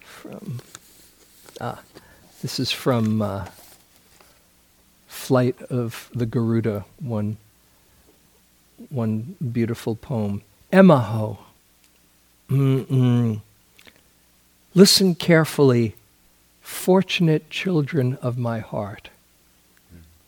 from. 0.00 0.60
Ah, 1.60 1.80
this 2.42 2.58
is 2.58 2.70
from 2.70 3.20
uh, 3.20 3.46
Flight 5.06 5.60
of 5.70 6.10
the 6.14 6.26
Garuda, 6.26 6.84
one, 6.98 7.36
one 8.88 9.36
beautiful 9.52 9.96
poem. 9.96 10.42
Emaho. 10.72 11.38
Mm-mm. 12.48 13.40
Listen 14.74 15.14
carefully, 15.14 15.94
fortunate 16.60 17.50
children 17.50 18.18
of 18.22 18.38
my 18.38 18.60
heart. 18.60 19.08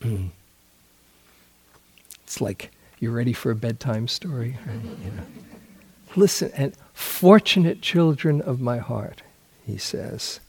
Mm. 0.00 0.30
It's 2.28 2.42
like 2.42 2.70
you're 2.98 3.12
ready 3.12 3.32
for 3.32 3.50
a 3.50 3.56
bedtime 3.56 4.06
story. 4.06 4.58
Right? 4.66 4.84
You 4.84 5.10
know. 5.12 5.22
Listen, 6.14 6.52
and 6.54 6.74
fortunate 6.92 7.80
children 7.80 8.42
of 8.42 8.60
my 8.60 8.76
heart 8.76 9.22
he 9.66 9.78
says. 9.78 10.40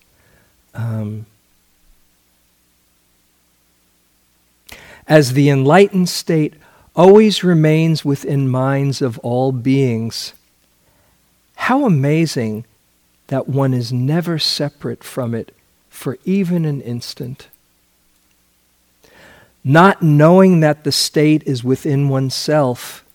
Um, 0.74 1.26
as 5.08 5.34
the 5.34 5.50
enlightened 5.50 6.10
state 6.10 6.54
always 6.96 7.44
remains 7.44 8.04
within 8.04 8.50
minds 8.50 9.02
of 9.02 9.20
all 9.20 9.52
beings, 9.52 10.34
how 11.56 11.86
amazing 11.86 12.66
that 13.28 13.48
one 13.48 13.74
is 13.74 13.94
never 13.94 14.38
separate 14.38 15.04
from 15.04 15.34
it 15.34 15.56
for 15.90 16.18
even 16.26 16.66
an 16.66 16.82
instant. 16.82 17.48
Not 19.70 20.02
knowing 20.02 20.62
that 20.62 20.84
the 20.84 20.92
state 20.92 21.44
is 21.44 21.64
within 21.64 22.10
oneself, 22.10 23.06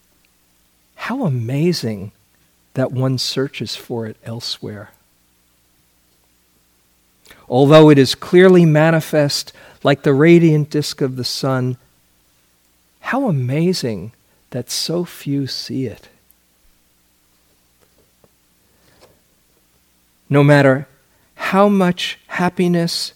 how 0.95 1.25
amazing 1.25 2.13
that 2.75 2.93
one 2.93 3.19
searches 3.19 3.75
for 3.75 4.07
it 4.07 4.17
elsewhere 4.25 4.91
although 7.49 7.91
it 7.91 7.99
is 7.99 8.15
clearly 8.15 8.65
manifest 8.65 9.53
like 9.83 10.03
the 10.03 10.15
radiant 10.15 10.71
disk 10.71 11.01
of 11.01 11.17
the 11.17 11.25
sun, 11.25 11.77
how 13.01 13.29
amazing 13.29 14.13
that 14.51 14.71
so 14.71 15.05
few 15.05 15.47
see 15.47 15.87
it. 15.87 16.09
No 20.29 20.43
matter 20.43 20.89
how 21.35 21.69
much 21.69 22.19
happiness 22.29 23.13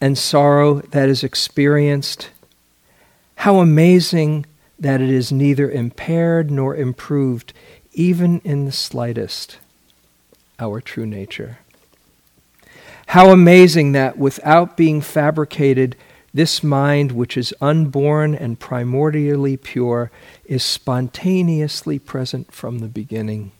and 0.00 0.16
sorrow 0.16 0.80
that 0.90 1.08
is 1.08 1.22
experienced, 1.22 2.30
how 3.36 3.58
amazing 3.58 4.46
that 4.78 5.00
it 5.00 5.10
is 5.10 5.32
neither 5.32 5.70
impaired 5.70 6.50
nor 6.50 6.74
improved, 6.74 7.52
even 7.92 8.40
in 8.40 8.64
the 8.64 8.72
slightest, 8.72 9.58
our 10.58 10.80
true 10.80 11.06
nature. 11.06 11.58
How 13.08 13.30
amazing 13.30 13.92
that 13.92 14.18
without 14.18 14.76
being 14.76 15.00
fabricated, 15.00 15.96
this 16.32 16.62
mind, 16.64 17.12
which 17.12 17.36
is 17.36 17.54
unborn 17.60 18.34
and 18.34 18.58
primordially 18.58 19.60
pure, 19.60 20.10
is 20.46 20.64
spontaneously 20.64 21.98
present 21.98 22.52
from 22.52 22.80
the 22.80 22.88
beginning. 22.88 23.52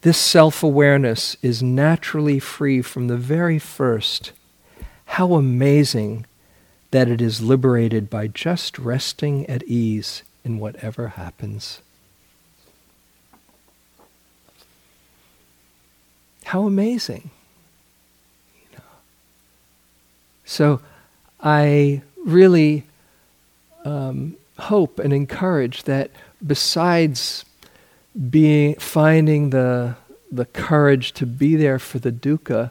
This 0.00 0.18
self 0.18 0.62
awareness 0.62 1.36
is 1.42 1.62
naturally 1.62 2.38
free 2.38 2.82
from 2.82 3.08
the 3.08 3.16
very 3.16 3.58
first. 3.58 4.32
How 5.06 5.34
amazing 5.34 6.26
that 6.90 7.08
it 7.08 7.20
is 7.20 7.40
liberated 7.40 8.08
by 8.08 8.26
just 8.26 8.78
resting 8.78 9.46
at 9.46 9.62
ease 9.64 10.22
in 10.44 10.58
whatever 10.58 11.08
happens. 11.08 11.80
How 16.44 16.62
amazing. 16.62 17.30
You 18.54 18.78
know. 18.78 18.84
So 20.44 20.80
I 21.40 22.02
really 22.24 22.84
um, 23.84 24.36
hope 24.58 25.00
and 25.00 25.12
encourage 25.12 25.82
that 25.84 26.10
besides 26.46 27.44
being 28.30 28.74
finding 28.76 29.50
the 29.50 29.96
the 30.30 30.44
courage 30.44 31.12
to 31.12 31.26
be 31.26 31.56
there 31.56 31.78
for 31.78 31.98
the 31.98 32.12
dukkha, 32.12 32.70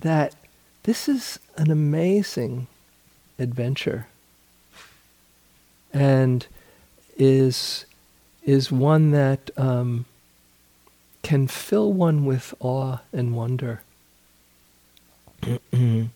that 0.00 0.34
this 0.84 1.08
is 1.08 1.38
an 1.56 1.70
amazing 1.70 2.66
adventure 3.38 4.06
and 5.92 6.46
is 7.16 7.86
is 8.44 8.70
one 8.70 9.10
that 9.12 9.50
um, 9.56 10.04
can 11.22 11.48
fill 11.48 11.92
one 11.92 12.26
with 12.26 12.54
awe 12.60 12.98
and 13.12 13.34
wonder. 13.34 13.80
and 15.72 16.10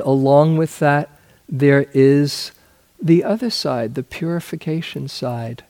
along 0.00 0.56
with 0.56 0.78
that, 0.78 1.10
there 1.46 1.86
is 1.92 2.52
the 3.00 3.22
other 3.22 3.50
side, 3.50 3.94
the 3.94 4.02
purification 4.02 5.08
side. 5.08 5.62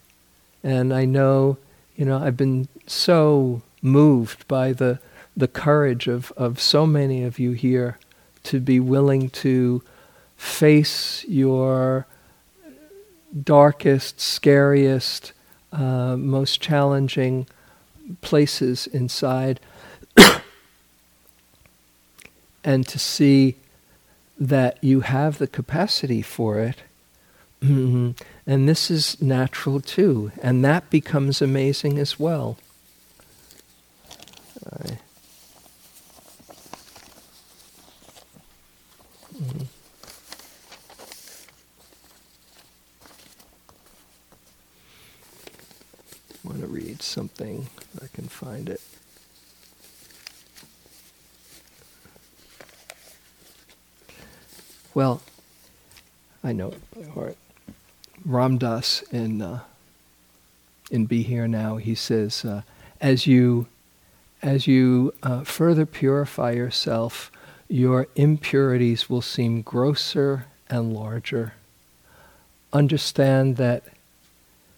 And 0.63 0.95
I 0.95 1.05
know, 1.05 1.59
you 1.97 2.05
know, 2.05 2.19
I've 2.19 2.37
been 2.37 2.69
so 2.87 3.63
moved 3.83 4.47
by 4.47 4.73
the, 4.73 5.01
the 5.37 5.49
courage 5.49 6.09
of, 6.09 6.33
of 6.37 6.61
so 6.61 6.87
many 6.87 7.23
of 7.23 7.39
you 7.39 7.53
here 7.53 7.99
to 8.45 8.59
be 8.59 8.81
willing 8.81 9.29
to 9.29 9.83
face 10.37 11.25
your 11.29 12.07
darkest, 13.45 14.21
scariest, 14.21 15.33
uh, 15.73 16.17
most 16.17 16.61
challenging 16.61 17.47
places 18.21 18.87
inside, 18.87 19.61
and 22.65 22.87
to 22.87 22.99
see 22.99 23.57
that 24.39 24.83
you 24.83 25.01
have 25.01 25.39
the 25.39 25.47
capacity 25.47 26.23
for 26.23 26.61
it. 26.61 26.77
Mm-hmm. 27.63 28.13
And 28.47 28.69
this 28.69 28.91
is 28.91 29.21
natural 29.21 29.81
too, 29.81 30.31
and 30.41 30.65
that 30.65 30.89
becomes 30.89 31.43
amazing 31.43 31.99
as 31.99 32.19
well. 32.19 32.59
Mm-hmm. 39.41 39.65
want 46.45 46.61
to 46.61 46.67
read 46.69 47.03
something 47.03 47.69
I 48.03 48.07
can 48.15 48.29
find 48.29 48.69
it. 48.69 48.81
Well, 54.95 55.21
I 56.43 56.53
know 56.53 56.69
it 56.69 56.81
by 56.95 57.11
heart. 57.11 57.37
Ram 58.25 58.57
Dass 58.57 59.03
in 59.13 59.43
uh, 59.43 59.61
in 60.91 61.05
Be 61.05 61.23
Here 61.23 61.47
Now, 61.47 61.77
he 61.77 61.95
says, 61.95 62.45
uh, 62.45 62.63
as 63.01 63.27
you 63.27 63.67
as 64.41 64.67
you 64.67 65.13
uh, 65.23 65.45
further 65.45 65.85
purify 65.85 66.53
yourself, 66.53 67.31
your 67.69 68.07
impurities 68.15 69.11
will 69.11 69.23
seem 69.23 69.63
grosser 69.63 70.47
and 70.69 70.93
larger. 70.93 71.55
Understand 72.73 73.57
that 73.57 73.83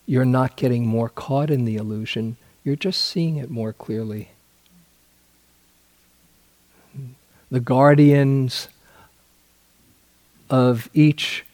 you're 0.07 0.25
not 0.25 0.57
getting 0.57 0.87
more 0.87 1.09
caught 1.09 1.51
in 1.51 1.65
the 1.65 1.77
illusion, 1.77 2.37
you're 2.65 2.77
just 2.77 3.03
seeing 3.05 3.37
it 3.37 3.51
more 3.51 3.73
clearly. 3.73 4.31
The 7.51 7.61
guardians 7.61 8.69
of 10.51 10.89
each 10.95 11.45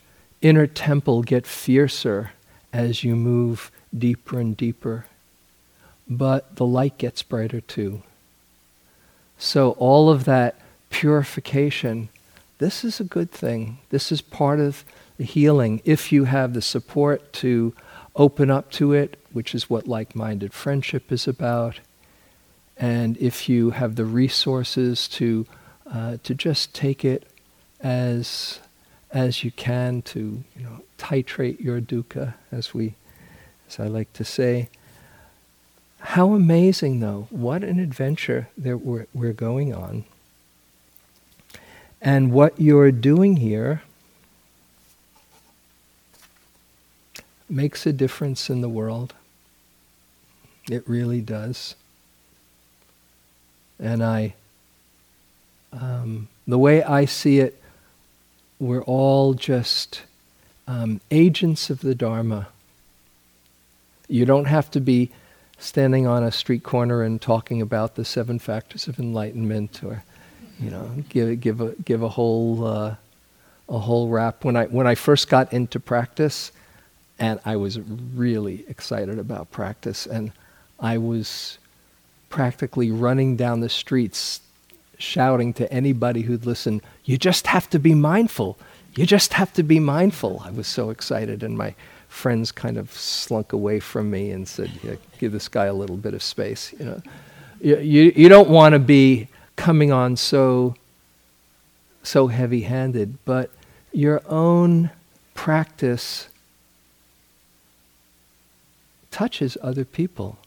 inner 0.40 0.66
temple 0.66 1.22
get 1.22 1.46
fiercer 1.46 2.32
as 2.72 3.02
you 3.02 3.16
move 3.16 3.70
deeper 3.96 4.38
and 4.38 4.56
deeper, 4.56 5.06
but 6.08 6.56
the 6.56 6.66
light 6.66 6.98
gets 6.98 7.22
brighter 7.22 7.60
too. 7.60 8.02
So, 9.38 9.72
all 9.72 10.10
of 10.10 10.24
that 10.24 10.56
purification, 10.94 12.08
this 12.58 12.84
is 12.84 13.00
a 13.00 13.04
good 13.04 13.32
thing. 13.32 13.78
This 13.90 14.12
is 14.12 14.22
part 14.22 14.60
of 14.60 14.84
the 15.16 15.24
healing 15.24 15.82
if 15.84 16.12
you 16.12 16.22
have 16.24 16.54
the 16.54 16.62
support 16.62 17.32
to 17.32 17.74
open 18.14 18.48
up 18.48 18.70
to 18.70 18.92
it, 18.92 19.18
which 19.32 19.56
is 19.56 19.68
what 19.68 19.88
like 19.88 20.14
minded 20.14 20.52
friendship 20.54 21.10
is 21.10 21.26
about. 21.26 21.80
And 22.76 23.16
if 23.16 23.48
you 23.48 23.70
have 23.70 23.96
the 23.96 24.04
resources 24.04 25.08
to, 25.08 25.46
uh, 25.92 26.18
to 26.22 26.32
just 26.32 26.72
take 26.74 27.04
it 27.04 27.26
as, 27.80 28.60
as 29.10 29.42
you 29.42 29.50
can 29.50 30.00
to 30.02 30.44
you 30.56 30.62
know, 30.62 30.84
titrate 30.96 31.58
your 31.60 31.80
dukkha, 31.80 32.34
as, 32.52 32.72
we, 32.72 32.94
as 33.68 33.80
I 33.80 33.88
like 33.88 34.12
to 34.12 34.24
say. 34.24 34.68
How 35.98 36.34
amazing, 36.34 37.00
though. 37.00 37.26
What 37.30 37.64
an 37.64 37.80
adventure 37.80 38.48
that 38.56 38.78
we're, 38.78 39.06
we're 39.12 39.32
going 39.32 39.74
on. 39.74 40.04
And 42.06 42.32
what 42.32 42.60
you're 42.60 42.92
doing 42.92 43.38
here 43.38 43.82
makes 47.48 47.86
a 47.86 47.94
difference 47.94 48.50
in 48.50 48.60
the 48.60 48.68
world. 48.68 49.14
It 50.70 50.86
really 50.86 51.22
does. 51.22 51.74
And 53.80 54.04
I, 54.04 54.34
um, 55.72 56.28
the 56.46 56.58
way 56.58 56.82
I 56.82 57.06
see 57.06 57.38
it, 57.40 57.58
we're 58.60 58.82
all 58.82 59.32
just 59.32 60.02
um, 60.68 61.00
agents 61.10 61.70
of 61.70 61.80
the 61.80 61.94
Dharma. 61.94 62.48
You 64.08 64.26
don't 64.26 64.44
have 64.44 64.70
to 64.72 64.80
be 64.80 65.10
standing 65.58 66.06
on 66.06 66.22
a 66.22 66.30
street 66.30 66.62
corner 66.62 67.02
and 67.02 67.18
talking 67.18 67.62
about 67.62 67.94
the 67.94 68.04
seven 68.04 68.38
factors 68.38 68.88
of 68.88 68.98
enlightenment, 68.98 69.82
or 69.82 70.04
you 70.64 70.70
know, 70.70 70.90
give 71.08 71.40
give 71.40 71.60
a 71.60 71.72
give 71.84 72.02
a 72.02 72.08
whole 72.08 72.66
uh, 72.66 72.96
a 73.68 73.78
whole 73.78 74.08
rap. 74.08 74.44
When 74.44 74.56
I 74.56 74.66
when 74.66 74.86
I 74.86 74.94
first 74.94 75.28
got 75.28 75.52
into 75.52 75.78
practice, 75.78 76.52
and 77.18 77.40
I 77.44 77.56
was 77.56 77.78
really 77.80 78.64
excited 78.68 79.18
about 79.18 79.50
practice. 79.50 80.06
And 80.06 80.32
I 80.80 80.98
was 80.98 81.58
practically 82.28 82.90
running 82.90 83.36
down 83.36 83.60
the 83.60 83.68
streets 83.68 84.40
shouting 84.98 85.52
to 85.54 85.72
anybody 85.72 86.22
who'd 86.22 86.46
listen, 86.46 86.80
You 87.04 87.16
just 87.16 87.46
have 87.46 87.68
to 87.70 87.78
be 87.78 87.94
mindful. 87.94 88.58
You 88.96 89.06
just 89.06 89.34
have 89.34 89.52
to 89.54 89.62
be 89.62 89.80
mindful. 89.80 90.42
I 90.44 90.50
was 90.50 90.66
so 90.66 90.90
excited, 90.90 91.42
and 91.42 91.58
my 91.58 91.74
friends 92.08 92.52
kind 92.52 92.76
of 92.76 92.92
slunk 92.92 93.52
away 93.52 93.80
from 93.80 94.10
me 94.10 94.30
and 94.30 94.46
said, 94.46 94.70
yeah, 94.82 94.94
Give 95.18 95.32
this 95.32 95.48
guy 95.48 95.66
a 95.66 95.74
little 95.74 95.96
bit 95.96 96.14
of 96.14 96.22
space. 96.22 96.72
You, 96.78 96.84
know, 96.84 97.02
you, 97.60 97.78
you, 97.78 98.12
you 98.14 98.28
don't 98.28 98.48
want 98.48 98.72
to 98.74 98.78
be 98.78 99.28
coming 99.56 99.92
on 99.92 100.16
so, 100.16 100.74
so 102.02 102.28
heavy 102.28 102.62
handed, 102.62 103.18
but 103.24 103.50
your 103.92 104.22
own 104.28 104.90
practice 105.34 106.28
touches 109.10 109.56
other 109.62 109.84
people. 109.84 110.38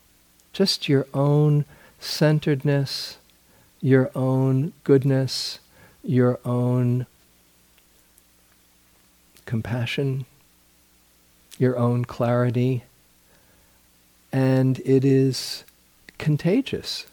Just 0.51 0.89
your 0.89 1.07
own 1.13 1.65
centeredness, 1.99 3.17
your 3.81 4.11
own 4.15 4.73
goodness, 4.83 5.59
your 6.03 6.39
own 6.43 7.05
compassion, 9.45 10.25
your 11.57 11.77
own 11.77 12.05
clarity, 12.05 12.83
and 14.31 14.79
it 14.79 15.05
is 15.05 15.63
contagious. 16.17 17.05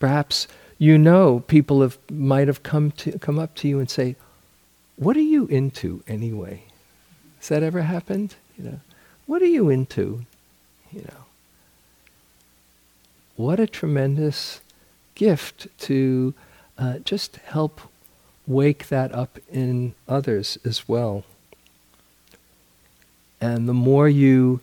Perhaps 0.00 0.48
you 0.78 0.98
know 0.98 1.44
people 1.46 1.82
have 1.82 1.98
might 2.10 2.48
have 2.48 2.64
come 2.64 2.90
to 2.92 3.16
come 3.20 3.38
up 3.38 3.54
to 3.56 3.68
you 3.68 3.78
and 3.78 3.88
say, 3.88 4.16
"What 4.96 5.16
are 5.16 5.20
you 5.20 5.46
into 5.46 6.02
anyway?" 6.08 6.64
Has 7.38 7.48
that 7.48 7.62
ever 7.62 7.82
happened? 7.82 8.34
You 8.58 8.64
know, 8.64 8.80
what 9.26 9.40
are 9.42 9.46
you 9.46 9.68
into? 9.68 10.26
You 10.90 11.02
know. 11.02 11.24
What 13.36 13.60
a 13.60 13.66
tremendous 13.66 14.60
gift 15.14 15.68
to 15.80 16.34
uh, 16.76 16.98
just 16.98 17.36
help 17.36 17.80
wake 18.46 18.88
that 18.88 19.14
up 19.14 19.38
in 19.52 19.94
others 20.08 20.58
as 20.64 20.88
well. 20.88 21.24
And 23.40 23.68
the 23.68 23.74
more 23.74 24.08
you 24.08 24.60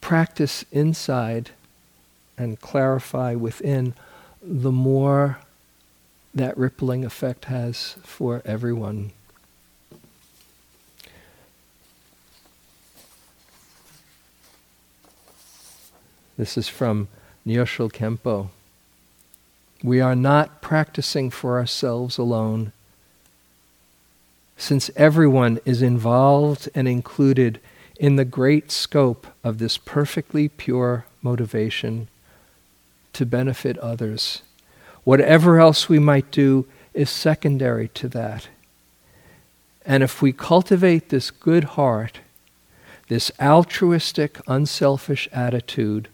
practice 0.00 0.64
inside 0.72 1.50
and 2.36 2.60
clarify 2.60 3.34
within, 3.34 3.94
the 4.42 4.72
more 4.72 5.38
that 6.34 6.56
rippling 6.56 7.04
effect 7.04 7.46
has 7.46 7.96
for 8.02 8.42
everyone. 8.44 9.12
This 16.38 16.56
is 16.56 16.68
from 16.68 17.08
Nyoshul 17.46 17.92
Khenpo. 17.92 18.48
We 19.82 20.00
are 20.00 20.16
not 20.16 20.62
practicing 20.62 21.30
for 21.30 21.58
ourselves 21.58 22.16
alone. 22.16 22.72
Since 24.56 24.90
everyone 24.96 25.58
is 25.64 25.82
involved 25.82 26.68
and 26.74 26.86
included 26.86 27.60
in 27.98 28.16
the 28.16 28.24
great 28.24 28.70
scope 28.70 29.26
of 29.44 29.58
this 29.58 29.76
perfectly 29.76 30.48
pure 30.48 31.04
motivation 31.22 32.08
to 33.20 33.26
benefit 33.26 33.76
others, 33.80 34.40
whatever 35.04 35.60
else 35.60 35.90
we 35.90 35.98
might 35.98 36.30
do 36.30 36.66
is 36.94 37.10
secondary 37.10 37.86
to 37.86 38.08
that. 38.08 38.48
And 39.84 40.02
if 40.02 40.22
we 40.22 40.32
cultivate 40.32 41.10
this 41.10 41.30
good 41.30 41.64
heart, 41.76 42.20
this 43.08 43.30
altruistic, 43.38 44.40
unselfish 44.46 45.28
attitude, 45.34 46.08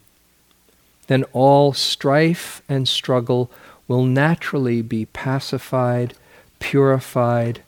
then 1.07 1.23
all 1.33 1.73
strife 1.73 2.61
and 2.69 2.89
struggle 2.89 3.53
will 3.87 4.03
naturally 4.03 4.83
be 4.83 5.07
pacified, 5.07 6.13
purified, 6.59 7.63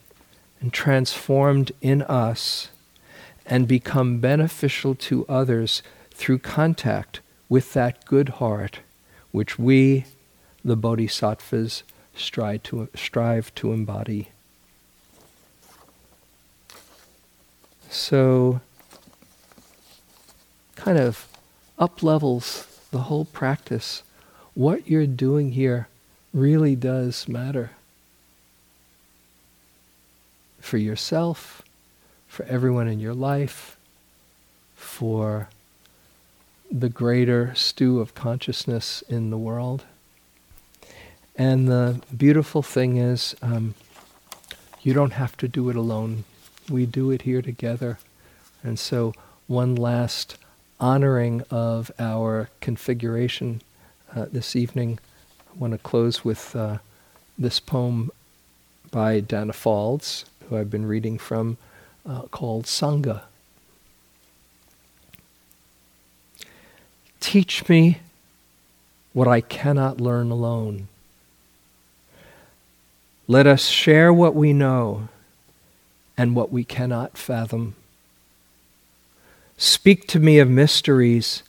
and 0.59 0.73
transformed 0.73 1.71
in 1.79 2.01
us 2.01 2.67
and 3.45 3.69
become 3.69 4.19
beneficial 4.19 4.95
to 4.95 5.25
others 5.29 5.81
through 6.13 6.39
contact 6.39 7.21
with 7.47 7.71
that 7.71 8.03
good 8.03 8.27
heart 8.43 8.81
which 9.31 9.59
we, 9.59 10.05
the 10.63 10.75
bodhisattvas, 10.75 11.83
strive 12.15 12.63
to, 12.63 12.89
strive 12.95 13.53
to 13.55 13.71
embody. 13.71 14.29
So, 17.89 18.61
kind 20.75 20.97
of 20.97 21.27
up 21.77 22.03
levels 22.03 22.67
the 22.91 22.99
whole 22.99 23.25
practice. 23.25 24.03
What 24.53 24.87
you're 24.87 25.07
doing 25.07 25.51
here 25.51 25.87
really 26.33 26.75
does 26.75 27.27
matter 27.27 27.71
for 30.59 30.77
yourself, 30.77 31.63
for 32.27 32.45
everyone 32.45 32.87
in 32.87 32.99
your 32.99 33.13
life, 33.13 33.77
for 34.75 35.49
the 36.71 36.89
greater 36.89 37.53
stew 37.55 37.99
of 37.99 38.13
consciousness 38.13 39.01
in 39.09 39.29
the 39.29 39.37
world. 39.37 39.85
And 41.35 41.67
the 41.67 42.01
beautiful 42.15 42.61
thing 42.61 42.97
is, 42.97 43.35
um, 43.41 43.73
you 44.81 44.93
don't 44.93 45.13
have 45.13 45.37
to 45.37 45.47
do 45.47 45.69
it 45.69 45.75
alone. 45.75 46.25
We 46.69 46.85
do 46.85 47.11
it 47.11 47.23
here 47.23 47.41
together. 47.41 47.97
And 48.63 48.77
so, 48.77 49.13
one 49.47 49.75
last 49.75 50.37
honoring 50.79 51.43
of 51.49 51.91
our 51.97 52.49
configuration 52.61 53.61
uh, 54.15 54.25
this 54.31 54.55
evening. 54.55 54.99
I 55.53 55.57
want 55.57 55.73
to 55.73 55.79
close 55.79 56.23
with 56.23 56.55
uh, 56.55 56.77
this 57.37 57.59
poem 57.59 58.11
by 58.91 59.21
Danna 59.21 59.53
Faulds, 59.53 60.25
who 60.47 60.57
I've 60.57 60.69
been 60.69 60.85
reading 60.85 61.17
from, 61.17 61.57
uh, 62.05 62.23
called 62.23 62.65
Sangha. 62.65 63.23
Teach 67.19 67.67
me 67.67 67.99
what 69.13 69.27
I 69.27 69.41
cannot 69.41 69.99
learn 69.99 70.31
alone. 70.31 70.87
Let 73.27 73.45
us 73.45 73.67
share 73.67 74.11
what 74.11 74.33
we 74.33 74.53
know 74.53 75.09
and 76.17 76.35
what 76.35 76.51
we 76.51 76.63
cannot 76.63 77.17
fathom. 77.17 77.75
Speak 79.57 80.07
to 80.07 80.19
me 80.19 80.39
of 80.39 80.49
mysteries, 80.49 81.43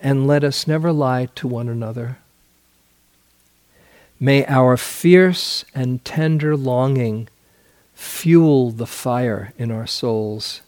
and 0.00 0.26
let 0.26 0.42
us 0.42 0.66
never 0.66 0.92
lie 0.92 1.28
to 1.34 1.46
one 1.46 1.68
another. 1.68 2.18
May 4.18 4.46
our 4.46 4.76
fierce 4.76 5.64
and 5.74 6.04
tender 6.04 6.56
longing 6.56 7.28
fuel 7.94 8.70
the 8.70 8.86
fire 8.86 9.52
in 9.58 9.70
our 9.70 9.86
souls. 9.86 10.62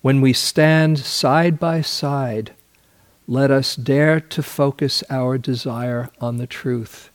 When 0.00 0.20
we 0.20 0.32
stand 0.32 1.00
side 1.00 1.58
by 1.58 1.80
side, 1.80 2.52
let 3.26 3.50
us 3.50 3.74
dare 3.74 4.20
to 4.20 4.42
focus 4.42 5.02
our 5.10 5.38
desire 5.38 6.08
on 6.20 6.36
the 6.36 6.46
truth. 6.46 7.10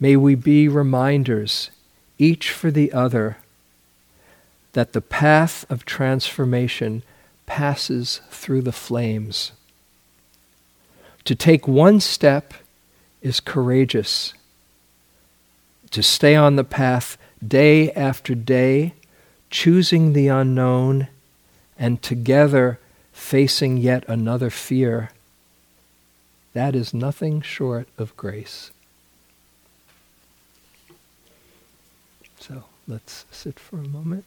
May 0.00 0.16
we 0.16 0.34
be 0.34 0.68
reminders, 0.68 1.70
each 2.18 2.50
for 2.50 2.70
the 2.70 2.92
other, 2.92 3.38
that 4.72 4.92
the 4.92 5.00
path 5.00 5.64
of 5.70 5.86
transformation 5.86 7.02
passes 7.46 8.20
through 8.30 8.62
the 8.62 8.72
flames. 8.72 9.52
To 11.24 11.34
take 11.34 11.66
one 11.66 12.00
step 12.00 12.52
is 13.22 13.40
courageous. 13.40 14.34
To 15.92 16.02
stay 16.02 16.34
on 16.34 16.56
the 16.56 16.64
path 16.64 17.16
day 17.46 17.90
after 17.92 18.34
day, 18.34 18.92
choosing 19.56 20.12
the 20.12 20.28
unknown, 20.28 21.08
and 21.78 22.02
together 22.02 22.78
facing 23.10 23.78
yet 23.78 24.04
another 24.06 24.50
fear, 24.50 25.08
that 26.52 26.76
is 26.76 26.92
nothing 26.92 27.40
short 27.40 27.88
of 27.96 28.14
grace. 28.18 28.70
So 32.38 32.64
let's 32.86 33.24
sit 33.30 33.58
for 33.58 33.78
a 33.78 33.88
moment. 33.88 34.26